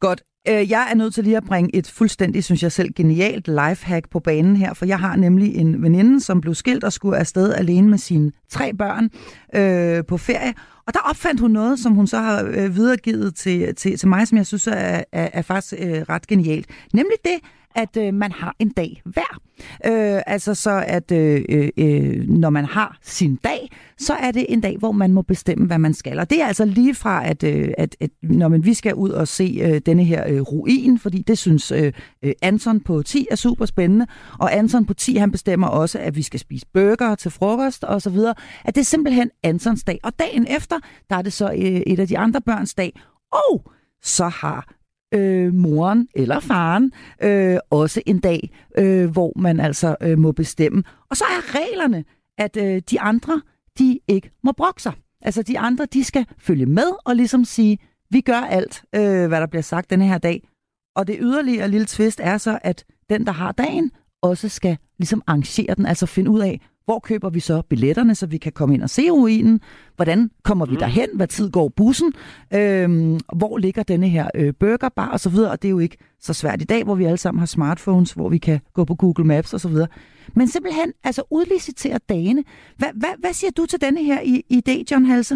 Godt. 0.00 0.22
Øh, 0.48 0.70
Jeg 0.70 0.88
er 0.90 0.94
nødt 0.94 1.14
til 1.14 1.24
lige 1.24 1.36
at 1.36 1.44
bringe 1.44 1.76
et 1.76 1.86
fuldstændig, 1.86 2.44
synes 2.44 2.62
jeg 2.62 2.72
selv, 2.72 2.92
genialt 2.96 3.48
lifehack 3.48 4.10
på 4.10 4.20
banen 4.20 4.56
her, 4.56 4.74
for 4.74 4.84
jeg 4.84 4.98
har 4.98 5.16
nemlig 5.16 5.56
en 5.56 5.82
veninde, 5.82 6.20
som 6.20 6.40
blev 6.40 6.54
skilt 6.54 6.84
og 6.84 6.92
skulle 6.92 7.18
afsted 7.18 7.54
alene 7.54 7.88
med 7.88 7.98
sine 7.98 8.32
tre 8.50 8.72
børn 8.74 9.10
øh, 9.54 10.04
på 10.04 10.16
ferie. 10.16 10.54
Og 10.86 10.94
der 10.94 11.00
opfandt 11.00 11.40
hun 11.40 11.50
noget, 11.50 11.78
som 11.78 11.92
hun 11.92 12.06
så 12.06 12.18
har 12.18 12.44
øh, 12.44 12.76
videregivet 12.76 13.34
til, 13.34 13.74
til, 13.74 13.98
til 13.98 14.08
mig, 14.08 14.28
som 14.28 14.38
jeg 14.38 14.46
synes 14.46 14.66
er, 14.66 14.72
er, 15.12 15.28
er 15.32 15.42
faktisk 15.42 15.74
øh, 15.78 16.02
ret 16.08 16.26
genialt. 16.26 16.66
Nemlig 16.92 17.16
det, 17.24 17.38
at 17.74 17.96
øh, 17.96 18.14
man 18.14 18.32
har 18.32 18.56
en 18.58 18.68
dag 18.68 19.02
hver. 19.04 19.40
Øh, 19.86 20.22
altså 20.26 20.54
så, 20.54 20.84
at 20.86 21.12
øh, 21.12 21.44
øh, 21.48 21.68
øh, 21.76 22.28
når 22.28 22.50
man 22.50 22.64
har 22.64 22.98
sin 23.02 23.36
dag, 23.36 23.70
så 23.98 24.14
er 24.14 24.30
det 24.30 24.46
en 24.48 24.60
dag, 24.60 24.76
hvor 24.78 24.92
man 24.92 25.12
må 25.12 25.22
bestemme, 25.22 25.66
hvad 25.66 25.78
man 25.78 25.94
skal. 25.94 26.18
Og 26.18 26.30
det 26.30 26.42
er 26.42 26.46
altså 26.46 26.64
lige 26.64 26.94
fra, 26.94 27.26
at, 27.26 27.42
øh, 27.42 27.68
at, 27.78 27.96
at 28.00 28.10
når 28.22 28.48
man, 28.48 28.64
vi 28.64 28.74
skal 28.74 28.94
ud 28.94 29.10
og 29.10 29.28
se 29.28 29.60
øh, 29.62 29.80
denne 29.86 30.04
her 30.04 30.24
øh, 30.28 30.40
ruin, 30.40 30.98
fordi 30.98 31.22
det 31.22 31.38
synes 31.38 31.72
øh, 31.72 31.92
øh 32.22 32.32
Anton 32.42 32.80
på 32.80 33.02
10 33.02 33.26
er 33.30 33.36
super 33.36 33.66
spændende, 33.66 34.06
og 34.38 34.56
Anton 34.56 34.86
på 34.86 34.94
10, 34.94 35.16
han 35.16 35.30
bestemmer 35.30 35.66
også, 35.66 35.98
at 35.98 36.16
vi 36.16 36.22
skal 36.22 36.40
spise 36.40 36.66
burger 36.74 37.14
til 37.14 37.30
frokost 37.30 37.84
og 37.84 38.02
så 38.02 38.10
videre, 38.10 38.34
at 38.64 38.74
det 38.74 38.80
er 38.80 38.84
simpelthen 38.84 39.30
Antons 39.42 39.84
dag. 39.84 39.98
Og 40.02 40.12
dagen 40.18 40.46
efter, 40.50 40.76
der 41.10 41.16
er 41.16 41.22
det 41.22 41.32
så 41.32 41.50
øh, 41.50 41.82
et 41.86 42.00
af 42.00 42.08
de 42.08 42.18
andre 42.18 42.40
børns 42.40 42.74
dag, 42.74 43.00
og 43.32 43.72
så 44.02 44.28
har 44.28 44.79
øh, 45.14 45.54
moren 45.54 46.08
eller 46.14 46.40
faren 46.40 46.92
øh, 47.22 47.58
også 47.70 48.02
en 48.06 48.18
dag, 48.20 48.50
øh, 48.78 49.10
hvor 49.10 49.32
man 49.36 49.60
altså 49.60 49.96
øh, 50.02 50.18
må 50.18 50.32
bestemme. 50.32 50.82
Og 51.10 51.16
så 51.16 51.24
er 51.24 51.54
reglerne, 51.54 52.04
at 52.38 52.56
øh, 52.56 52.82
de 52.90 53.00
andre, 53.00 53.42
de 53.78 53.98
ikke 54.08 54.30
må 54.44 54.52
brokke 54.52 54.82
sig. 54.82 54.92
Altså 55.22 55.42
de 55.42 55.58
andre, 55.58 55.86
de 55.92 56.04
skal 56.04 56.26
følge 56.38 56.66
med 56.66 56.92
og 57.04 57.16
ligesom 57.16 57.44
sige, 57.44 57.78
vi 58.10 58.20
gør 58.20 58.40
alt, 58.40 58.84
øh, 58.94 59.28
hvad 59.28 59.40
der 59.40 59.46
bliver 59.46 59.62
sagt 59.62 59.90
denne 59.90 60.06
her 60.08 60.18
dag. 60.18 60.48
Og 60.96 61.06
det 61.06 61.16
yderligere 61.20 61.68
lille 61.68 61.86
twist 61.86 62.20
er 62.22 62.38
så, 62.38 62.58
at 62.62 62.84
den, 63.10 63.26
der 63.26 63.32
har 63.32 63.52
dagen, 63.52 63.90
også 64.22 64.48
skal 64.48 64.76
ligesom 64.98 65.22
arrangere 65.26 65.74
den, 65.74 65.86
altså 65.86 66.06
finde 66.06 66.30
ud 66.30 66.40
af, 66.40 66.60
hvor 66.84 66.98
køber 66.98 67.30
vi 67.30 67.40
så 67.40 67.62
billetterne, 67.70 68.14
så 68.14 68.26
vi 68.26 68.38
kan 68.38 68.52
komme 68.52 68.74
ind 68.74 68.82
og 68.82 68.90
se 68.90 69.02
ruinen? 69.10 69.60
Hvordan 69.96 70.30
kommer 70.44 70.66
vi 70.66 70.76
derhen? 70.76 71.08
Hvad 71.16 71.26
tid 71.26 71.50
går 71.50 71.68
bussen? 71.76 72.12
Øhm, 72.54 73.18
hvor 73.38 73.58
ligger 73.58 73.82
denne 73.82 74.08
her 74.08 74.28
øh, 74.34 74.54
burgerbar 74.60 75.10
og 75.12 75.20
så 75.20 75.30
videre? 75.30 75.50
Og 75.52 75.62
det 75.62 75.68
er 75.68 75.72
jo 75.72 75.78
ikke 75.78 75.96
så 76.20 76.34
svært 76.34 76.62
i 76.62 76.64
dag, 76.64 76.84
hvor 76.84 76.94
vi 76.94 77.04
alle 77.04 77.16
sammen 77.16 77.38
har 77.38 77.46
smartphones, 77.46 78.12
hvor 78.12 78.28
vi 78.28 78.38
kan 78.38 78.60
gå 78.74 78.84
på 78.84 78.94
Google 78.94 79.24
Maps 79.26 79.54
og 79.54 79.60
så 79.60 79.68
videre. 79.68 79.88
Men 80.34 80.46
simpelthen 80.48 80.92
altså 81.04 81.22
udlicitere 81.30 81.98
dagene. 82.08 82.44
Hvad, 82.78 82.88
hvad, 82.94 83.14
hvad 83.18 83.32
siger 83.32 83.50
du 83.56 83.66
til 83.66 83.80
denne 83.80 84.02
her 84.04 84.20
i- 84.20 84.44
idé, 84.58 84.84
John 84.90 85.04
Halse? 85.04 85.34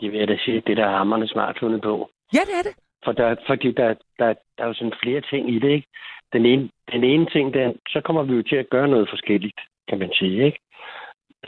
Det 0.00 0.12
vil 0.12 0.18
jeg 0.18 0.28
da 0.28 0.36
sige, 0.44 0.62
det 0.66 0.76
der 0.76 0.86
er 0.86 0.96
hammerne 0.98 1.28
smart 1.28 1.56
fundet 1.60 1.82
på. 1.82 2.10
Ja, 2.34 2.38
det 2.48 2.54
er 2.58 2.62
det. 2.62 2.74
For 3.04 3.12
der, 3.12 3.36
fordi 3.46 3.72
der, 3.72 3.88
der, 4.18 4.26
der 4.56 4.62
er 4.64 4.66
jo 4.66 4.74
sådan 4.74 4.92
flere 5.02 5.20
ting 5.30 5.50
i 5.54 5.58
det, 5.58 5.70
ikke? 5.70 5.88
Den 6.32 6.46
ene, 6.46 6.68
den 6.92 7.04
ene 7.04 7.26
ting, 7.34 7.54
der, 7.54 7.72
så 7.88 8.00
kommer 8.04 8.22
vi 8.22 8.32
jo 8.34 8.42
til 8.42 8.56
at 8.56 8.70
gøre 8.70 8.88
noget 8.88 9.08
forskelligt, 9.10 9.60
kan 9.90 9.98
man 9.98 10.12
sige, 10.12 10.44
ikke? 10.46 10.60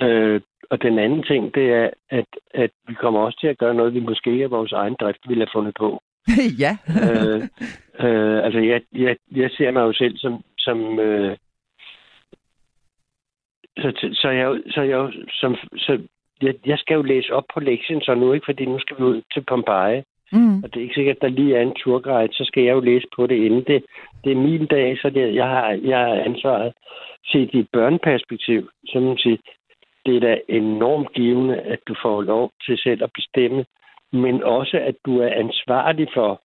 Øh, 0.00 0.40
og 0.70 0.82
den 0.82 0.98
anden 0.98 1.22
ting, 1.22 1.54
det 1.54 1.66
er, 1.72 1.90
at, 2.10 2.26
at 2.54 2.70
vi 2.88 2.94
kommer 2.94 3.20
også 3.20 3.38
til 3.40 3.48
at 3.48 3.58
gøre 3.58 3.74
noget, 3.74 3.94
vi 3.94 4.00
måske 4.00 4.32
ikke 4.32 4.44
af 4.44 4.50
vores 4.50 4.72
egen 4.72 4.96
drift 5.00 5.28
ville 5.28 5.44
have 5.44 5.54
fundet 5.54 5.74
på. 5.78 6.02
ja. 6.64 6.72
øh, 7.02 7.40
øh, 8.04 8.44
altså, 8.44 8.60
jeg, 8.60 8.82
jeg, 8.92 9.16
jeg 9.36 9.50
ser 9.50 9.70
mig 9.70 9.80
jo 9.80 9.92
selv 9.92 10.16
som... 10.16 10.44
som 10.58 10.98
øh, 10.98 11.36
så, 13.78 14.10
så 14.12 14.28
jeg, 14.28 14.62
så 14.70 14.82
jeg, 14.82 15.12
som, 15.40 15.56
så 15.76 15.98
jeg, 16.42 16.54
jeg 16.66 16.78
skal 16.78 16.94
jo 16.94 17.02
læse 17.02 17.32
op 17.32 17.44
på 17.54 17.60
lektien, 17.60 18.00
så 18.00 18.14
nu 18.14 18.32
ikke, 18.32 18.44
fordi 18.44 18.64
nu 18.64 18.78
skal 18.78 18.96
vi 18.98 19.02
ud 19.02 19.22
til 19.32 19.44
Pompeji, 19.44 20.02
Mm. 20.32 20.56
og 20.62 20.66
det 20.70 20.76
er 20.76 20.82
ikke 20.82 20.94
sikkert, 20.94 21.16
at 21.16 21.22
der 21.22 21.28
lige 21.28 21.56
er 21.56 21.62
en 21.62 21.74
turguide, 21.74 22.32
så 22.32 22.44
skal 22.44 22.62
jeg 22.62 22.72
jo 22.72 22.80
læse 22.80 23.06
på 23.16 23.26
det 23.26 23.36
inden. 23.46 23.64
Det, 23.66 23.84
det 24.24 24.32
er 24.32 24.36
min 24.36 24.66
dag, 24.66 24.98
så 24.98 25.10
det, 25.10 25.34
jeg 25.34 25.48
har 25.48 25.78
jeg 25.82 25.98
har 25.98 26.14
ansvaret. 26.14 26.72
Set 27.24 27.50
i 27.52 27.58
et 27.58 27.68
børneperspektiv, 27.72 28.68
så 28.86 29.00
man 29.00 29.18
sige, 29.18 29.38
det 30.06 30.16
er 30.16 30.20
da 30.20 30.38
enormt 30.48 31.12
givende, 31.12 31.56
at 31.56 31.78
du 31.88 31.94
får 32.02 32.22
lov 32.22 32.50
til 32.66 32.78
selv 32.78 33.02
at 33.04 33.10
bestemme, 33.14 33.64
men 34.12 34.42
også, 34.42 34.76
at 34.76 34.94
du 35.06 35.18
er 35.20 35.28
ansvarlig 35.28 36.08
for, 36.14 36.42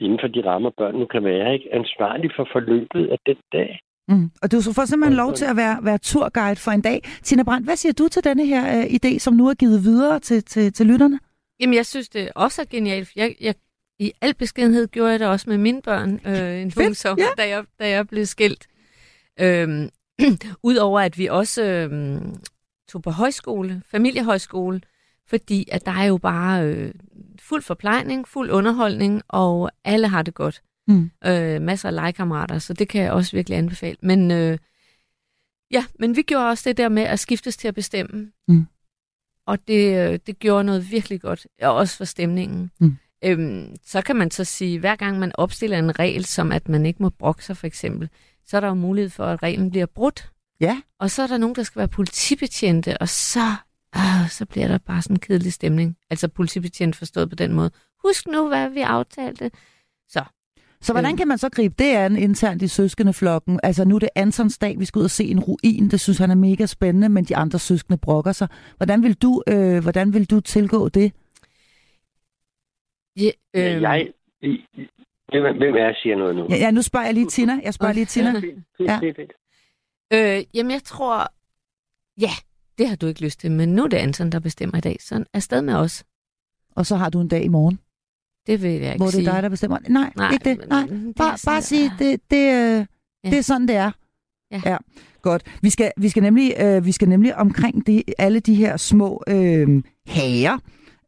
inden 0.00 0.18
for 0.20 0.28
de 0.28 0.46
rammer 0.46 0.70
børn 0.78 0.94
nu 0.94 1.06
kan 1.06 1.24
være, 1.24 1.54
ikke? 1.54 1.74
ansvarlig 1.74 2.30
for 2.36 2.48
forløbet 2.52 3.06
af 3.08 3.18
den 3.26 3.36
dag. 3.52 3.80
Mm. 4.08 4.30
Og 4.42 4.52
du 4.52 4.56
får 4.76 4.84
simpelthen 4.84 5.16
lov 5.16 5.32
til 5.32 5.44
at 5.44 5.56
være, 5.56 5.76
være 5.82 5.98
turguide 5.98 6.60
for 6.64 6.70
en 6.70 6.82
dag. 6.82 6.98
Tina 7.22 7.42
Brandt, 7.42 7.66
hvad 7.66 7.76
siger 7.76 7.92
du 7.92 8.08
til 8.08 8.24
denne 8.24 8.46
her 8.46 8.62
øh, 8.76 8.84
idé, 8.84 9.18
som 9.18 9.34
nu 9.34 9.44
er 9.48 9.54
givet 9.54 9.84
videre 9.84 10.18
til, 10.18 10.44
til, 10.44 10.72
til 10.72 10.86
lytterne? 10.86 11.18
Jamen, 11.62 11.74
jeg 11.74 11.86
synes, 11.86 12.08
det 12.08 12.30
også 12.34 12.62
er 12.62 12.66
genialt. 12.70 13.10
Jeg, 13.16 13.36
jeg, 13.40 13.54
I 13.98 14.12
al 14.20 14.34
beskedenhed 14.34 14.88
gjorde 14.88 15.10
jeg 15.10 15.20
det 15.20 15.28
også 15.28 15.50
med 15.50 15.58
mine 15.58 15.82
børn 15.82 16.20
øh, 16.26 16.62
en 16.62 16.72
Fedt, 16.72 16.96
sommer, 16.96 17.24
ja. 17.24 17.42
da, 17.42 17.48
jeg, 17.48 17.64
da 17.78 17.88
jeg 17.88 18.08
blev 18.08 18.26
skilt. 18.26 18.66
Øhm, 19.40 19.90
Udover 20.62 21.00
at 21.00 21.18
vi 21.18 21.26
også 21.26 21.62
øhm, 21.62 22.36
tog 22.88 23.02
på 23.02 23.10
højskole, 23.10 23.82
familiehøjskole, 23.86 24.80
fordi 25.28 25.68
at 25.72 25.86
der 25.86 25.92
er 25.92 26.04
jo 26.04 26.16
bare 26.16 26.64
øh, 26.64 26.94
fuld 27.40 27.62
forplejning, 27.62 28.28
fuld 28.28 28.50
underholdning, 28.50 29.22
og 29.28 29.70
alle 29.84 30.08
har 30.08 30.22
det 30.22 30.34
godt. 30.34 30.62
Mm. 30.88 31.10
Øh, 31.26 31.62
masser 31.62 31.88
af 31.88 31.94
legekammerater, 31.94 32.58
så 32.58 32.72
det 32.72 32.88
kan 32.88 33.02
jeg 33.02 33.12
også 33.12 33.36
virkelig 33.36 33.58
anbefale. 33.58 33.96
Men 34.02 34.30
øh, 34.30 34.58
ja, 35.70 35.84
men 35.98 36.16
vi 36.16 36.22
gjorde 36.22 36.48
også 36.48 36.68
det 36.68 36.76
der 36.76 36.88
med 36.88 37.02
at 37.02 37.18
skiftes 37.18 37.56
til 37.56 37.68
at 37.68 37.74
bestemme. 37.74 38.32
Mm. 38.48 38.66
Og 39.46 39.58
det, 39.68 40.12
øh, 40.12 40.18
det 40.26 40.38
gjorde 40.38 40.64
noget 40.64 40.90
virkelig 40.90 41.20
godt, 41.20 41.46
og 41.62 41.74
også 41.74 41.96
for 41.96 42.04
stemningen. 42.04 42.70
Mm. 42.80 42.96
Øhm, 43.24 43.76
så 43.86 44.02
kan 44.02 44.16
man 44.16 44.30
så 44.30 44.44
sige, 44.44 44.78
hver 44.78 44.96
gang 44.96 45.18
man 45.18 45.32
opstiller 45.34 45.78
en 45.78 45.98
regel, 45.98 46.24
som 46.24 46.52
at 46.52 46.68
man 46.68 46.86
ikke 46.86 47.02
må 47.02 47.08
brokke 47.08 47.44
sig 47.44 47.56
for 47.56 47.66
eksempel, 47.66 48.08
så 48.46 48.56
er 48.56 48.60
der 48.60 48.68
jo 48.68 48.74
mulighed 48.74 49.10
for, 49.10 49.24
at 49.24 49.42
reglen 49.42 49.70
bliver 49.70 49.86
brudt. 49.86 50.30
Ja. 50.60 50.80
Og 50.98 51.10
så 51.10 51.22
er 51.22 51.26
der 51.26 51.38
nogen, 51.38 51.56
der 51.56 51.62
skal 51.62 51.78
være 51.78 51.88
politibetjente, 51.88 52.98
og 52.98 53.08
så, 53.08 53.54
øh, 53.96 54.30
så 54.30 54.46
bliver 54.46 54.68
der 54.68 54.78
bare 54.78 55.02
sådan 55.02 55.16
en 55.16 55.20
kedelig 55.20 55.52
stemning. 55.52 55.96
Altså 56.10 56.28
politibetjent 56.28 56.96
forstået 56.96 57.28
på 57.28 57.36
den 57.36 57.52
måde. 57.52 57.70
Husk 58.04 58.26
nu, 58.26 58.48
hvad 58.48 58.70
vi 58.70 58.80
aftalte. 58.80 59.50
Så 60.08 60.24
Så 60.82 60.92
hvordan 60.92 61.10
Øhm. 61.10 61.16
kan 61.16 61.28
man 61.28 61.38
så 61.38 61.48
gribe 61.48 61.74
det 61.78 61.94
an 61.94 62.16
internt 62.16 62.62
i 62.62 62.68
søskende 62.68 63.12
flokken? 63.12 63.60
Altså 63.62 63.84
nu 63.84 63.94
er 63.94 63.98
det 63.98 64.08
Antons 64.14 64.58
dag, 64.58 64.78
vi 64.78 64.84
skal 64.84 64.98
ud 64.98 65.04
og 65.04 65.10
se 65.10 65.24
en 65.24 65.40
ruin. 65.40 65.90
Det 65.90 66.00
synes 66.00 66.18
han 66.18 66.30
er 66.30 66.34
mega 66.34 66.66
spændende, 66.66 67.08
men 67.08 67.24
de 67.24 67.36
andre 67.36 67.58
søskende 67.58 67.98
brokker 67.98 68.32
sig. 68.32 68.48
Hvordan 68.76 69.02
vil 69.02 69.14
du, 69.14 69.42
øh, 69.48 69.82
hvordan 69.82 70.12
vil 70.14 70.30
du 70.30 70.40
tilgå 70.40 70.88
det? 70.88 71.12
ja, 73.16 73.30
Øh, 73.54 73.82
jeg, 73.82 74.08
hvem, 74.40 75.56
hvem 75.58 75.74
er, 75.74 75.84
der 75.86 75.94
siger 76.02 76.16
noget 76.16 76.36
nu? 76.36 76.46
Ja, 76.50 76.56
ja, 76.56 76.70
nu 76.70 76.82
spørger 76.82 77.06
jeg 77.06 77.14
lige 77.14 77.26
Tina. 77.26 77.60
Jeg 77.64 77.74
spørger 77.74 77.92
lige 77.94 78.06
Tina. 78.06 78.42
Ja. 78.80 79.00
Øh, 80.12 80.44
jamen, 80.54 80.70
jeg 80.72 80.82
tror... 80.84 81.32
Ja, 82.20 82.30
det 82.78 82.88
har 82.88 82.96
du 82.96 83.06
ikke 83.06 83.24
lyst 83.24 83.40
til, 83.40 83.50
men 83.50 83.68
nu 83.74 83.82
er 83.84 83.88
det 83.88 83.96
Anton, 83.96 84.32
der 84.32 84.38
bestemmer 84.40 84.78
i 84.78 84.80
dag. 84.80 84.96
Så 85.00 85.24
afsted 85.34 85.62
med 85.62 85.74
os. 85.74 86.04
Og 86.76 86.86
så 86.86 86.96
har 86.96 87.10
du 87.10 87.20
en 87.20 87.28
dag 87.28 87.44
i 87.44 87.48
morgen, 87.48 87.78
Det 88.46 88.62
vil 88.62 88.70
jeg 88.70 88.80
ikke 88.82 88.96
hvor 88.96 89.06
det 89.06 89.14
sige. 89.14 89.28
er 89.28 89.32
dig, 89.32 89.42
der 89.42 89.48
bestemmer. 89.48 89.78
Nej, 89.88 90.12
Nej, 90.16 90.32
ikke 90.32 90.44
det. 90.50 90.68
Nej. 90.68 90.86
det 90.86 91.14
Bare, 91.16 91.38
bare 91.46 91.62
sige, 91.62 91.92
det, 91.98 92.20
det, 92.30 92.36
øh, 92.36 92.86
Ja. 93.24 93.30
det 93.30 93.38
er 93.38 93.42
sådan, 93.42 93.68
det 93.68 93.76
er. 93.76 93.90
Ja. 94.52 94.60
ja. 94.64 94.76
Godt. 95.22 95.42
Vi 95.62 95.70
skal, 95.70 95.92
vi 95.96 96.08
skal, 96.08 96.22
nemlig, 96.22 96.54
øh, 96.60 96.84
vi 96.86 96.92
skal 96.92 97.08
nemlig 97.08 97.36
omkring 97.36 97.86
de, 97.86 98.02
alle 98.18 98.40
de 98.40 98.54
her 98.54 98.76
små 98.76 99.22
øh, 99.28 99.82
hager, 100.06 100.58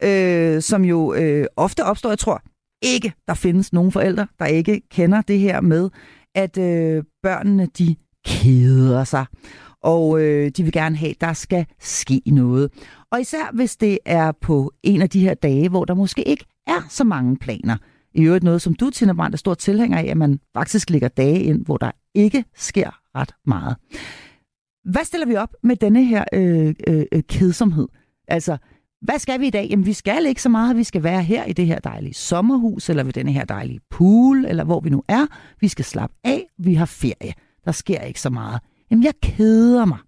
øh, 0.03 0.62
som 0.62 0.85
jo 0.85 1.14
øh, 1.14 1.47
ofte 1.57 1.85
opstår. 1.85 2.09
Jeg 2.09 2.18
tror 2.18 2.43
ikke, 2.82 3.12
der 3.28 3.35
findes 3.35 3.72
nogen 3.72 3.93
forældre, 3.93 4.26
der 4.39 4.47
ikke 4.47 4.80
kender 4.91 5.22
det 5.22 5.39
her 5.39 5.61
med, 5.61 5.91
at 6.35 6.59
øh, 6.59 7.05
børnene 7.22 7.66
de 7.78 7.97
keder 8.26 9.05
sig. 9.05 9.26
Og 9.82 10.20
øh, 10.20 10.51
de 10.57 10.62
vil 10.62 10.72
gerne 10.72 10.97
have, 10.97 11.11
at 11.11 11.20
der 11.20 11.32
skal 11.32 11.66
ske 11.80 12.22
noget. 12.26 12.70
Og 13.12 13.20
især 13.20 13.51
hvis 13.55 13.76
det 13.76 13.99
er 14.05 14.32
på 14.32 14.72
en 14.82 15.03
af 15.03 15.11
de 15.11 15.20
her 15.20 15.35
dage, 15.35 15.68
hvor 15.68 15.85
der 15.85 15.95
måske 15.95 16.28
ikke 16.28 16.45
er 16.67 16.87
så 16.89 17.05
mange 17.05 17.37
planer. 17.37 17.77
I 18.15 18.23
øvrigt 18.23 18.45
noget, 18.45 18.62
som 18.62 18.75
du, 18.75 18.91
Tina 18.91 19.12
Brandt, 19.12 19.35
er 19.35 19.39
stor 19.39 19.55
tilhænger 19.55 19.99
af, 19.99 20.05
at 20.05 20.17
man 20.17 20.41
faktisk 20.55 20.91
lægger 20.91 21.09
dage 21.09 21.43
ind, 21.43 21.65
hvor 21.65 21.77
der 21.77 21.91
ikke 22.15 22.45
sker 22.57 22.91
ret 23.15 23.33
meget. 23.47 23.77
Hvad 24.85 25.05
stiller 25.05 25.27
vi 25.27 25.37
op 25.37 25.55
med 25.62 25.77
denne 25.77 26.05
her 26.05 26.25
øh, 26.33 26.75
øh, 26.89 27.05
øh, 27.12 27.23
kedsomhed? 27.29 27.89
Altså, 28.29 28.57
hvad 29.03 29.19
skal 29.19 29.41
vi 29.41 29.47
i 29.47 29.51
dag? 29.51 29.67
Jamen, 29.71 29.87
vi 29.87 29.93
skal 29.93 30.27
ikke 30.27 30.43
så 30.43 30.49
meget. 30.49 30.77
Vi 30.77 30.85
skal 30.85 31.03
være 31.03 31.23
her 31.23 31.45
i 31.45 31.53
det 31.53 31.67
her 31.67 31.79
dejlige 31.79 32.15
sommerhus, 32.15 32.91
eller 32.91 33.05
ved 33.05 33.12
denne 33.12 33.33
her 33.33 33.45
dejlige 33.45 33.81
pool, 33.91 34.45
eller 34.45 34.65
hvor 34.65 34.81
vi 34.81 34.91
nu 34.91 35.03
er. 35.09 35.27
Vi 35.61 35.69
skal 35.69 35.85
slappe 35.85 36.17
af. 36.25 36.47
Vi 36.59 36.75
har 36.75 36.87
ferie. 36.87 37.33
Der 37.65 37.73
sker 37.73 38.01
ikke 38.01 38.21
så 38.21 38.31
meget. 38.31 38.61
Jamen, 38.91 39.05
jeg 39.05 39.12
keder 39.23 39.85
mig. 39.85 39.99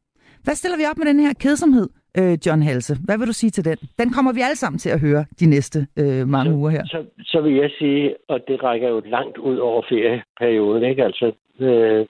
Hvad 0.43 0.55
stiller 0.55 0.77
vi 0.77 0.85
op 0.91 0.99
med 0.99 1.07
den 1.07 1.21
her 1.21 1.33
kedsomhed, 1.33 1.89
øh, 2.19 2.39
John 2.47 2.63
Halse? 2.63 2.97
Hvad 3.05 3.19
vil 3.19 3.27
du 3.27 3.33
sige 3.33 3.51
til 3.51 3.65
den? 3.65 3.79
Den 3.99 4.11
kommer 4.13 4.33
vi 4.33 4.41
alle 4.41 4.57
sammen 4.57 4.79
til 4.79 4.91
at 4.91 5.01
høre 5.01 5.25
de 5.41 5.47
næste 5.47 5.79
øh, 5.97 6.29
mange 6.29 6.51
så, 6.51 6.57
uger 6.57 6.71
her. 6.71 6.85
Så, 6.87 7.05
så 7.25 7.41
vil 7.41 7.55
jeg 7.55 7.71
sige, 7.79 8.15
og 8.29 8.39
det 8.49 8.63
rækker 8.63 8.89
jo 8.89 9.03
langt 9.05 9.39
ud 9.39 9.57
over 9.59 9.83
ferieperioden, 9.89 10.83
ikke? 10.83 11.05
Altså, 11.05 11.33
øh, 11.61 12.07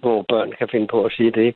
hvor 0.00 0.24
børn 0.28 0.52
kan 0.58 0.68
finde 0.70 0.86
på 0.86 1.04
at 1.04 1.12
sige 1.12 1.30
det. 1.30 1.54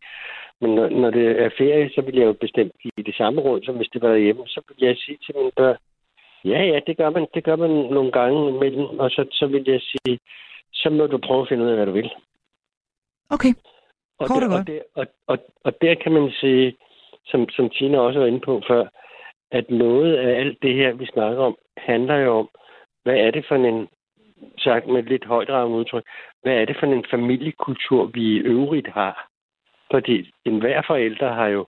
Men 0.60 0.70
når, 0.74 0.88
når 0.88 1.10
det 1.10 1.26
er 1.44 1.50
ferie, 1.58 1.90
så 1.94 2.00
vil 2.00 2.16
jeg 2.16 2.26
jo 2.26 2.32
bestemt 2.32 2.72
give 2.82 3.06
det 3.06 3.14
samme 3.14 3.40
råd, 3.40 3.60
som 3.62 3.76
hvis 3.76 3.88
det 3.92 4.02
var 4.02 4.16
hjemme. 4.16 4.42
Så 4.46 4.60
vil 4.68 4.86
jeg 4.86 4.96
sige 4.96 5.18
til 5.24 5.34
mine 5.36 5.50
børn, 5.56 5.76
ja, 6.44 6.60
ja, 6.70 6.80
det 6.86 6.96
gør 6.96 7.10
man, 7.10 7.26
det 7.34 7.44
gør 7.44 7.56
man 7.56 7.70
nogle 7.70 8.12
gange 8.12 8.48
imellem. 8.48 8.98
Og 8.98 9.10
så, 9.10 9.26
så 9.32 9.46
vil 9.46 9.64
jeg 9.66 9.80
sige, 9.80 10.18
så 10.72 10.90
må 10.90 11.06
du 11.06 11.18
prøve 11.18 11.42
at 11.42 11.48
finde 11.48 11.64
ud 11.64 11.70
af, 11.70 11.76
hvad 11.76 11.86
du 11.86 11.92
vil. 11.92 12.10
Okay, 13.30 13.52
Og, 14.18 14.26
Kort 14.26 14.42
og 14.42 14.50
der, 14.50 14.58
og, 14.58 14.66
der, 14.66 14.80
og, 14.94 15.06
og, 15.26 15.38
og 15.64 15.72
der 15.82 15.94
kan 15.94 16.12
man 16.12 16.30
sige, 16.40 16.76
som, 17.28 17.48
som 17.48 17.70
Tina 17.70 17.98
også 17.98 18.18
var 18.18 18.26
inde 18.26 18.40
på 18.40 18.62
før, 18.68 18.84
at 19.50 19.70
noget 19.70 20.16
af 20.16 20.40
alt 20.40 20.58
det 20.62 20.74
her, 20.74 20.92
vi 20.92 21.06
snakker 21.06 21.42
om, 21.42 21.56
handler 21.76 22.16
jo 22.16 22.38
om, 22.38 22.48
hvad 23.04 23.16
er 23.16 23.30
det 23.30 23.44
for 23.48 23.54
en, 23.54 23.88
sagt 24.58 24.86
med 24.86 24.98
et 24.98 25.08
lidt 25.08 25.24
højdragende 25.24 25.78
udtryk, 25.78 26.04
hvad 26.42 26.54
er 26.54 26.64
det 26.64 26.76
for 26.80 26.86
en 26.86 27.04
familiekultur, 27.10 28.06
vi 28.06 28.22
i 28.22 28.38
øvrigt 28.38 28.88
har? 28.88 29.28
Fordi 29.90 30.30
enhver 30.44 30.82
forældre 30.86 31.34
har 31.34 31.46
jo 31.46 31.66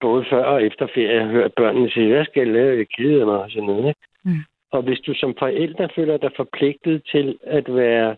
både 0.00 0.24
før 0.30 0.44
og 0.44 0.62
efter 0.62 0.86
ferie 0.94 1.28
hørt 1.28 1.52
børnene 1.56 1.90
sige, 1.90 2.12
hvad 2.12 2.24
skal 2.24 2.40
jeg 2.40 2.52
lave? 2.52 2.78
Jeg 2.78 2.86
keder 2.88 3.24
mig 3.24 3.38
og 3.38 3.50
sådan 3.50 3.66
noget. 3.66 3.88
Ikke? 3.88 4.00
Mm. 4.24 4.44
Og 4.72 4.82
hvis 4.82 5.00
du 5.00 5.14
som 5.14 5.34
forældre 5.38 5.88
føler 5.94 6.16
dig 6.16 6.30
forpligtet 6.36 7.02
til 7.12 7.38
at 7.42 7.74
være 7.74 8.16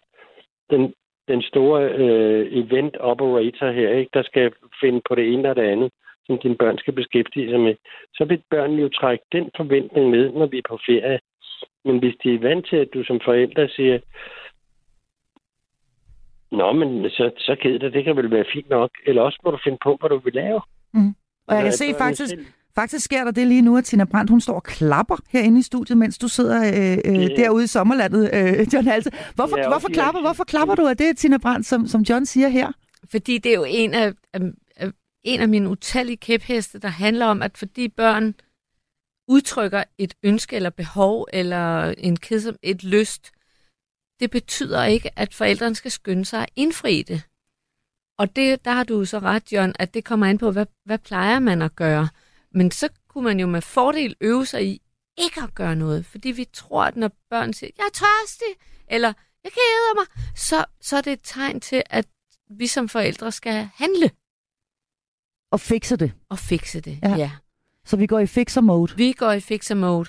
den, 0.71 0.95
den 1.29 1.43
store 1.43 1.89
øh, 1.89 2.47
event 2.51 2.97
operator 2.97 3.71
her, 3.71 3.91
ikke? 3.91 4.11
der 4.15 4.23
skal 4.23 4.53
finde 4.81 5.01
på 5.09 5.15
det 5.15 5.33
ene 5.33 5.51
og 5.51 5.57
det 5.57 5.63
andet, 5.63 5.91
som 6.31 6.39
dine 6.43 6.57
børn 6.63 6.79
skal 6.79 6.95
beskæftige 7.01 7.51
sig 7.51 7.61
med, 7.61 7.75
så 8.17 8.25
vil 8.25 8.43
børnene 8.51 8.83
jo 8.83 8.89
trække 8.89 9.25
den 9.33 9.47
forventning 9.57 10.11
med, 10.11 10.25
når 10.39 10.47
vi 10.47 10.59
er 10.59 10.69
på 10.71 10.79
ferie. 10.89 11.19
Men 11.85 11.99
hvis 11.99 12.15
de 12.23 12.29
er 12.35 12.39
vant 12.49 12.67
til, 12.71 12.77
at 12.77 12.89
du 12.95 13.01
som 13.05 13.21
forældre 13.25 13.69
siger, 13.69 13.99
Nå, 16.53 16.73
men 16.73 17.11
så, 17.11 17.31
så 17.39 17.57
ked 17.63 17.79
det, 17.79 17.93
det 17.93 18.05
kan 18.05 18.17
vel 18.17 18.31
være 18.31 18.45
fint 18.55 18.71
nok. 18.71 18.91
Eller 19.07 19.23
også 19.23 19.39
må 19.45 19.51
du 19.51 19.59
finde 19.65 19.79
på, 19.83 19.97
hvad 20.01 20.09
du 20.11 20.19
vil 20.25 20.33
lave. 20.35 20.61
Og 21.47 21.55
jeg 21.55 21.63
kan 21.63 21.73
se 21.73 21.85
faktisk, 21.99 22.29
selv- 22.29 22.47
faktisk 22.75 23.05
sker 23.05 23.25
der 23.25 23.31
det 23.31 23.47
lige 23.47 23.63
nu, 23.63 23.77
at 23.79 23.85
Tina 23.85 24.05
Brandt, 24.05 24.31
hun 24.31 24.41
står 24.41 24.55
og 24.55 24.63
klapper 24.63 25.17
herinde 25.33 25.59
i 25.59 25.63
studiet, 25.63 25.99
mens 25.99 26.19
du 26.19 26.29
sidder 26.29 26.59
øh, 26.59 26.99
øh, 27.13 27.27
derude 27.37 27.65
i 27.65 27.67
sommerlandet, 27.67 28.31
øh, 28.35 28.67
John 28.75 28.87
Halse. 28.87 29.11
Hvorfor, 29.35 29.59
Ja, 29.59 29.69
hvorfor, 29.69 29.89
klapper, 29.89 30.21
hvorfor 30.21 30.45
klapper 30.45 30.75
du 30.75 30.87
af 30.87 30.97
det, 30.97 31.17
Tina 31.19 31.39
Brandt, 31.39 31.67
som, 31.67 31.87
som 31.87 32.01
John 32.03 32.27
siger 32.27 32.49
her? 32.49 32.69
Fordi 33.11 33.39
det 33.39 33.53
er 33.53 33.57
jo 33.57 33.67
en 33.69 33.95
af, 33.95 34.13
en 35.25 35.41
af 35.41 35.49
mine 35.49 35.69
utallige 35.69 36.17
kæpheste, 36.17 36.79
der 36.79 36.89
handler 36.89 37.27
om, 37.27 37.43
at 37.43 37.59
fordi 37.59 37.89
børn 37.89 38.35
udtrykker 39.29 39.85
et 39.99 40.15
ønske 40.23 40.57
eller 40.57 40.71
behov 40.71 41.29
eller 41.33 41.95
en 41.99 42.17
kedsom, 42.17 42.57
et 42.63 42.85
lyst, 42.85 43.33
det 44.21 44.31
betyder 44.31 44.85
ikke, 44.85 45.19
at 45.19 45.35
forældrene 45.35 45.75
skal 45.75 45.91
skynde 45.91 46.25
sig 46.25 46.43
at 46.43 46.51
indfri 46.57 47.03
det. 47.03 47.23
Og 48.19 48.37
det, 48.37 48.65
der 48.65 48.71
har 48.71 48.85
du 48.85 49.05
så 49.05 49.19
ret, 49.19 49.53
John, 49.53 49.73
at 49.79 49.95
det 49.95 50.05
kommer 50.05 50.27
an 50.27 50.39
på, 50.39 50.51
hvad, 50.51 50.67
hvad 50.85 50.99
plejer 50.99 51.39
man 51.39 51.63
at 51.63 51.77
gøre. 51.77 52.09
Men 52.51 52.71
så 52.71 52.89
kunne 53.09 53.25
man 53.25 53.41
jo 53.41 53.47
med 53.47 53.63
fordel 53.63 54.17
øve 54.21 54.47
sig 54.47 54.67
i 54.67 54.83
ikke 55.19 55.43
at 55.43 55.55
gøre 55.55 55.77
noget. 55.77 56.07
Fordi 56.07 56.29
vi 56.29 56.45
tror, 56.53 56.85
at 56.85 56.97
når 56.97 57.11
børn 57.31 57.53
siger, 57.53 57.71
jeg 57.79 57.85
er 57.85 57.93
tørstig, 57.93 58.55
eller 58.89 59.13
jeg 59.45 59.53
keder 59.53 59.95
mig, 59.95 60.07
så, 60.37 60.65
så 60.81 60.97
er 60.97 61.01
det 61.01 61.13
et 61.13 61.21
tegn 61.23 61.61
til, 61.61 61.83
at 61.87 62.07
vi 62.51 62.67
som 62.67 62.89
forældre 62.89 63.33
skal 63.33 63.69
handle 63.75 64.11
og 65.51 65.61
fikse 65.61 65.97
det. 65.97 66.13
og 66.31 66.39
fikse 66.39 66.81
det. 66.81 66.99
Ja. 67.03 67.15
ja. 67.17 67.31
Så 67.85 67.97
vi 67.97 68.07
går 68.07 68.19
i 68.19 68.27
fixer-mode. 68.27 68.93
Vi 68.97 69.13
går 69.13 69.33
i 69.33 69.41
fixer 69.41 69.75
mode, 69.75 70.09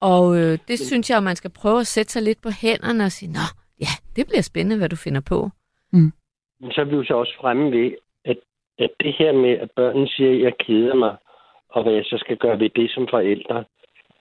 og 0.00 0.36
øh, 0.36 0.58
det 0.68 0.78
synes 0.78 1.10
jeg, 1.10 1.16
at 1.16 1.22
man 1.22 1.36
skal 1.36 1.50
prøve 1.50 1.80
at 1.80 1.86
sætte 1.86 2.12
sig 2.12 2.22
lidt 2.22 2.42
på 2.42 2.48
hænderne 2.62 3.04
og 3.04 3.12
sige, 3.12 3.32
nå, 3.32 3.46
ja, 3.80 3.92
det 4.16 4.26
bliver 4.26 4.42
spændende, 4.42 4.78
hvad 4.78 4.88
du 4.88 4.96
finder 4.96 5.20
på. 5.20 5.50
Men 6.60 6.72
så 6.72 6.80
er 6.80 6.84
vi 6.84 6.96
jo 6.96 7.04
så 7.04 7.14
også 7.14 7.34
fremme 7.40 7.70
ved, 7.70 7.92
at, 8.24 8.38
at 8.78 8.90
det 9.00 9.14
her 9.18 9.32
med, 9.32 9.50
at 9.50 9.70
børnene 9.70 10.08
siger, 10.08 10.30
at 10.30 10.42
jeg 10.42 10.52
keder 10.66 10.94
mig, 10.94 11.16
og 11.68 11.82
hvad 11.82 11.92
jeg 11.92 12.04
så 12.04 12.18
skal 12.18 12.36
gøre 12.36 12.60
ved 12.60 12.70
det 12.70 12.90
som 12.90 13.06
forældre, 13.10 13.64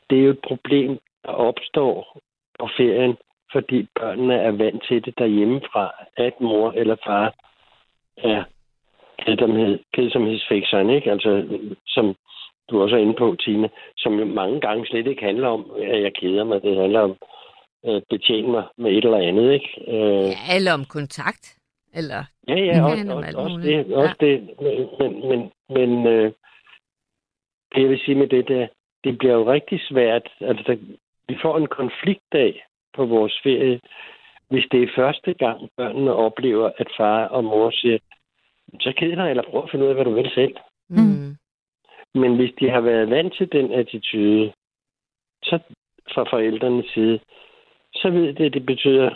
det 0.10 0.20
er 0.20 0.24
jo 0.24 0.30
et 0.30 0.46
problem, 0.48 1.00
der 1.24 1.32
opstår 1.32 2.20
på 2.60 2.70
ferien, 2.78 3.16
fordi 3.52 3.88
børnene 4.00 4.36
er 4.36 4.52
vant 4.52 4.84
til 4.88 5.06
det 5.06 5.14
derhjemmefra, 5.18 5.92
at 6.18 6.34
mor 6.42 6.72
eller 6.72 6.96
far 7.06 7.34
er 8.18 8.44
kedsomhed, 9.26 9.80
kedsomhedsfikseren, 9.94 10.90
ikke? 10.90 11.12
Altså, 11.12 11.60
som 11.88 12.16
du 12.70 12.82
også 12.82 12.96
er 12.96 13.00
inde 13.00 13.14
på, 13.14 13.36
Tine, 13.40 13.70
som 13.98 14.20
jo 14.20 14.26
mange 14.26 14.62
gange 14.62 14.86
slet 14.86 15.08
ikke 15.08 15.26
handler 15.26 15.48
om, 15.48 15.72
at 15.78 16.02
jeg 16.02 16.14
keder 16.14 16.44
mig. 16.44 16.62
Det 16.62 16.78
handler 16.78 17.00
om 17.00 17.16
at 17.84 18.04
betjene 18.10 18.48
mig 18.48 18.64
med 18.78 18.92
et 18.92 19.06
eller 19.06 19.18
andet, 19.18 19.54
ikke? 19.54 19.70
Øh, 19.88 20.26
Ja, 20.26 20.56
eller 20.56 20.74
om 20.74 20.86
kontakt. 20.86 21.58
Eller, 21.94 22.24
Ja, 22.48 22.56
ja, 22.56 22.84
også, 22.84 23.14
også, 23.14 23.38
også 23.38 23.60
det. 23.64 23.94
Også 23.94 24.16
det. 24.20 24.50
Men, 25.00 25.30
men, 25.30 25.52
men 25.70 26.08
øh, 26.08 26.32
det 27.76 27.82
jeg 27.82 27.90
vil 27.90 28.00
sige 28.06 28.16
med 28.16 28.28
det 28.28 28.48
der, 28.48 28.68
det 29.04 29.18
bliver 29.18 29.34
jo 29.34 29.52
rigtig 29.52 29.80
svært. 29.90 30.28
Altså, 30.42 30.64
der, 30.68 30.76
vi 31.28 31.38
får 31.42 31.58
en 31.58 31.68
konfliktdag 31.68 32.66
på 32.96 33.06
vores 33.06 33.40
ferie, 33.44 33.80
hvis 34.50 34.66
det 34.72 34.84
er 34.84 34.96
første 34.96 35.34
gang, 35.34 35.70
børnene 35.78 36.14
oplever, 36.14 36.72
at 36.78 36.88
far 36.98 37.26
og 37.26 37.44
mor 37.44 37.72
siger, 37.72 37.98
så 38.80 38.94
keder 38.98 39.16
dig, 39.16 39.30
eller 39.30 39.44
prøv 39.50 39.64
at 39.64 39.70
finde 39.72 39.86
ud 39.86 39.90
af, 39.90 39.96
hvad 39.96 40.06
du 40.06 40.14
vil 40.14 40.32
selv. 40.36 40.56
mm. 40.90 40.98
Mm. 40.98 41.36
Men 42.22 42.36
hvis 42.36 42.54
de 42.60 42.70
har 42.70 42.82
været 42.82 43.10
vant 43.10 43.34
til 43.38 43.52
den 43.52 43.72
attitude, 43.72 44.54
så 45.44 45.60
fra 46.14 46.24
forældrenes 46.24 46.86
side, 46.94 47.20
så 47.94 48.10
ved 48.10 48.34
det, 48.34 48.46
at 48.46 48.54
det 48.54 48.66
betyder, 48.66 49.10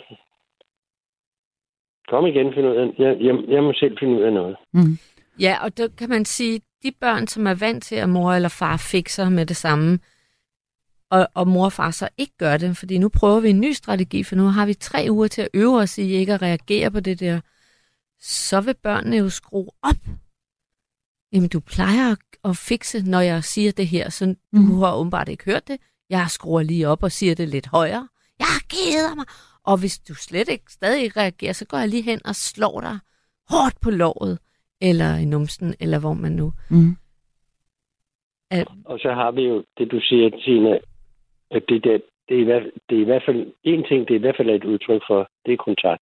kom 2.08 2.26
igen, 2.26 2.54
find 2.54 2.66
ud 2.66 2.76
af, 2.76 2.86
jeg, 2.98 3.16
jeg, 3.20 3.34
jeg 3.48 3.62
må 3.62 3.72
selv 3.72 3.98
finde 3.98 4.16
ud 4.18 4.22
af 4.22 4.32
noget. 4.32 4.56
Mm. 4.72 4.96
Ja, 5.40 5.54
og 5.64 5.78
der 5.78 5.88
kan 5.98 6.08
man 6.08 6.24
sige, 6.24 6.60
de 6.82 6.92
børn, 7.00 7.26
som 7.26 7.46
er 7.46 7.54
vant 7.54 7.84
til, 7.84 7.96
at 7.96 8.08
mor 8.08 8.32
eller 8.32 8.56
far 8.60 8.76
fikser 8.92 9.28
med 9.28 9.46
det 9.46 9.56
samme, 9.56 9.98
og, 11.10 11.28
og 11.34 11.48
mor 11.48 11.64
og 11.64 11.72
far 11.72 11.90
så 11.90 12.08
ikke 12.18 12.36
gør 12.38 12.56
det, 12.56 12.76
fordi 12.76 12.98
nu 12.98 13.08
prøver 13.08 13.40
vi 13.40 13.50
en 13.50 13.60
ny 13.60 13.72
strategi, 13.72 14.24
for 14.24 14.36
nu 14.36 14.42
har 14.42 14.66
vi 14.66 14.74
tre 14.74 15.06
uger 15.10 15.28
til 15.28 15.42
at 15.42 15.48
øve 15.54 15.76
os 15.78 15.98
i 15.98 16.12
ikke 16.12 16.34
at 16.34 16.42
reagere 16.42 16.90
på 16.90 17.00
det 17.00 17.20
der, 17.20 17.40
så 18.20 18.60
vil 18.60 18.74
børnene 18.82 19.16
jo 19.16 19.28
skrue 19.28 19.68
op. 19.82 19.96
Jamen, 21.32 21.48
du 21.48 21.60
plejer 21.60 22.12
at, 22.12 22.18
at 22.44 22.56
fikse, 22.56 23.10
når 23.10 23.20
jeg 23.20 23.44
siger 23.44 23.72
det 23.72 23.86
her, 23.86 24.10
så 24.10 24.24
du 24.26 24.36
Mhm. 24.52 24.78
har 24.78 24.94
åbenbart 24.96 25.28
ikke 25.28 25.44
hørt 25.44 25.68
det. 25.68 25.80
Jeg 26.10 26.26
skruer 26.28 26.62
lige 26.62 26.88
op 26.88 27.02
og 27.02 27.12
siger 27.12 27.34
det 27.34 27.48
lidt 27.48 27.66
højere. 27.66 28.08
Jeg 28.38 28.46
keder 28.68 29.14
mig. 29.14 29.24
Og 29.64 29.80
hvis 29.80 29.98
du 29.98 30.14
slet 30.14 30.48
ikke 30.48 30.72
stadig 30.72 31.02
ikke 31.02 31.20
reagerer, 31.20 31.52
så 31.52 31.66
går 31.66 31.78
jeg 31.78 31.88
lige 31.88 32.02
hen 32.02 32.20
og 32.26 32.34
slår 32.34 32.80
dig 32.80 32.98
hårdt 33.50 33.80
på 33.80 33.90
låret, 33.90 34.38
eller 34.80 35.16
i 35.16 35.24
numsen, 35.24 35.74
eller 35.80 35.98
hvor 35.98 36.12
man 36.12 36.32
nu. 36.32 36.52
Mm. 36.70 36.96
Og 38.84 38.98
så 38.98 39.12
har 39.14 39.30
vi 39.30 39.42
jo 39.42 39.64
det, 39.78 39.90
du 39.90 40.00
siger, 40.02 40.30
Tina, 40.44 40.78
at 41.50 41.62
det, 41.68 41.84
der, 41.84 41.98
det, 42.28 42.36
er, 42.36 42.40
i 42.40 42.44
hvert, 42.44 42.62
det 42.88 42.96
er 42.96 43.00
i 43.02 43.04
hvert 43.04 43.22
fald 43.26 43.52
en 43.62 43.84
ting, 43.88 44.08
det 44.08 44.14
er 44.14 44.18
i 44.18 44.20
hvert 44.20 44.36
fald 44.36 44.50
et 44.50 44.64
udtryk 44.64 45.02
for, 45.08 45.28
det 45.46 45.52
er 45.52 45.56
kontakt. 45.56 46.02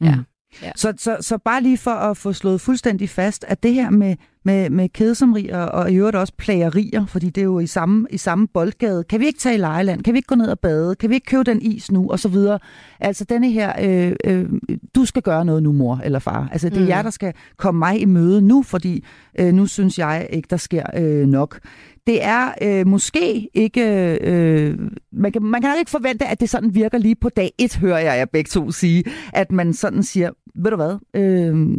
Mm. 0.00 0.06
Ja. 0.06 0.14
Ja. 0.62 0.72
Så, 0.76 0.94
så, 0.98 1.16
så 1.20 1.38
bare 1.38 1.62
lige 1.62 1.78
for 1.78 1.90
at 1.90 2.16
få 2.16 2.32
slået 2.32 2.60
fuldstændig 2.60 3.10
fast, 3.10 3.44
at 3.48 3.62
det 3.62 3.74
her 3.74 3.90
med, 3.90 4.16
med, 4.46 4.70
med 4.70 4.88
kedsomrier 4.88 5.58
og 5.58 5.92
i 5.92 5.94
øvrigt 5.96 6.16
også 6.16 6.32
plagerier, 6.38 7.06
fordi 7.06 7.26
det 7.30 7.40
er 7.40 7.44
jo 7.44 7.58
i 7.58 7.66
samme, 7.66 8.06
i 8.10 8.18
samme 8.18 8.48
boldgade. 8.54 9.04
Kan 9.04 9.20
vi 9.20 9.26
ikke 9.26 9.38
tage 9.38 9.54
i 9.54 9.58
lejeland? 9.58 10.02
Kan 10.02 10.14
vi 10.14 10.18
ikke 10.18 10.26
gå 10.26 10.34
ned 10.34 10.48
og 10.48 10.58
bade? 10.58 10.94
Kan 10.94 11.10
vi 11.10 11.14
ikke 11.14 11.24
købe 11.24 11.44
den 11.44 11.62
is 11.62 11.90
nu? 11.92 12.10
Og 12.10 12.18
så 12.18 12.28
videre. 12.28 12.58
Altså 13.00 13.24
denne 13.24 13.50
her, 13.50 13.72
øh, 13.82 14.12
øh, 14.24 14.48
du 14.94 15.04
skal 15.04 15.22
gøre 15.22 15.44
noget 15.44 15.62
nu, 15.62 15.72
mor 15.72 16.00
eller 16.04 16.18
far. 16.18 16.48
Altså 16.52 16.68
det 16.68 16.76
er 16.76 16.80
Mm. 16.80 16.88
jer, 16.88 17.02
der 17.02 17.10
skal 17.10 17.32
komme 17.56 17.78
mig 17.78 18.00
i 18.00 18.04
møde 18.04 18.42
nu, 18.42 18.62
fordi 18.62 19.04
øh, 19.40 19.52
nu 19.54 19.66
synes 19.66 19.98
jeg 19.98 20.26
ikke, 20.30 20.46
der 20.50 20.56
sker 20.56 20.82
øh, 20.96 21.26
nok. 21.26 21.58
Det 22.06 22.24
er 22.24 22.48
øh, 22.62 22.86
måske 22.86 23.48
ikke... 23.54 24.18
Øh, 24.20 24.78
man, 25.12 25.32
kan, 25.32 25.42
man 25.42 25.62
kan 25.62 25.74
ikke 25.78 25.90
forvente, 25.90 26.26
at 26.26 26.40
det 26.40 26.48
sådan 26.50 26.74
virker 26.74 26.98
lige 26.98 27.14
på 27.14 27.28
dag 27.28 27.52
et, 27.58 27.76
hører 27.76 27.98
jeg 27.98 28.18
jer 28.18 28.24
begge 28.24 28.48
to 28.48 28.70
sige. 28.70 29.04
At 29.32 29.52
man 29.52 29.72
sådan 29.72 30.02
siger, 30.02 30.30
ved 30.54 30.70
du 30.70 30.76
hvad, 30.76 30.96
øh, 31.14 31.78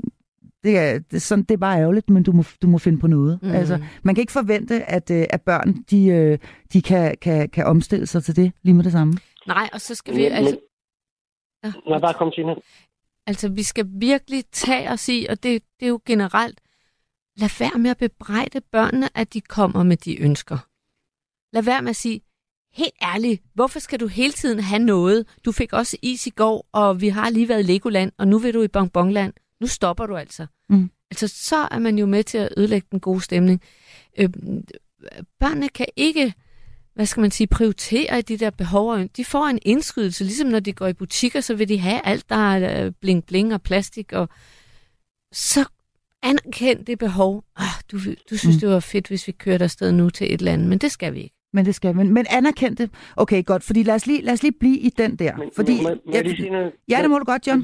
det, 0.64 0.78
er, 0.78 0.99
det, 0.99 1.22
sådan, 1.22 1.43
det 1.43 1.51
er 1.53 1.58
bare 1.58 1.80
ærgerligt, 1.80 2.10
men 2.10 2.24
du 2.24 2.32
må, 2.32 2.43
du 2.62 2.68
må 2.68 2.78
finde 2.78 2.99
på 2.99 3.08
noget. 3.08 3.39
Mm. 3.41 3.51
Altså, 3.51 3.84
man 4.03 4.16
kan 4.16 4.22
ikke 4.22 4.32
forvente, 4.32 4.84
at, 4.84 5.12
øh, 5.12 5.26
at 5.30 5.41
børn 5.41 5.74
de, 5.89 6.05
øh, 6.05 6.39
de 6.74 6.82
kan, 6.82 7.16
kan, 7.22 7.49
kan 7.49 7.66
omstille 7.66 8.05
sig 8.08 8.24
til 8.24 8.36
det 8.36 8.51
lige 8.64 8.74
med 8.74 8.84
det 8.84 8.91
samme. 8.91 9.14
Nej, 9.47 9.70
og 9.74 9.82
så 9.82 9.95
skal 9.95 10.16
vi 10.16 10.26
altså... 10.26 10.60
Ja. 11.64 11.74
Nej, 11.89 11.99
bare 11.99 12.14
kom, 12.14 12.32
Tina. 12.32 12.55
Altså, 13.28 13.49
vi 13.49 13.64
skal 13.64 13.86
virkelig 13.89 14.43
tage 14.51 14.89
os 14.89 15.10
i, 15.10 15.28
og 15.30 15.43
det, 15.43 15.64
det 15.80 15.86
er 15.86 15.89
jo 15.89 15.99
generelt, 16.05 16.62
lad 17.38 17.60
være 17.60 17.80
med 17.80 17.91
at 17.91 17.97
bebrejde 17.97 18.62
børnene, 18.72 19.18
at 19.18 19.34
de 19.34 19.41
kommer 19.41 19.84
med 19.84 19.97
de 19.97 20.22
ønsker. 20.22 20.58
lad 21.53 21.64
være 21.64 21.82
med 21.82 21.89
at 21.89 21.95
sige, 21.95 22.22
helt 22.74 22.93
ærligt, 23.01 23.41
hvorfor 23.53 23.80
skal 23.80 23.99
du 23.99 24.08
hele 24.08 24.34
tiden 24.34 24.60
have 24.60 24.80
noget? 24.80 25.38
Du 25.45 25.51
fik 25.51 25.74
også 25.74 25.97
is 26.01 26.28
i 26.28 26.30
går, 26.30 26.68
og 26.72 27.01
vi 27.01 27.08
har 27.08 27.30
lige 27.30 27.49
været 27.49 27.60
i 27.60 27.72
Legoland, 27.72 28.12
og 28.18 28.28
nu 28.28 28.39
vil 28.39 28.53
du 28.53 28.62
i 28.62 28.68
Bonbonland. 28.68 29.34
Nu 29.62 29.68
stopper 29.68 30.05
du 30.05 30.16
altså. 30.16 30.47
Mm. 30.70 30.91
Altså, 31.12 31.28
så 31.28 31.68
er 31.72 31.80
man 31.80 31.97
jo 31.97 32.05
med 32.05 32.24
til 32.24 32.38
at 32.38 32.49
ødelægge 32.58 32.88
den 32.91 32.99
gode 32.99 33.22
stemning. 33.22 33.62
Øh, 34.18 34.30
børnene 35.39 35.70
kan 35.70 35.86
ikke, 35.95 36.34
hvad 36.95 37.05
skal 37.05 37.22
man 37.22 37.32
sige, 37.32 37.47
prioritere 37.47 38.22
de 38.22 38.38
der 38.38 38.49
behov. 38.49 38.99
De 39.18 39.26
får 39.26 39.45
en 39.45 39.60
indskydelse, 39.62 40.24
ligesom 40.24 40.47
når 40.47 40.60
de 40.60 40.74
går 40.74 40.88
i 40.88 40.93
butikker, 40.93 41.41
så 41.41 41.55
vil 41.55 41.70
de 41.70 41.80
have 41.80 42.01
alt, 42.05 42.30
der 42.30 42.36
er 42.36 42.91
bling-bling 43.01 43.53
og 43.53 43.62
plastik, 43.62 44.14
og 44.14 44.30
så 45.32 45.66
anerkend 46.24 46.86
det 46.86 46.99
behov. 46.99 47.43
Oh, 47.60 47.82
du, 47.91 47.97
du 48.30 48.38
synes, 48.38 48.55
mm. 48.55 48.60
det 48.60 48.70
var 48.70 48.80
fedt, 48.80 49.08
hvis 49.08 49.28
vi 49.28 49.32
kørte 49.32 49.64
afsted 49.64 49.91
nu 49.91 50.10
til 50.10 50.34
et 50.34 50.39
eller 50.39 50.53
andet, 50.53 50.68
men 50.68 50.78
det 50.78 50.91
skal 50.91 51.14
vi 51.14 51.22
ikke. 51.22 51.36
Men 51.58 51.66
det 51.66 51.76
skal 51.76 51.95
men, 51.95 52.14
men 52.18 52.26
anerkend 52.39 52.76
det. 52.82 52.88
Okay, 53.24 53.39
godt, 53.45 53.64
fordi 53.68 53.82
lad 53.84 53.95
os 53.95 54.08
lige, 54.08 54.22
lad 54.28 54.34
os 54.34 54.43
lige 54.43 54.60
blive 54.60 54.80
i 54.88 54.89
den 55.01 55.12
der. 55.24 55.34
Men, 55.38 55.49
fordi, 55.55 55.76
må, 55.84 55.89
må 55.89 56.14
jeg, 56.14 56.26
jeg 56.26 56.36
sige 56.38 56.49
noget? 56.49 56.72
ja, 56.91 56.97
det 57.03 57.10
må 57.12 57.18
du 57.20 57.28
godt, 57.34 57.47
John. 57.47 57.62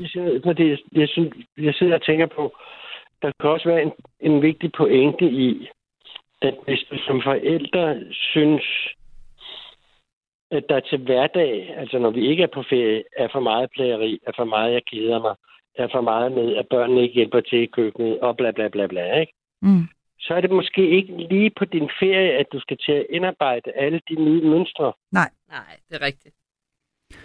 Fordi 0.48 0.64
jeg, 0.70 0.78
jeg, 1.02 1.10
synes, 1.10 1.30
jeg 1.58 1.74
sidder 1.74 1.96
og 1.96 2.06
tænker 2.10 2.28
på, 2.38 2.44
der 3.22 3.32
kan 3.39 3.50
også 3.50 3.68
være 3.70 3.82
en, 3.88 3.91
en 4.20 4.41
vigtig 4.41 4.72
pointe 4.78 5.26
i, 5.26 5.70
at 6.41 6.56
hvis 6.66 6.82
du 6.89 6.96
som 7.08 7.22
forældre 7.30 7.86
synes, 8.12 8.66
at 10.52 10.64
der 10.70 10.80
til 10.80 11.00
hverdag, 11.08 11.76
altså 11.78 12.00
når 12.00 12.12
vi 12.12 12.22
ikke 12.30 12.44
er 12.44 12.54
på 12.54 12.64
ferie, 12.70 13.04
er 13.18 13.28
for 13.32 13.39
meget 13.39 13.70
plageri, 13.76 14.20
er 14.28 14.32
for 14.36 14.46
meget, 14.46 14.74
jeg 14.74 14.86
keder 14.91 15.20
mig, 15.22 15.36
er 15.76 15.88
for 15.91 16.02
meget 16.02 16.32
med, 16.32 16.56
at 16.56 16.68
børnene 16.70 17.02
ikke 17.02 17.16
hjælper 17.16 17.41
til 17.41 17.60
i 17.60 17.66
køkkenet, 17.66 18.20
og 18.20 18.38
bla 18.38 18.52
bla 18.52 18.68
bla 18.68 18.88
bla, 18.88 19.20
ikke? 19.20 19.34
Mm. 19.62 19.88
Så 20.26 20.34
er 20.38 20.41
det 20.41 20.51
måske 20.51 20.84
ikke 20.97 21.13
lige 21.30 21.51
på 21.59 21.65
din 21.65 21.89
ferie, 22.01 22.32
at 22.41 22.45
du 22.53 22.59
skal 22.59 22.78
til 22.86 22.91
at 22.91 23.05
indarbejde 23.09 23.67
alle 23.84 23.99
de 24.09 24.15
nye 24.26 24.41
mønstre. 24.51 24.93
Nej, 25.11 25.30
det 25.89 25.95
er 26.01 26.05
rigtigt. 26.05 26.36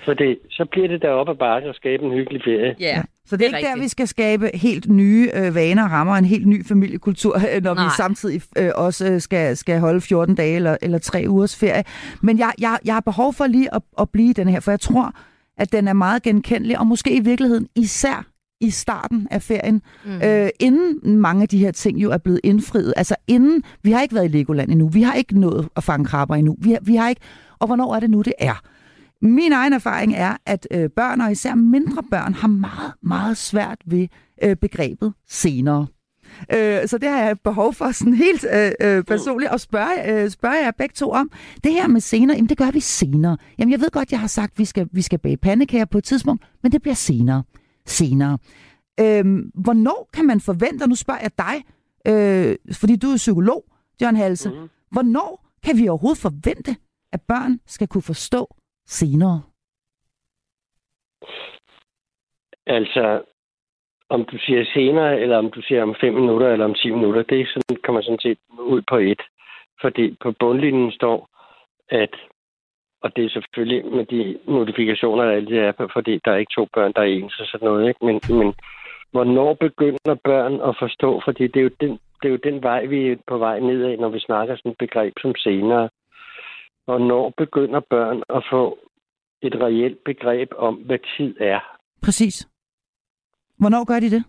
For 0.05 0.15
det, 0.15 0.39
så 0.51 0.65
bliver 0.65 0.89
det 0.89 1.03
deroppe 1.03 1.33
ad 1.33 1.37
bakke 1.37 1.69
og 1.69 1.75
skabe 1.75 2.03
en 2.05 2.13
hyggelig 2.13 2.43
ferie. 2.45 2.77
Ja, 2.81 2.95
yeah. 2.95 3.05
Så 3.27 3.37
det 3.37 3.45
er, 3.45 3.49
Det 3.49 3.55
er 3.55 3.59
ikke 3.59 3.67
der, 3.67 3.73
rigtigt. 3.75 3.85
vi 3.85 3.89
skal 3.89 4.09
skabe 4.09 4.51
helt 4.55 4.89
nye 4.89 5.31
øh, 5.35 5.55
vaner 5.55 5.85
og 5.85 5.91
rammer 5.91 6.15
en 6.15 6.25
helt 6.25 6.47
ny 6.47 6.67
familiekultur, 6.67 7.37
øh, 7.37 7.63
når 7.67 7.75
Nej. 7.75 7.83
vi 7.83 7.87
Nej. 7.87 7.97
samtidig 7.97 8.43
øh, 8.59 8.71
også 8.75 9.13
øh, 9.13 9.21
skal, 9.21 9.57
skal 9.57 9.81
holde 9.81 10.01
14 10.01 10.35
dage 10.35 10.57
eller, 10.57 10.77
eller 10.83 10.99
3 10.99 11.25
ugers 11.29 11.61
ferie. 11.61 11.85
Men 12.23 12.39
jeg, 12.39 12.53
jeg, 12.61 12.79
jeg 12.85 12.95
har 12.95 13.01
behov 13.01 13.33
for 13.35 13.47
lige 13.47 13.75
at, 13.75 13.83
at 14.01 14.11
blive 14.11 14.31
i 14.31 14.33
den 14.33 14.49
her, 14.49 14.61
for 14.61 14.71
jeg 14.71 14.81
tror, 14.81 15.13
at 15.59 15.73
den 15.73 15.89
er 15.89 15.93
meget 15.93 16.23
genkendelig, 16.23 16.79
og 16.79 16.87
måske 16.87 17.17
i 17.17 17.21
virkeligheden 17.21 17.69
især 17.77 18.27
i 18.61 18.71
starten 18.71 19.29
af 19.31 19.43
ferien, 19.43 19.83
mm. 20.05 20.23
øh, 20.23 20.49
inden 20.61 21.17
mange 21.17 21.43
af 21.43 21.49
de 21.49 21.59
her 21.59 21.71
ting 21.71 21.99
jo 22.03 22.11
er 22.11 22.19
blevet 22.19 22.41
indfriet. 22.45 22.95
Altså 22.97 23.17
inden, 23.27 23.63
vi 23.83 23.93
har 23.93 24.03
ikke 24.03 24.15
været 24.15 24.25
i 24.25 24.37
Legoland 24.37 24.71
endnu, 24.71 24.89
vi 24.89 25.03
har 25.03 25.15
ikke 25.15 25.41
nået 25.41 25.69
at 25.77 25.85
fange 25.85 26.05
krabber 26.05 26.35
endnu, 26.35 26.57
vi 26.59 26.71
har, 26.73 26.79
vi 26.83 26.97
har 26.97 27.09
ikke, 27.09 27.21
og 27.59 27.67
hvornår 27.67 27.95
er 27.95 28.01
det 28.01 28.11
nu, 28.11 28.23
det 28.23 28.33
er? 28.39 28.61
Min 29.23 29.53
egen 29.53 29.73
erfaring 29.73 30.15
er, 30.15 30.37
at 30.47 30.69
øh, 30.71 30.91
børn, 30.97 31.21
og 31.21 31.33
især 31.33 31.55
mindre 31.55 32.03
børn, 32.11 32.35
har 32.35 32.49
meget, 32.49 32.93
meget 33.03 33.37
svært 33.37 33.79
ved 33.87 34.09
øh, 34.43 34.57
begrebet 34.57 35.13
senere. 35.29 35.87
Øh, 36.55 36.89
så 36.89 36.99
det 36.99 37.09
har 37.09 37.23
jeg 37.23 37.37
behov 37.45 37.75
for 37.75 37.93
sådan 37.93 38.15
helt 38.15 38.47
øh, 38.55 38.73
øh, 38.81 39.05
personligt 39.05 39.53
at 39.53 39.61
spørge, 39.61 40.23
øh, 40.23 40.31
spørge 40.31 40.55
jer 40.55 40.71
begge 40.79 40.93
to 40.93 41.11
om. 41.11 41.31
Det 41.65 41.73
her 41.73 41.87
med 41.87 42.01
senere, 42.01 42.37
jamen 42.37 42.49
det 42.49 42.59
gør 42.59 42.71
vi 42.71 42.81
senere. 42.81 43.37
Jamen 43.59 43.73
jeg 43.73 43.81
ved 43.81 43.91
godt, 43.91 44.13
jeg 44.13 44.21
har 44.21 44.27
sagt, 44.27 44.53
at 44.53 44.59
vi 44.59 44.65
skal, 44.65 44.89
vi 44.93 45.03
skal 45.03 45.19
bage 45.19 45.37
pandekager 45.37 45.85
på 45.85 45.99
et 45.99 46.05
tidspunkt, 46.05 46.45
men 46.63 46.73
det 46.73 46.83
bliver 46.83 46.95
senere. 46.95 47.43
Senere. 47.97 48.39
Øh, 49.03 49.25
hvornår 49.65 50.09
kan 50.15 50.25
man 50.27 50.41
forvente, 50.41 50.83
og 50.83 50.89
nu 50.89 50.95
spørger 50.95 51.21
jeg 51.27 51.35
dig, 51.47 51.57
øh, 52.11 52.57
fordi 52.81 52.95
du 52.97 53.07
er 53.07 53.17
psykolog, 53.17 53.63
John 54.01 54.17
Halse, 54.17 54.51
mm. 54.51 54.69
hvornår 54.91 55.31
kan 55.65 55.75
vi 55.79 55.89
overhovedet 55.89 56.23
forvente, 56.29 56.73
at 57.13 57.21
børn 57.29 57.53
skal 57.67 57.89
kunne 57.89 58.09
forstå 58.13 58.43
senere? 58.87 59.43
Altså, 62.67 63.23
om 64.11 64.25
du 64.25 64.39
siger 64.39 64.65
senere, 64.75 65.21
eller 65.21 65.37
om 65.37 65.51
du 65.51 65.63
siger 65.63 65.83
om 65.83 65.95
5 66.01 66.15
minutter, 66.15 66.49
eller 66.49 66.65
om 66.65 66.75
10 66.75 66.91
minutter, 66.91 67.23
det 67.23 67.41
er 67.41 67.47
sådan, 67.47 67.83
kommer 67.85 68.03
sådan 68.03 68.19
set 68.21 68.39
ud 68.59 68.83
på 68.89 68.97
et. 68.97 69.23
Fordi 69.81 70.17
på 70.23 70.33
bundlinjen 70.41 70.93
står, 70.93 71.29
at, 71.89 72.15
og 73.03 73.17
det 73.17 73.25
er 73.25 73.31
selvfølgelig 73.31 73.93
med 73.97 74.05
de 74.05 74.39
modifikationer, 74.47 75.25
der 75.25 75.33
altid 75.33 75.57
er, 75.57 75.89
fordi 75.93 76.21
der 76.25 76.33
er 76.33 76.37
ikke 76.37 76.55
to 76.59 76.69
børn, 76.75 76.93
der 76.97 77.03
er 77.03 77.07
ens 77.07 77.41
og 77.41 77.47
sådan 77.47 77.69
noget, 77.69 77.89
ikke? 77.89 78.05
Men, 78.07 78.21
men 78.39 78.55
hvornår 79.13 79.55
begynder 79.55 80.15
børn 80.25 80.55
at 80.69 80.77
forstå, 80.79 81.21
fordi 81.25 81.47
det 81.47 81.57
er 81.57 81.63
jo 81.63 81.71
den, 81.81 81.91
det 81.91 82.29
er 82.29 82.33
jo 82.37 82.41
den 82.49 82.63
vej, 82.63 82.85
vi 82.87 83.09
er 83.09 83.17
på 83.27 83.39
vej 83.39 83.61
nedad, 83.61 83.97
når 83.97 84.09
vi 84.09 84.21
snakker 84.21 84.57
sådan 84.57 84.73
et 84.73 84.79
begreb 84.79 85.15
som 85.21 85.35
senere. 85.37 85.89
Hvornår 86.85 87.33
begynder 87.37 87.81
børn 87.81 88.23
at 88.37 88.43
få 88.51 88.79
et 89.43 89.55
reelt 89.55 90.05
begreb 90.05 90.51
om, 90.57 90.75
hvad 90.75 90.99
tid 91.17 91.37
er? 91.41 91.61
Præcis. 92.03 92.49
Hvornår 93.59 93.85
gør 93.85 94.01
de 94.01 94.11
det? 94.11 94.25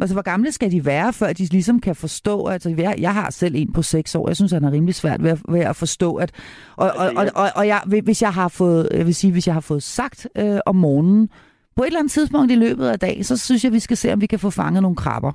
Altså, 0.00 0.14
hvor 0.14 0.22
gamle 0.22 0.52
skal 0.52 0.70
de 0.70 0.86
være, 0.86 1.12
før 1.12 1.32
de 1.32 1.44
ligesom 1.44 1.80
kan 1.80 1.96
forstå? 1.96 2.46
Altså, 2.46 2.74
jeg, 2.78 2.94
jeg 2.98 3.14
har 3.14 3.30
selv 3.30 3.54
en 3.54 3.72
på 3.72 3.82
seks 3.82 4.14
år. 4.14 4.28
Jeg 4.28 4.36
synes, 4.36 4.52
han 4.52 4.64
er 4.64 4.72
rimelig 4.72 4.94
svært 4.94 5.22
ved 5.22 5.30
at, 5.30 5.38
ved 5.48 5.60
at 5.60 5.76
forstå, 5.76 6.14
at... 6.14 6.32
Og, 6.76 6.90
og, 6.96 7.12
og, 7.16 7.26
og, 7.34 7.50
og 7.54 7.66
jeg, 7.66 7.82
hvis 7.86 8.22
jeg 8.22 8.32
har 8.32 8.48
fået, 8.48 8.88
jeg 8.92 9.06
vil 9.06 9.14
sige, 9.14 9.32
hvis 9.32 9.46
jeg 9.46 9.54
har 9.54 9.60
fået 9.60 9.82
sagt 9.82 10.28
øh, 10.36 10.58
om 10.66 10.76
morgenen, 10.76 11.28
på 11.76 11.82
et 11.82 11.86
eller 11.86 11.98
andet 11.98 12.12
tidspunkt 12.12 12.52
i 12.52 12.54
løbet 12.54 12.86
af 12.86 12.98
dagen, 12.98 13.24
så 13.24 13.36
synes 13.36 13.64
jeg, 13.64 13.72
vi 13.72 13.78
skal 13.78 13.96
se, 13.96 14.12
om 14.12 14.20
vi 14.20 14.26
kan 14.26 14.38
få 14.38 14.50
fanget 14.50 14.82
nogle 14.82 14.96
krabber. 14.96 15.32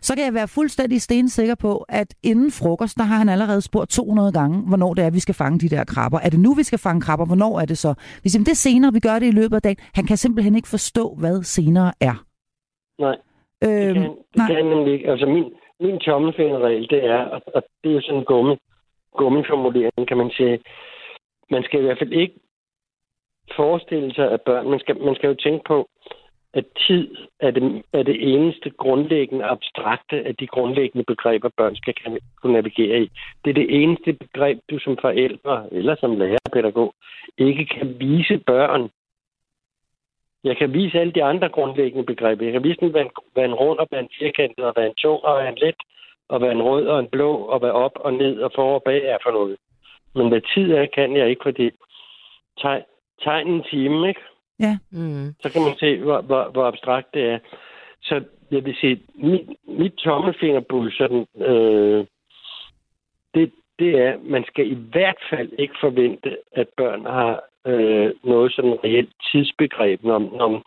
Så 0.00 0.14
kan 0.14 0.24
jeg 0.24 0.34
være 0.34 0.48
fuldstændig 0.48 1.02
stensikker 1.02 1.54
på, 1.54 1.84
at 1.88 2.14
inden 2.22 2.50
frokost, 2.50 2.96
der 2.96 3.04
har 3.04 3.16
han 3.16 3.28
allerede 3.28 3.60
spurgt 3.60 3.90
200 3.90 4.32
gange, 4.32 4.60
hvornår 4.60 4.94
det 4.94 5.04
er, 5.04 5.10
vi 5.10 5.20
skal 5.20 5.34
fange 5.34 5.58
de 5.58 5.68
der 5.68 5.84
krabber. 5.84 6.18
Er 6.18 6.30
det 6.30 6.40
nu, 6.40 6.54
vi 6.54 6.62
skal 6.62 6.78
fange 6.78 7.00
krabber? 7.00 7.24
Hvornår 7.24 7.60
er 7.60 7.64
det 7.64 7.78
så? 7.78 7.94
Hvis 8.22 8.34
jamen, 8.34 8.46
det 8.46 8.52
er 8.52 8.56
senere, 8.56 8.92
vi 8.92 9.00
gør 9.00 9.18
det 9.18 9.26
i 9.26 9.30
løbet 9.30 9.56
af 9.56 9.62
dagen. 9.62 9.76
Han 9.94 10.06
kan 10.06 10.16
simpelthen 10.16 10.54
ikke 10.54 10.68
forstå, 10.68 11.14
hvad 11.18 11.42
senere 11.42 11.92
er. 12.00 12.24
Nej. 13.00 13.16
Det 13.62 13.88
Øhm, 13.88 13.94
kan, 13.94 14.02
det 14.02 14.36
nej. 14.36 14.46
kan 14.46 14.66
nemlig 14.66 14.92
ikke. 14.92 15.10
Altså 15.10 15.26
min, 15.26 15.54
min 15.80 15.98
tommelfingerregel, 15.98 16.90
det 16.90 17.04
er, 17.04 17.18
og, 17.24 17.42
og 17.54 17.62
det 17.84 17.90
er 17.90 17.94
jo 17.94 18.00
sådan 18.00 18.18
en 18.18 18.24
gummi, 18.24 18.56
gummiformulering, 19.16 20.08
kan 20.08 20.16
man 20.16 20.30
sige. 20.30 20.58
Man 21.50 21.62
skal 21.62 21.80
i 21.80 21.82
hvert 21.82 21.98
fald 21.98 22.12
ikke 22.12 22.34
forestille 23.56 24.14
sig, 24.14 24.30
at 24.32 24.40
børn, 24.40 24.70
man 24.70 24.80
skal, 24.80 25.00
man 25.00 25.14
skal 25.14 25.28
jo 25.28 25.34
tænke 25.34 25.64
på, 25.66 25.88
at 26.54 26.64
tid 26.86 27.16
er 27.40 27.50
det, 27.50 27.82
er 27.92 28.02
det 28.02 28.34
eneste 28.34 28.70
grundlæggende 28.70 29.44
abstrakte 29.44 30.16
af 30.26 30.36
de 30.36 30.46
grundlæggende 30.46 31.04
begreber, 31.04 31.50
børn 31.56 31.76
skal 31.76 31.94
kunne 32.42 32.52
navigere 32.52 33.00
i. 33.00 33.08
Det 33.44 33.50
er 33.50 33.54
det 33.54 33.82
eneste 33.82 34.12
begreb, 34.12 34.58
du 34.70 34.78
som 34.78 34.98
forældre 35.00 35.66
eller 35.72 35.96
som 36.00 36.18
lærerpædagog 36.18 36.94
ikke 37.38 37.66
kan 37.66 37.96
vise 38.00 38.38
børn. 38.38 38.90
Jeg 40.44 40.56
kan 40.56 40.72
vise 40.72 41.00
alle 41.00 41.12
de 41.12 41.24
andre 41.24 41.48
grundlæggende 41.48 42.06
begreber. 42.06 42.44
Jeg 42.44 42.52
kan 42.52 42.64
vise 42.64 42.80
dem, 42.80 42.90
hvad 42.90 43.02
en, 43.02 43.10
hvad 43.32 43.44
en 43.44 43.54
rund 43.54 43.78
og 43.78 43.86
hvad 43.90 44.00
en 44.00 44.08
firkantet, 44.18 44.64
og 44.64 44.72
hvad 44.72 44.86
en 44.86 44.94
tung 44.94 45.24
og 45.24 45.40
hvad 45.40 45.48
en 45.52 45.58
let, 45.58 45.76
og 46.28 46.38
hvad 46.38 46.50
en 46.50 46.62
rød 46.62 46.86
og 46.86 47.00
en 47.00 47.08
blå, 47.08 47.32
og 47.36 47.58
hvad 47.58 47.70
op 47.70 47.92
og 47.94 48.12
ned 48.12 48.40
og 48.40 48.52
for 48.54 48.74
og 48.74 48.82
bag 48.82 49.04
er 49.04 49.18
for 49.22 49.30
noget. 49.30 49.56
Men 50.14 50.28
hvad 50.28 50.40
tid 50.54 50.72
er, 50.72 50.86
kan 50.86 51.16
jeg 51.16 51.28
ikke, 51.28 51.42
fordi 51.42 51.70
tegn, 52.60 52.82
tegn 53.22 53.48
en 53.48 53.62
time, 53.62 54.08
ikke? 54.08 54.20
Mm. 54.90 55.34
så 55.40 55.52
kan 55.52 55.62
man 55.62 55.76
se, 55.78 55.98
hvor, 55.98 56.20
hvor, 56.20 56.50
hvor 56.52 56.64
abstrakt 56.64 57.14
det 57.14 57.22
er. 57.22 57.38
Så 58.02 58.24
jeg 58.50 58.64
vil 58.64 58.76
sige, 58.80 59.00
mit, 59.14 59.48
mit 59.68 59.92
tommelfingerbud, 59.92 60.90
sådan, 60.90 61.26
øh, 61.46 62.06
det, 63.34 63.52
det 63.78 63.98
er, 64.00 64.18
man 64.22 64.44
skal 64.44 64.70
i 64.70 64.78
hvert 64.92 65.20
fald 65.30 65.52
ikke 65.58 65.74
forvente, 65.80 66.36
at 66.52 66.68
børn 66.76 67.04
har 67.04 67.44
øh, 67.66 68.12
noget 68.24 68.52
sådan 68.52 68.78
reelt 68.84 69.12
tidsbegreb. 69.32 70.04
Om, 70.04 70.34
om 70.40 70.62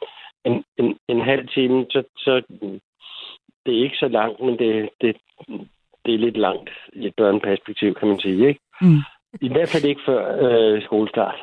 en, 0.46 0.64
en, 0.78 0.98
en 1.08 1.22
halv 1.22 1.48
time, 1.48 1.86
så, 1.90 2.04
så 2.18 2.42
det 3.66 3.78
er 3.78 3.84
ikke 3.84 3.98
så 3.98 4.08
langt, 4.08 4.40
men 4.40 4.60
det, 4.60 4.90
det, 5.02 5.16
det 6.06 6.14
er 6.14 6.18
lidt 6.18 6.38
langt 6.38 6.70
i 6.94 7.08
et 7.08 7.14
børneperspektiv, 7.18 7.94
kan 7.94 8.08
man 8.08 8.20
sige. 8.20 8.48
Ikke? 8.48 8.60
Mm. 8.82 9.02
I 9.42 9.50
hvert 9.50 9.70
fald 9.70 9.84
ikke 9.84 10.02
før 10.06 10.22
øh, 10.46 10.84
skolestart. 10.84 11.40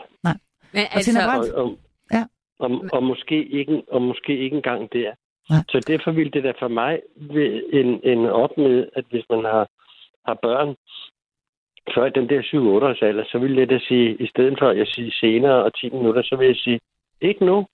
Men 0.73 0.85
Og 0.95 1.01
Tina 1.01 1.21
altså? 1.21 1.55
Og, 1.55 1.65
og, 1.65 1.79
Ja. 2.13 2.25
og, 2.59 2.85
og, 2.93 3.03
måske 3.03 3.47
ikke, 3.47 3.83
og 3.93 4.03
måske 4.03 4.39
ikke 4.39 4.57
engang 4.57 4.93
der. 4.93 5.11
Nej. 5.51 5.59
Så 5.69 5.81
derfor 5.87 6.11
ville 6.11 6.31
det 6.31 6.45
da 6.45 6.53
for 6.59 6.69
mig 6.69 7.01
en, 7.73 8.01
en 8.05 8.27
op 8.27 8.59
med, 8.59 8.89
at 8.97 9.05
hvis 9.11 9.25
man 9.31 9.45
har, 9.45 9.69
har 10.27 10.39
børn 10.43 10.77
før 11.95 12.09
den 12.09 12.29
der 12.29 12.41
7-8 12.43 12.57
års 12.87 13.03
alder, 13.03 13.25
så 13.33 13.39
ville 13.39 13.61
jeg 13.61 13.71
da 13.71 13.79
sige, 13.79 14.17
i 14.21 14.27
stedet 14.27 14.55
for 14.59 14.69
at 14.69 14.79
jeg 14.79 14.87
siger 14.87 15.11
senere 15.21 15.65
og 15.65 15.75
10 15.75 15.91
minutter, 15.91 16.23
så 16.23 16.37
vil 16.37 16.47
jeg 16.47 16.57
sige, 16.57 16.81
ikke 17.21 17.45
nu. 17.45 17.67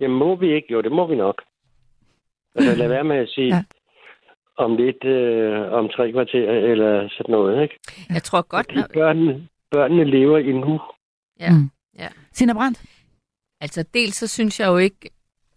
Jamen 0.00 0.16
må 0.18 0.36
vi 0.36 0.54
ikke? 0.54 0.72
Jo, 0.72 0.80
det 0.80 0.92
må 0.92 1.06
vi 1.06 1.16
nok. 1.16 1.42
Altså 2.54 2.74
lad 2.74 2.88
være 2.88 3.04
med 3.04 3.16
at 3.16 3.28
sige, 3.28 3.46
Ja. 3.56 3.62
om 4.56 4.76
lidt, 4.76 5.04
øh, 5.04 5.72
om 5.72 5.88
tre 5.88 6.12
kvarter, 6.12 6.50
eller 6.50 7.08
sådan 7.08 7.32
noget, 7.32 7.62
ikke? 7.62 7.78
jeg 8.10 8.22
tror 8.22 8.42
godt, 8.42 8.66
Fordi 8.66 8.78
når, 8.80 8.86
børnene, 8.94 9.48
børnene 9.70 10.04
lever 10.04 10.38
i 10.38 10.52
nu. 10.52 10.80
ja. 11.40 11.50
Mm. 11.50 11.70
Ja. 11.98 12.08
Sina 12.32 12.52
Brandt? 12.52 12.82
Altså, 13.60 13.84
dels 13.94 14.14
så 14.14 14.26
synes 14.26 14.60
jeg 14.60 14.66
jo 14.68 14.76
ikke... 14.76 15.10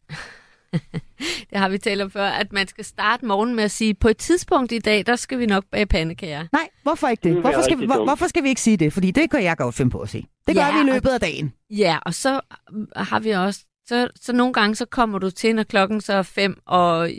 det 1.49 1.57
har 1.59 1.69
vi 1.69 1.77
talt 1.77 2.01
om 2.01 2.11
før, 2.11 2.25
at 2.25 2.53
man 2.53 2.67
skal 2.67 2.85
starte 2.85 3.25
morgen 3.25 3.55
med 3.55 3.63
at 3.63 3.71
sige, 3.71 3.93
på 3.93 4.07
et 4.07 4.17
tidspunkt 4.17 4.71
i 4.71 4.79
dag, 4.79 5.05
der 5.05 5.15
skal 5.15 5.39
vi 5.39 5.45
nok 5.45 5.63
bage 5.71 5.85
pandekager. 5.85 6.47
Nej, 6.51 6.67
hvorfor 6.83 7.07
ikke 7.07 7.29
det? 7.29 7.41
Hvorfor 7.41 7.61
skal, 7.61 7.85
hvor, 7.85 8.03
hvorfor 8.05 8.27
skal 8.27 8.43
vi 8.43 8.49
ikke 8.49 8.61
sige 8.61 8.77
det? 8.77 8.93
Fordi 8.93 9.11
det 9.11 9.31
kan 9.31 9.43
jeg 9.43 9.57
godt 9.57 9.75
finde 9.75 9.91
på 9.91 9.99
at 9.99 10.09
sige. 10.09 10.27
Det 10.47 10.55
gør 10.55 10.61
Ja, 10.61 10.71
vi 10.71 10.77
i 10.77 10.79
og- 10.89 10.93
løbet 10.93 11.09
af 11.09 11.19
dagen. 11.19 11.53
Ja, 11.69 11.97
og 12.05 12.13
så 12.13 12.39
øh, 12.75 12.87
har 12.95 13.19
vi 13.19 13.29
også, 13.31 13.59
så, 13.87 14.07
så 14.21 14.33
nogle 14.33 14.53
gange, 14.53 14.75
så 14.75 14.85
kommer 14.85 15.19
du 15.19 15.29
til, 15.29 15.55
når 15.55 15.63
klokken 15.63 16.01
så 16.01 16.13
er 16.13 16.21
fem, 16.21 16.61
og 16.65 17.09
øh, 17.11 17.17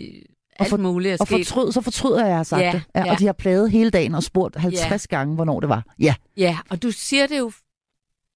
alt 0.58 0.68
for- 0.70 0.76
muligt 0.76 1.12
er 1.12 1.16
Og 1.20 1.28
fortryd, 1.28 1.72
så 1.72 1.80
fortryder 1.80 2.18
jeg, 2.20 2.28
at 2.30 2.36
jeg 2.36 2.46
sagt 2.46 2.62
Ja, 2.62 2.72
det. 2.72 2.82
Ja, 2.94 3.04
ja. 3.04 3.12
Og 3.12 3.18
de 3.18 3.26
har 3.26 3.32
plaget 3.32 3.70
hele 3.70 3.90
dagen 3.90 4.14
og 4.14 4.22
spurgt 4.22 4.56
50 4.56 5.06
gange, 5.06 5.34
hvornår 5.34 5.60
det 5.60 5.68
var. 5.68 5.84
Ja. 5.98 6.14
Ja, 6.36 6.58
og 6.70 6.82
du 6.82 6.90
siger 6.90 7.26
det 7.26 7.38
jo 7.38 7.52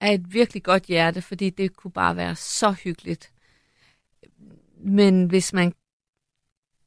af 0.01 0.14
et 0.14 0.35
virkelig 0.35 0.62
godt 0.62 0.83
hjerte, 0.83 1.23
fordi 1.23 1.51
det 1.51 1.77
kunne 1.77 1.91
bare 1.91 2.17
være 2.17 2.35
så 2.37 2.71
hyggeligt. 2.71 3.31
Men 4.87 5.26
hvis 5.26 5.53
man, 5.53 5.72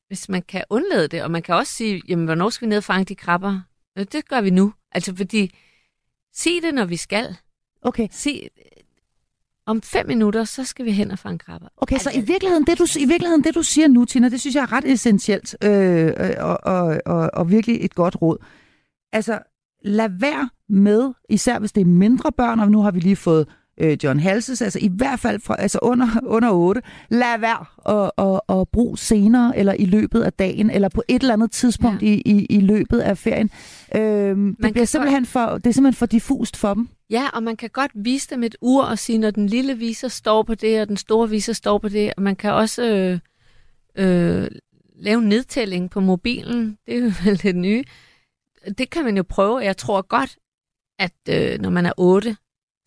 hvis 0.08 0.30
man 0.30 0.42
kan 0.42 0.64
undlade 0.70 1.08
det, 1.08 1.24
og 1.24 1.32
man 1.32 1.42
kan 1.42 1.56
også 1.56 1.74
sige, 1.74 2.02
jamen, 2.08 2.26
hvornår 2.26 2.50
skal 2.50 2.66
vi 2.66 2.70
ned 2.70 2.78
og 2.78 2.84
fange 2.84 3.06
de 3.06 3.16
krabber? 3.16 3.62
Øh, 3.98 4.06
Det 4.12 4.30
gør 4.30 4.42
vi 4.42 4.50
nu. 4.50 4.74
Altså, 4.92 5.16
fordi, 5.16 5.56
sig 6.34 6.52
det, 6.64 6.74
når 6.74 6.86
vi 6.86 6.98
skal. 6.98 7.36
Okay. 7.82 8.08
Sig, 8.12 8.50
om 9.66 9.82
fem 9.82 10.08
minutter, 10.08 10.44
så 10.44 10.64
skal 10.64 10.86
vi 10.86 10.92
hen 10.92 11.12
og 11.12 11.20
fange 11.20 11.40
krabber. 11.40 11.68
Okay, 11.78 11.98
så 11.98 12.12
i 12.16 12.22
virkeligheden, 12.22 12.66
det 12.68 12.80
du, 12.80 12.86
i 13.00 13.06
virkeligheden, 13.06 13.44
det 13.44 13.56
du 13.56 13.64
siger 13.64 13.88
nu, 13.88 14.06
Tina, 14.06 14.30
det 14.30 14.40
synes 14.40 14.56
jeg 14.56 14.62
er 14.62 14.72
ret 14.72 14.86
essentielt 14.86 15.56
øh, 15.64 16.06
øh, 16.18 16.32
og, 16.40 16.58
og, 16.64 17.02
og, 17.06 17.30
og 17.34 17.50
virkelig 17.52 17.86
et 17.86 17.96
godt 17.96 18.22
råd. 18.22 18.38
Altså, 19.12 19.40
lad 19.84 20.10
være 20.20 20.50
med, 20.70 21.14
især 21.30 21.60
hvis 21.60 21.72
det 21.72 21.82
er 21.82 21.86
mindre 21.86 22.32
børn, 22.32 22.60
og 22.60 22.72
nu 22.72 22.82
har 22.82 22.92
vi 22.92 23.00
lige 23.00 23.16
fået 23.16 23.48
øh, 23.80 23.98
John 24.04 24.20
Halses, 24.20 24.62
altså 24.62 24.80
i 24.82 24.90
hvert 24.96 25.20
fald 25.20 25.40
fra, 25.42 25.56
altså 25.60 25.80
under, 25.82 26.08
under 26.24 26.50
8, 26.52 26.82
lad 27.10 27.40
være 27.40 27.66
at, 28.04 28.12
at, 28.18 28.60
at 28.60 28.68
bruge 28.70 28.98
senere, 28.98 29.58
eller 29.58 29.74
i 29.74 29.86
løbet 29.86 30.22
af 30.22 30.34
dagen, 30.34 30.70
eller 30.70 30.90
på 30.90 31.04
et 31.08 31.22
eller 31.22 31.34
andet 31.34 31.52
tidspunkt 31.52 32.02
Ja. 32.02 32.08
i, 32.08 32.22
i, 32.26 32.46
i 32.50 32.60
løbet 32.60 33.00
af 33.00 33.18
ferien. 33.18 33.50
Øh, 33.96 34.38
det, 34.64 34.74
bliver 34.74 34.86
simpelthen 34.86 35.26
for, 35.26 35.46
det 35.58 35.68
er 35.68 35.72
simpelthen 35.72 35.98
for 35.98 36.06
diffust 36.06 36.58
for 36.58 36.74
dem. 36.74 36.90
Ja, 37.10 37.28
og 37.34 37.44
man 37.44 37.58
kan 37.58 37.70
godt 37.70 37.92
vise 37.96 38.30
dem 38.30 38.44
et 38.44 38.56
ur 38.62 38.84
og 38.84 39.00
sige, 39.00 39.18
når 39.18 39.32
den 39.32 39.48
lille 39.48 39.78
viser 39.78 40.08
står 40.08 40.44
på 40.44 40.56
det, 40.56 40.82
og 40.82 40.88
den 40.88 40.98
store 40.98 41.30
viser 41.30 41.54
står 41.54 41.78
på 41.78 41.90
det. 41.90 42.14
Og 42.18 42.24
man 42.24 42.36
kan 42.36 42.54
også 42.54 42.84
øh, 42.86 43.20
øh, 43.96 44.48
lave 44.96 45.22
nedtælling 45.22 45.90
på 45.90 46.00
mobilen. 46.00 46.78
Det 46.86 46.96
er 46.96 47.00
jo 47.00 47.12
vel 47.26 47.42
det 47.44 47.56
nye. 47.56 47.84
Det 48.78 48.90
kan 48.90 49.04
man 49.06 49.18
jo 49.18 49.24
prøve. 49.30 49.58
Jeg 49.60 49.78
tror 49.78 50.02
godt, 50.02 50.38
at 51.00 51.14
øh, 51.30 51.60
når 51.62 51.70
man 51.70 51.86
er 51.86 51.92
8, 51.98 52.36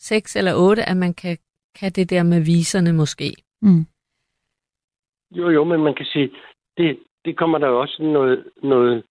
6 0.02 0.36
eller 0.36 0.54
8, 0.54 0.82
at 0.88 0.96
man 0.96 1.14
kan, 1.14 1.36
kan 1.80 1.92
det 1.92 2.10
der 2.10 2.22
med 2.22 2.40
viserne 2.40 2.92
måske. 2.92 3.28
Mm. 3.62 3.84
Jo, 5.30 5.48
jo, 5.50 5.64
men 5.64 5.80
man 5.82 5.94
kan 5.94 6.06
sige, 6.06 6.30
det, 6.76 6.98
det 7.24 7.36
kommer 7.38 7.58
der 7.58 7.68
jo 7.68 7.80
også 7.80 8.02
noget, 8.02 8.44
noget, 8.62 9.02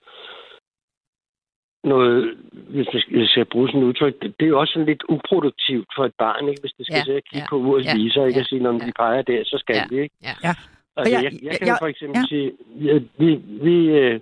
noget 1.84 2.38
hvis 2.74 2.88
man 2.94 3.02
skal, 3.02 3.18
hvis 3.18 3.38
jeg 3.38 3.48
bruge 3.48 3.68
sådan 3.68 3.82
et 3.82 3.86
udtryk, 3.86 4.22
det, 4.22 4.36
det 4.40 4.46
er 4.46 4.50
jo 4.50 4.60
også 4.60 4.74
sådan 4.74 4.86
lidt 4.88 5.04
uproduktivt 5.10 5.88
for 5.96 6.06
et 6.06 6.14
barn, 6.18 6.48
ikke? 6.50 6.62
hvis 6.62 6.72
det 6.78 6.86
skal 6.86 6.96
Ja, 6.98 7.04
sidde 7.04 7.18
og 7.18 7.24
kigge 7.24 7.46
ja, 7.46 7.50
på 7.50 7.56
urets 7.58 7.88
ja, 7.88 7.96
viser, 7.96 8.26
ikke? 8.26 8.38
ja, 8.40 8.44
og 8.44 8.48
sige, 8.48 8.64
når 8.64 8.72
ja. 8.74 8.86
de 8.88 8.92
peger 9.00 9.22
der, 9.22 9.44
så 9.44 9.58
skal 9.58 9.76
Ja, 9.76 9.84
vi, 9.90 10.02
ikke? 10.02 10.16
ja. 10.24 10.34
Ja. 10.44 10.54
Altså, 10.98 11.14
jeg, 11.16 11.24
jeg- 11.24 11.44
jeg, 11.44 11.58
kan 11.60 11.68
jeg- 11.68 11.78
for 11.82 11.88
eksempel 11.88 12.16
ja. 12.18 12.22
ja. 12.22 12.28
sige, 12.32 12.48
at 12.96 13.04
vi, 13.22 13.30
vi 13.66 13.76
øh, 14.00 14.20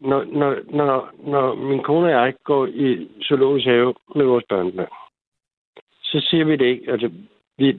når, 0.00 0.24
når, 0.24 0.50
når, 0.80 1.10
når 1.32 1.54
min 1.54 1.82
kone 1.82 2.06
og 2.06 2.12
jeg 2.12 2.34
går 2.44 2.66
i 2.66 3.08
zoologisk 3.22 3.66
have 3.66 3.94
med 4.16 4.24
vores 4.24 4.44
børnebørn, 4.48 4.88
så 6.10 6.26
siger 6.30 6.44
vi 6.44 6.56
det 6.56 6.64
ikke, 6.66 6.92
altså, 6.92 7.10
vi, 7.58 7.76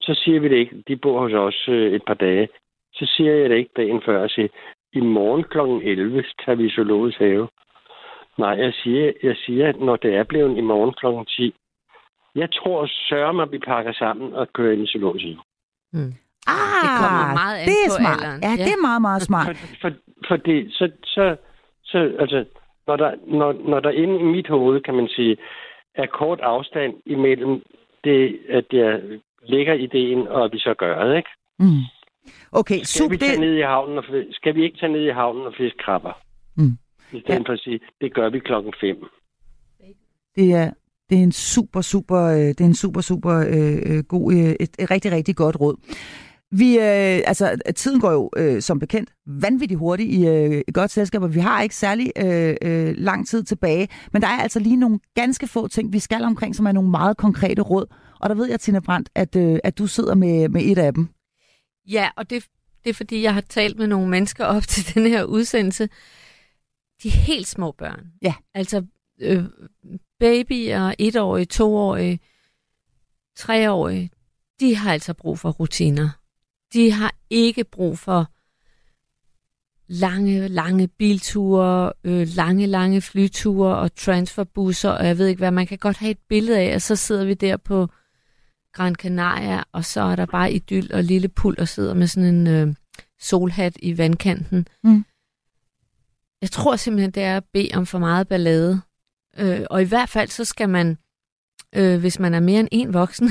så 0.00 0.14
siger 0.24 0.40
vi 0.40 0.48
det 0.48 0.56
ikke, 0.56 0.82
de 0.88 0.96
bor 0.96 1.20
hos 1.20 1.32
os 1.32 1.68
øh, 1.68 1.92
et 1.92 2.02
par 2.06 2.14
dage, 2.14 2.48
så 2.94 3.12
siger 3.16 3.34
jeg 3.34 3.50
det 3.50 3.56
ikke 3.56 3.70
dagen 3.76 4.02
før, 4.06 4.22
og 4.22 4.30
siger, 4.30 4.48
i 4.92 5.00
morgen 5.00 5.44
kl. 5.44 5.58
11 5.88 6.24
tager 6.44 6.56
vi 6.56 6.70
zoologisk 6.70 7.18
have. 7.18 7.48
Nej, 8.38 8.48
jeg 8.64 8.72
siger, 8.82 9.12
jeg 9.22 9.36
siger, 9.36 9.68
at 9.68 9.80
når 9.80 9.96
det 9.96 10.14
er 10.14 10.22
blevet 10.24 10.56
i 10.58 10.60
morgen 10.60 10.92
kl. 11.00 11.06
10, 11.36 11.54
jeg 12.34 12.48
tror 12.52 12.86
sørger 12.86 13.32
mig, 13.32 13.42
at 13.42 13.52
vi 13.52 13.58
pakker 13.58 13.92
sammen 13.92 14.32
og 14.34 14.52
kører 14.52 14.72
ind 14.72 14.82
i 14.82 14.86
zoologisk 14.92 15.24
have. 15.24 15.38
Ah, 16.46 16.82
Det 16.82 16.90
kommer 17.02 17.34
meget 17.42 17.56
an 17.60 17.66
det 17.68 17.78
er 17.86 17.90
på 17.90 17.96
smart. 18.00 18.20
alderen. 18.22 18.40
Ja, 18.42 18.50
Ja. 18.58 18.64
det 18.66 18.72
er 18.78 18.82
meget, 18.88 19.02
meget 19.02 19.22
smart. 19.22 19.46
For, 19.56 19.66
for, 19.82 19.90
fordi 20.28 20.70
så, 20.70 20.90
så, 21.04 21.36
så 21.84 21.98
altså, 22.18 22.44
når 22.86 22.96
der, 22.96 23.10
når, 23.26 23.52
når 23.52 23.80
der 23.80 23.90
inde 23.90 24.20
i 24.20 24.22
mit 24.22 24.48
hoved, 24.48 24.80
kan 24.80 24.94
man 24.94 25.08
sige, 25.08 25.36
er 25.94 26.06
kort 26.06 26.40
afstand 26.40 26.94
imellem 27.06 27.62
det, 28.04 28.38
at 28.50 28.64
jeg 28.72 29.00
ligger 29.42 29.74
ideen, 29.74 30.28
og 30.28 30.44
at 30.44 30.52
vi 30.52 30.58
så 30.58 30.74
gør 30.78 31.04
det, 31.04 31.16
ikke? 31.16 31.28
Mm. 31.58 31.82
Okay, 32.52 32.74
Skal 32.74 32.86
super. 32.86 33.10
vi 33.10 33.16
tage 33.16 33.32
Det, 33.32 33.40
ned 33.40 33.54
i 33.56 33.60
havnen 33.60 33.98
og, 33.98 34.04
skal 34.30 34.54
vi 34.54 34.64
ikke 34.64 34.78
tage 34.78 34.92
ned 34.92 35.02
i 35.02 35.10
havnen 35.10 35.46
og 35.46 35.54
fiske 35.56 35.78
krabber? 35.78 36.12
Mm. 36.56 36.72
I 37.12 37.20
stedet 37.20 37.40
ja. 37.40 37.48
for 37.48 37.52
at 37.52 37.60
sige, 37.60 37.80
det 38.00 38.14
gør 38.14 38.30
vi 38.30 38.38
klokken 38.38 38.74
5. 38.80 38.96
det 40.36 40.52
er, 40.54 40.70
det 41.10 41.18
er 41.18 41.22
en 41.22 41.32
super, 41.32 41.80
super, 41.80 42.22
øh, 42.22 42.38
det 42.38 42.60
er 42.60 42.64
en 42.64 42.74
super, 42.74 43.00
super 43.00 43.34
øh, 43.56 43.96
øh, 43.96 44.04
god, 44.08 44.32
øh, 44.32 44.38
et, 44.38 44.70
et 44.78 44.90
rigtig, 44.90 45.12
rigtig 45.12 45.36
godt 45.36 45.60
råd. 45.60 45.76
Vi, 46.58 46.78
øh, 46.78 47.22
altså, 47.26 47.56
tiden 47.76 48.00
går 48.00 48.12
jo 48.12 48.30
øh, 48.36 48.62
som 48.62 48.78
bekendt 48.78 49.10
vanvittigt 49.26 49.78
hurtigt 49.78 50.10
i 50.10 50.26
øh, 50.26 50.62
godt 50.74 50.90
selskab, 50.90 51.22
og 51.22 51.34
vi 51.34 51.40
har 51.40 51.62
ikke 51.62 51.76
særlig 51.76 52.12
øh, 52.16 52.56
øh, 52.62 52.94
lang 52.96 53.28
tid 53.28 53.44
tilbage. 53.44 53.88
Men 54.12 54.22
der 54.22 54.28
er 54.28 54.42
altså 54.42 54.58
lige 54.58 54.76
nogle 54.76 55.00
ganske 55.14 55.46
få 55.46 55.68
ting, 55.68 55.92
vi 55.92 55.98
skal 55.98 56.22
omkring, 56.22 56.56
som 56.56 56.66
er 56.66 56.72
nogle 56.72 56.90
meget 56.90 57.16
konkrete 57.16 57.62
råd. 57.62 57.86
Og 58.20 58.28
der 58.28 58.34
ved 58.34 58.46
jeg, 58.46 58.60
Tina 58.60 58.80
Brandt, 58.80 59.10
at, 59.14 59.36
øh, 59.36 59.58
at 59.64 59.78
du 59.78 59.86
sidder 59.86 60.14
med, 60.14 60.48
med 60.48 60.62
et 60.64 60.78
af 60.78 60.94
dem. 60.94 61.08
Ja, 61.88 62.08
og 62.16 62.30
det, 62.30 62.44
det 62.84 62.90
er 62.90 62.94
fordi, 62.94 63.22
jeg 63.22 63.34
har 63.34 63.40
talt 63.40 63.78
med 63.78 63.86
nogle 63.86 64.08
mennesker 64.08 64.44
op 64.44 64.62
til 64.72 64.94
den 64.94 65.06
her 65.06 65.24
udsendelse. 65.24 65.88
De 67.02 67.10
helt 67.10 67.46
små 67.46 67.72
børn. 67.72 68.06
Ja. 68.22 68.34
Altså 68.54 68.84
øh, 69.20 69.44
babyer, 70.20 70.94
etårige, 70.98 71.44
toårige, 71.44 72.20
treårige, 73.36 74.10
de 74.60 74.76
har 74.76 74.92
altså 74.92 75.14
brug 75.14 75.38
for 75.38 75.50
rutiner. 75.50 76.08
De 76.74 76.92
har 76.92 77.14
ikke 77.30 77.64
brug 77.64 77.98
for 77.98 78.30
lange, 79.86 80.48
lange 80.48 80.88
bilture, 80.88 81.92
øh, 82.04 82.28
lange, 82.28 82.66
lange 82.66 83.00
flyture 83.00 83.76
og 83.76 83.94
transferbusser, 83.94 84.90
og 84.90 85.06
jeg 85.06 85.18
ved 85.18 85.26
ikke 85.26 85.38
hvad. 85.38 85.50
Man 85.50 85.66
kan 85.66 85.78
godt 85.78 85.96
have 85.96 86.10
et 86.10 86.18
billede 86.28 86.58
af, 86.58 86.74
og 86.74 86.82
så 86.82 86.96
sidder 86.96 87.24
vi 87.24 87.34
der 87.34 87.56
på 87.56 87.88
Gran 88.72 88.94
Canaria, 88.94 89.62
og 89.72 89.84
så 89.84 90.00
er 90.00 90.16
der 90.16 90.26
bare 90.26 90.52
idyll 90.52 90.94
og 90.94 91.04
lille 91.04 91.28
pul, 91.28 91.54
og 91.58 91.68
sidder 91.68 91.94
med 91.94 92.06
sådan 92.06 92.34
en 92.34 92.46
øh, 92.46 92.74
solhat 93.20 93.76
i 93.82 93.98
vandkanten. 93.98 94.68
Mm. 94.84 95.04
Jeg 96.40 96.50
tror 96.50 96.76
simpelthen, 96.76 97.10
det 97.10 97.22
er 97.22 97.36
at 97.36 97.44
bede 97.52 97.70
om 97.74 97.86
for 97.86 97.98
meget 97.98 98.28
ballade. 98.28 98.80
Øh, 99.38 99.60
og 99.70 99.82
i 99.82 99.84
hvert 99.84 100.08
fald, 100.08 100.28
så 100.28 100.44
skal 100.44 100.68
man, 100.68 100.98
øh, 101.74 102.00
hvis 102.00 102.18
man 102.18 102.34
er 102.34 102.40
mere 102.40 102.60
end 102.60 102.68
en 102.72 102.94
voksen, 102.94 103.30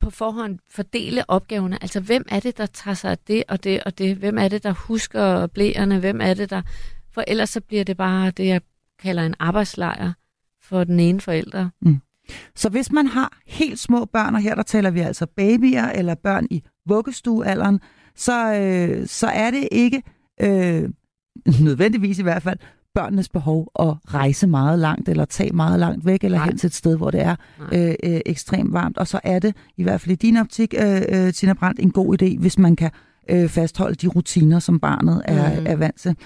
på 0.00 0.10
forhånd 0.10 0.58
fordele 0.70 1.30
opgaverne. 1.30 1.82
Altså, 1.82 2.00
hvem 2.00 2.24
er 2.28 2.40
det, 2.40 2.58
der 2.58 2.66
tager 2.66 2.94
sig 2.94 3.10
af 3.10 3.18
det 3.18 3.44
og 3.48 3.64
det 3.64 3.82
og 3.84 3.98
det? 3.98 4.16
Hvem 4.16 4.38
er 4.38 4.48
det, 4.48 4.62
der 4.62 4.72
husker 4.72 5.46
blæerne? 5.46 5.98
Hvem 5.98 6.20
er 6.20 6.34
det, 6.34 6.50
der... 6.50 6.62
For 7.12 7.24
ellers 7.26 7.50
så 7.50 7.60
bliver 7.60 7.84
det 7.84 7.96
bare 7.96 8.30
det, 8.30 8.46
jeg 8.46 8.60
kalder 8.98 9.26
en 9.26 9.34
arbejdslejr 9.38 10.12
for 10.62 10.84
den 10.84 11.00
ene 11.00 11.20
forælder. 11.20 11.68
Mm. 11.80 12.00
Så 12.56 12.68
hvis 12.68 12.92
man 12.92 13.06
har 13.06 13.38
helt 13.46 13.78
små 13.78 14.04
børn, 14.04 14.34
og 14.34 14.40
her 14.40 14.54
der 14.54 14.62
taler 14.62 14.90
vi 14.90 15.00
altså 15.00 15.26
babyer 15.26 15.84
eller 15.84 16.14
børn 16.14 16.46
i 16.50 16.62
vuggestuealderen, 16.86 17.80
så, 18.16 18.54
øh, 18.54 19.06
så 19.06 19.26
er 19.26 19.50
det 19.50 19.68
ikke 19.72 20.02
øh, 20.40 20.90
nødvendigvis 21.60 22.18
i 22.18 22.22
hvert 22.22 22.42
fald 22.42 22.58
børnenes 22.94 23.28
behov 23.28 23.70
at 23.80 23.94
rejse 24.14 24.46
meget 24.46 24.78
langt, 24.78 25.08
eller 25.08 25.24
tage 25.24 25.52
meget 25.52 25.80
langt 25.80 26.06
væk, 26.06 26.24
eller 26.24 26.38
Nej. 26.38 26.46
hen 26.46 26.58
til 26.58 26.66
et 26.66 26.74
sted, 26.74 26.96
hvor 26.96 27.10
det 27.10 27.20
er 27.20 27.36
øh, 27.72 27.94
øh, 28.02 28.20
ekstremt 28.26 28.72
varmt. 28.72 28.98
Og 28.98 29.06
så 29.06 29.20
er 29.24 29.38
det, 29.38 29.54
i 29.76 29.82
hvert 29.82 30.00
fald 30.00 30.12
i 30.12 30.16
din 30.16 30.36
optik, 30.36 30.74
øh, 30.78 31.02
øh, 31.08 31.32
Tina 31.32 31.52
Brandt, 31.52 31.80
en 31.80 31.90
god 31.90 32.22
idé, 32.22 32.38
hvis 32.38 32.58
man 32.58 32.76
kan 32.76 32.90
øh, 33.30 33.48
fastholde 33.48 33.94
de 33.94 34.06
rutiner, 34.06 34.58
som 34.58 34.80
barnet 34.80 35.22
er, 35.24 35.60
mm. 35.60 35.66
er 35.66 35.76
vant 35.76 36.00
til. 36.00 36.16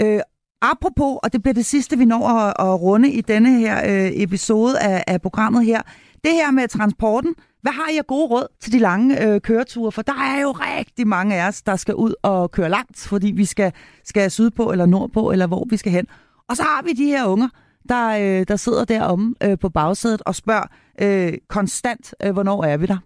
Øh, 0.00 0.20
apropos, 0.62 1.18
og 1.22 1.32
det 1.32 1.42
bliver 1.42 1.54
det 1.54 1.66
sidste, 1.66 1.98
vi 1.98 2.04
når 2.04 2.28
at, 2.28 2.54
at 2.58 2.80
runde 2.80 3.10
i 3.10 3.20
denne 3.20 3.58
her 3.58 3.78
øh, 3.78 4.10
episode 4.14 4.80
af, 4.80 5.04
af 5.06 5.22
programmet 5.22 5.64
her, 5.64 5.82
det 6.24 6.32
her 6.32 6.50
med 6.50 6.68
transporten. 6.68 7.34
Hvad 7.62 7.72
har 7.72 7.90
I 7.92 7.98
af 7.98 8.06
gode 8.06 8.26
råd 8.26 8.46
til 8.60 8.72
de 8.72 8.78
lange 8.78 9.24
øh, 9.24 9.40
køreture? 9.40 9.92
For 9.92 10.02
der 10.02 10.20
er 10.36 10.40
jo 10.40 10.50
rigtig 10.50 11.08
mange 11.08 11.34
af 11.34 11.48
os, 11.48 11.62
der 11.62 11.76
skal 11.76 11.94
ud 11.94 12.14
og 12.22 12.50
køre 12.50 12.68
langt, 12.68 12.98
fordi 12.98 13.30
vi 13.30 13.44
skal, 13.44 13.72
skal 14.04 14.30
sydpå 14.30 14.72
eller 14.72 14.86
nordpå, 14.86 15.30
eller 15.30 15.46
hvor 15.46 15.66
vi 15.70 15.76
skal 15.76 15.92
hen. 15.92 16.06
Og 16.48 16.56
så 16.56 16.62
har 16.62 16.82
vi 16.82 16.92
de 16.92 17.06
her 17.06 17.26
unger, 17.26 17.48
der, 17.88 18.08
øh, 18.08 18.44
der 18.48 18.56
sidder 18.56 18.84
deromme 18.84 19.34
øh, 19.42 19.58
på 19.58 19.68
bagsædet 19.68 20.22
og 20.26 20.34
spørger 20.34 20.66
øh, 21.00 21.32
konstant, 21.48 22.14
øh, 22.22 22.32
hvornår 22.32 22.64
er 22.64 22.76
vi 22.76 22.86
der? 22.86 22.98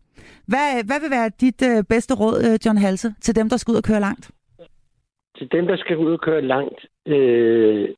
Hvad, 0.46 0.84
hvad 0.84 1.00
vil 1.00 1.10
være 1.10 1.30
dit 1.40 1.62
øh, 1.62 1.84
bedste 1.84 2.14
råd, 2.14 2.42
øh, 2.44 2.58
John 2.66 2.78
Halse, 2.78 3.14
til 3.20 3.36
dem, 3.36 3.48
der 3.48 3.56
skal 3.56 3.72
ud 3.72 3.76
og 3.76 3.82
køre 3.82 4.00
langt? 4.00 4.30
Til 5.40 5.52
dem, 5.52 5.66
der 5.66 5.76
skal 5.76 5.96
ud 5.96 6.12
og 6.12 6.20
køre 6.20 6.42
langt, 6.42 6.86
øh, 7.06 7.88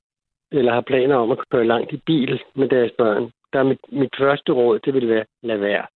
eller 0.53 0.73
har 0.73 0.81
planer 0.81 1.17
om 1.17 1.31
at 1.31 1.39
køre 1.51 1.67
langt 1.67 1.93
i 1.93 1.97
bil 2.07 2.43
med 2.55 2.69
deres 2.69 2.93
børn, 2.99 3.31
der 3.53 3.59
er 3.59 3.63
mit, 3.63 3.93
mit 3.93 4.15
første 4.19 4.53
råd, 4.53 4.79
det 4.79 4.95
vil 4.95 5.09
være, 5.09 5.25
lad 5.43 5.59
være. 5.59 5.87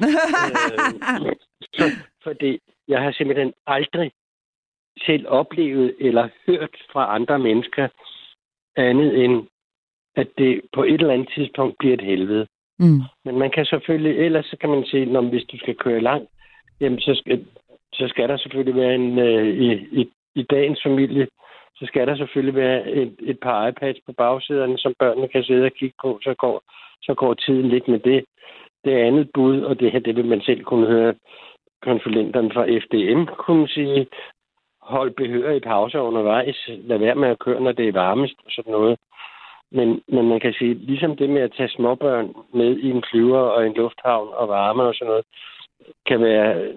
øh, 0.72 1.36
for, 1.78 1.88
fordi 2.22 2.58
jeg 2.88 3.02
har 3.02 3.12
simpelthen 3.12 3.52
aldrig 3.66 4.12
selv 5.06 5.28
oplevet 5.28 5.94
eller 6.00 6.28
hørt 6.46 6.76
fra 6.92 7.14
andre 7.14 7.38
mennesker 7.38 7.88
andet 8.76 9.24
end, 9.24 9.46
at 10.16 10.28
det 10.38 10.60
på 10.74 10.82
et 10.82 11.00
eller 11.00 11.14
andet 11.14 11.30
tidspunkt 11.34 11.78
bliver 11.78 11.94
et 11.94 12.04
helvede. 12.04 12.46
Mm. 12.78 13.00
Men 13.24 13.38
man 13.38 13.50
kan 13.50 13.64
selvfølgelig, 13.64 14.18
ellers 14.18 14.46
så 14.46 14.56
kan 14.60 14.70
man 14.70 14.84
sige, 14.84 15.06
når 15.06 15.20
hvis 15.20 15.44
du 15.44 15.58
skal 15.58 15.74
køre 15.74 16.00
langt, 16.00 16.30
jamen 16.80 17.00
så 17.00 17.14
skal, 17.14 17.46
så 17.92 18.08
skal 18.08 18.28
der 18.28 18.36
selvfølgelig 18.36 18.76
være 18.76 18.94
en, 18.94 19.18
øh, 19.18 19.46
i, 19.46 20.12
i, 20.36 20.42
dagens 20.42 20.82
familie, 20.82 21.26
så 21.76 21.86
skal 21.86 22.06
der 22.06 22.16
selvfølgelig 22.16 22.54
være 22.54 22.90
et, 22.90 23.16
et 23.20 23.40
par 23.40 23.68
iPads 23.68 23.96
på 24.06 24.12
bagsæderne, 24.12 24.78
som 24.78 24.94
børnene 24.98 25.28
kan 25.28 25.44
sidde 25.44 25.64
og 25.64 25.72
kigge 25.72 25.96
på, 26.02 26.18
så 26.22 26.34
går, 26.38 26.62
så 27.02 27.14
går 27.14 27.34
tiden 27.34 27.68
lidt 27.68 27.88
med 27.88 27.98
det. 27.98 28.24
Det 28.84 28.92
andet 28.92 29.30
bud, 29.34 29.60
og 29.60 29.80
det 29.80 29.92
her, 29.92 29.98
det 29.98 30.16
vil 30.16 30.24
man 30.24 30.40
selv 30.40 30.64
kunne 30.64 30.86
høre 30.86 31.14
konsulenterne 31.82 32.50
fra 32.52 32.64
FDM 32.82 33.24
kunne 33.46 33.68
sige, 33.68 34.06
hold 34.82 35.10
behør 35.10 35.50
i 35.50 35.60
pauser 35.60 36.00
undervejs, 36.00 36.68
lad 36.68 36.98
være 36.98 37.14
med 37.14 37.28
at 37.28 37.38
køre, 37.38 37.60
når 37.60 37.72
det 37.72 37.88
er 37.88 37.92
varmest 37.92 38.38
og 38.44 38.50
sådan 38.50 38.72
noget. 38.72 38.98
Men, 39.70 40.02
men 40.08 40.28
man 40.28 40.40
kan 40.40 40.52
sige, 40.58 40.74
ligesom 40.74 41.16
det 41.16 41.30
med 41.30 41.42
at 41.42 41.52
tage 41.56 41.68
småbørn 41.68 42.34
med 42.54 42.76
i 42.76 42.90
en 42.90 43.04
flyver 43.10 43.38
og 43.38 43.66
en 43.66 43.74
lufthavn 43.74 44.28
og 44.34 44.48
varme 44.48 44.82
og 44.82 44.94
sådan 44.94 45.10
noget, 45.10 45.24
kan 46.06 46.20
være 46.20 46.72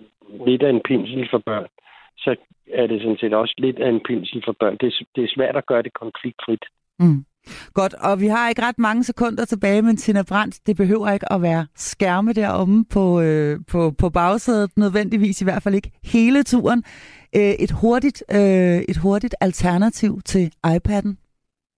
lidt 0.45 0.63
af 0.63 0.69
en 0.69 0.81
pinsel 0.87 1.29
for 1.29 1.41
børn, 1.45 1.67
så 2.23 2.35
er 2.73 2.87
det 2.87 3.01
sådan 3.01 3.17
set 3.21 3.33
også 3.33 3.55
lidt 3.57 3.79
af 3.79 3.89
en 3.89 4.01
pinsel 4.07 4.41
for 4.45 4.55
børn. 4.59 4.77
Det 4.79 4.87
er, 4.87 5.05
det 5.15 5.23
er 5.23 5.33
svært 5.35 5.55
at 5.55 5.65
gøre 5.65 5.83
det 5.83 5.93
konfliktfrit. 5.93 6.63
Mm. 6.99 7.25
Godt, 7.73 7.93
og 7.93 8.19
vi 8.19 8.27
har 8.27 8.49
ikke 8.49 8.61
ret 8.61 8.79
mange 8.79 9.03
sekunder 9.03 9.45
tilbage, 9.45 9.81
men 9.81 9.97
Tina 9.97 10.23
Brandt, 10.23 10.67
det 10.67 10.77
behøver 10.77 11.11
ikke 11.11 11.33
at 11.33 11.41
være 11.41 11.67
skærme 11.75 12.33
deromme 12.33 12.85
på, 12.85 13.21
øh, 13.21 13.59
på, 13.67 13.91
på 13.91 14.09
bagsædet, 14.09 14.77
nødvendigvis 14.77 15.41
i 15.41 15.43
hvert 15.43 15.63
fald 15.63 15.75
ikke 15.75 15.91
hele 16.03 16.43
turen. 16.43 16.83
Øh, 17.35 17.41
et, 17.41 17.71
hurtigt, 17.71 18.23
øh, 18.31 18.81
et 18.89 18.97
hurtigt 18.97 19.35
alternativ 19.41 20.21
til 20.21 20.51
iPad'en? 20.67 21.15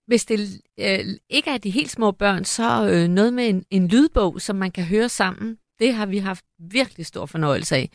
Hvis 0.06 0.24
det 0.24 0.40
øh, 0.80 0.98
ikke 1.30 1.50
er 1.50 1.58
de 1.58 1.70
helt 1.70 1.90
små 1.90 2.10
børn, 2.10 2.44
så 2.44 2.90
øh, 2.92 3.08
noget 3.08 3.32
med 3.34 3.48
en, 3.48 3.64
en 3.70 3.88
lydbog, 3.88 4.40
som 4.40 4.56
man 4.56 4.70
kan 4.70 4.84
høre 4.84 5.08
sammen. 5.08 5.56
Det 5.78 5.94
har 5.94 6.06
vi 6.06 6.18
haft 6.18 6.44
virkelig 6.58 7.06
stor 7.06 7.26
fornøjelse 7.26 7.76
af. 7.76 7.88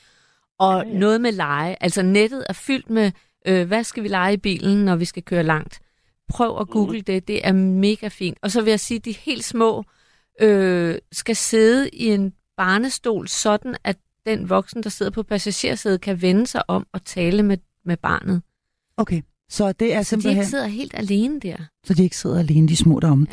Og 0.60 0.84
ja, 0.84 0.92
ja. 0.92 0.98
noget 0.98 1.22
med 1.22 1.32
lege. 1.32 1.84
Altså 1.84 2.02
nettet 2.02 2.46
er 2.50 2.54
fyldt 2.54 2.90
med, 2.90 3.12
øh, 3.48 3.68
hvad 3.68 3.84
skal 3.84 4.04
vi 4.04 4.08
lege 4.08 4.34
i 4.34 4.38
bilen, 4.38 4.86
når 4.86 4.96
vi 4.96 5.06
skal 5.06 5.24
køre 5.24 5.44
langt. 5.44 5.80
Prøv 6.30 6.60
at 6.60 6.68
google 6.68 6.98
mm. 6.98 7.04
det, 7.04 7.28
det 7.28 7.48
er 7.48 7.52
mega 7.52 8.08
fint. 8.08 8.38
Og 8.42 8.52
så 8.52 8.62
vil 8.62 8.70
jeg 8.70 8.80
sige, 8.80 8.98
at 8.98 9.06
de 9.06 9.12
helt 9.12 9.44
små 9.44 9.84
øh, 10.42 10.98
skal 11.12 11.36
sidde 11.36 11.90
i 11.90 12.08
en 12.08 12.34
barnestol, 12.58 13.28
sådan 13.28 13.76
at 13.84 13.98
den 14.26 14.50
voksen, 14.50 14.84
der 14.84 14.90
sidder 14.90 15.12
på 15.12 15.24
passagersædet, 15.24 16.02
kan 16.02 16.22
vende 16.22 16.48
sig 16.48 16.70
om 16.70 16.88
og 16.94 17.06
tale 17.06 17.44
med, 17.44 17.58
med 17.86 17.98
barnet. 17.98 18.42
Okay, 18.98 19.22
så 19.50 19.72
det 19.72 19.94
er 19.94 20.02
så 20.02 20.10
simpelthen... 20.10 20.36
de 20.36 20.42
ikke 20.42 20.50
sidder 20.50 20.68
helt 20.68 20.94
alene 20.94 21.40
der. 21.40 21.58
Så 21.84 21.94
de 21.94 22.04
ikke 22.04 22.18
sidder 22.18 22.40
alene, 22.40 22.68
de 22.68 22.76
små 22.76 23.00
deromme. 23.00 23.28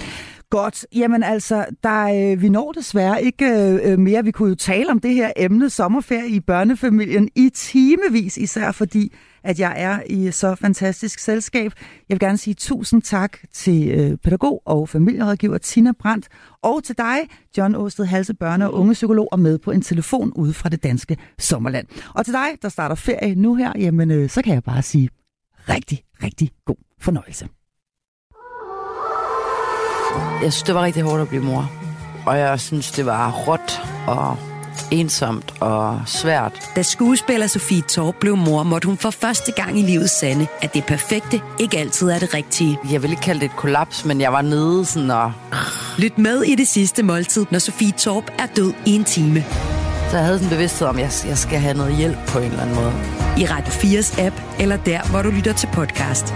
Godt. 0.55 0.87
Jamen 0.95 1.23
altså, 1.23 1.67
der, 1.83 2.33
øh, 2.33 2.43
vi 2.43 2.49
når 2.49 2.73
desværre 2.73 3.23
ikke 3.23 3.47
øh, 3.47 3.93
øh, 3.93 3.99
mere. 3.99 4.25
Vi 4.25 4.31
kunne 4.31 4.49
jo 4.49 4.55
tale 4.55 4.91
om 4.91 5.01
det 5.01 5.15
her 5.15 5.33
emne 5.37 5.71
sommerferie 5.71 6.29
i 6.29 6.41
børnefamilien 6.41 7.29
i 7.35 7.51
timevis, 7.55 8.37
især 8.37 8.73
fordi, 8.73 9.15
at 9.43 9.61
jeg 9.61 9.75
er 9.77 10.01
i 10.07 10.31
så 10.31 10.55
fantastisk 10.55 11.19
selskab. 11.19 11.73
Jeg 12.09 12.15
vil 12.15 12.19
gerne 12.19 12.39
sige 12.39 12.55
tusind 12.55 13.03
tak 13.03 13.39
til 13.53 13.89
øh, 13.89 14.17
pædagog 14.17 14.63
og 14.65 14.89
familierådgiver 14.89 15.59
Tina 15.59 15.93
Brandt, 15.93 16.29
og 16.63 16.85
til 16.85 16.99
dig, 16.99 17.19
John 17.59 17.75
Åsted 17.75 18.05
Halse, 18.05 18.35
børne- 18.45 18.65
og 18.65 18.75
ungepsykolog, 18.75 19.29
og 19.33 19.41
med 19.41 19.59
på 19.59 19.71
en 19.71 19.83
telefon 19.83 20.33
ude 20.37 20.53
fra 20.53 20.69
det 20.69 20.83
danske 20.83 21.17
sommerland. 21.39 21.87
Og 22.15 22.25
til 22.25 22.35
dig, 22.35 22.49
der 22.63 22.69
starter 22.69 22.95
ferie 22.95 23.35
nu 23.35 23.55
her, 23.55 23.73
jamen 23.79 24.11
øh, 24.11 24.31
så 24.31 24.43
kan 24.43 24.55
jeg 24.55 24.63
bare 24.63 24.83
sige 24.83 25.09
rigtig, 25.69 26.03
rigtig 26.23 26.51
god 26.65 26.77
fornøjelse. 27.01 27.49
Jeg 30.43 30.53
synes, 30.53 30.63
det 30.63 30.75
var 30.75 30.83
rigtig 30.83 31.03
hårdt 31.03 31.23
at 31.23 31.29
blive 31.29 31.43
mor. 31.43 31.71
Og 32.27 32.39
jeg 32.39 32.61
synes, 32.61 32.91
det 32.91 33.07
var 33.07 33.31
råt 33.33 33.83
og 34.07 34.37
ensomt 34.91 35.55
og 35.61 36.01
svært. 36.07 36.53
Da 36.77 36.83
skuespiller 36.83 37.47
Sofie 37.47 37.83
Torp 37.83 38.15
blev 38.21 38.37
mor, 38.37 38.63
måtte 38.63 38.87
hun 38.87 38.97
for 38.97 39.11
første 39.11 39.53
gang 39.53 39.79
i 39.79 39.83
livet 39.83 40.11
sande, 40.11 40.47
at 40.63 40.75
det 40.75 40.85
perfekte 40.85 41.41
ikke 41.59 41.79
altid 41.79 42.09
er 42.09 42.19
det 42.19 42.35
rigtige. 42.35 42.79
Jeg 42.91 43.03
vil 43.03 43.11
ikke 43.11 43.23
kalde 43.23 43.41
det 43.41 43.47
et 43.47 43.57
kollaps, 43.57 44.05
men 44.05 44.21
jeg 44.21 44.33
var 44.33 44.43
nede 44.43 44.85
sådan 44.85 45.11
og... 45.11 45.33
Lyt 45.99 46.19
med 46.19 46.43
i 46.43 46.55
det 46.55 46.69
sidste 46.69 47.03
måltid, 47.03 47.47
når 47.51 47.59
Sofie 47.59 47.93
Torp 47.93 48.25
er 48.39 48.47
død 48.57 48.73
i 48.87 48.95
en 48.95 49.05
time. 49.05 49.45
Så 50.11 50.17
jeg 50.17 50.25
havde 50.25 50.39
sådan 50.39 50.47
en 50.47 50.57
bevidsthed 50.57 50.89
om, 50.89 50.99
at 50.99 51.27
jeg 51.29 51.39
skal 51.39 51.59
have 51.59 51.77
noget 51.77 51.97
hjælp 51.97 52.17
på 52.29 52.39
en 52.39 52.45
eller 52.45 52.61
anden 52.61 52.77
måde. 52.77 52.93
I 53.39 53.47
Radio 53.47 53.73
4's 53.73 54.21
app, 54.23 54.37
eller 54.59 54.77
der, 54.77 55.11
hvor 55.11 55.23
du 55.23 55.31
lytter 55.31 55.53
til 55.53 55.69
podcast. 55.73 56.35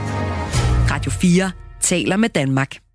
Radio 0.90 1.10
4 1.10 1.50
taler 1.80 2.16
med 2.16 2.28
Danmark. 2.28 2.87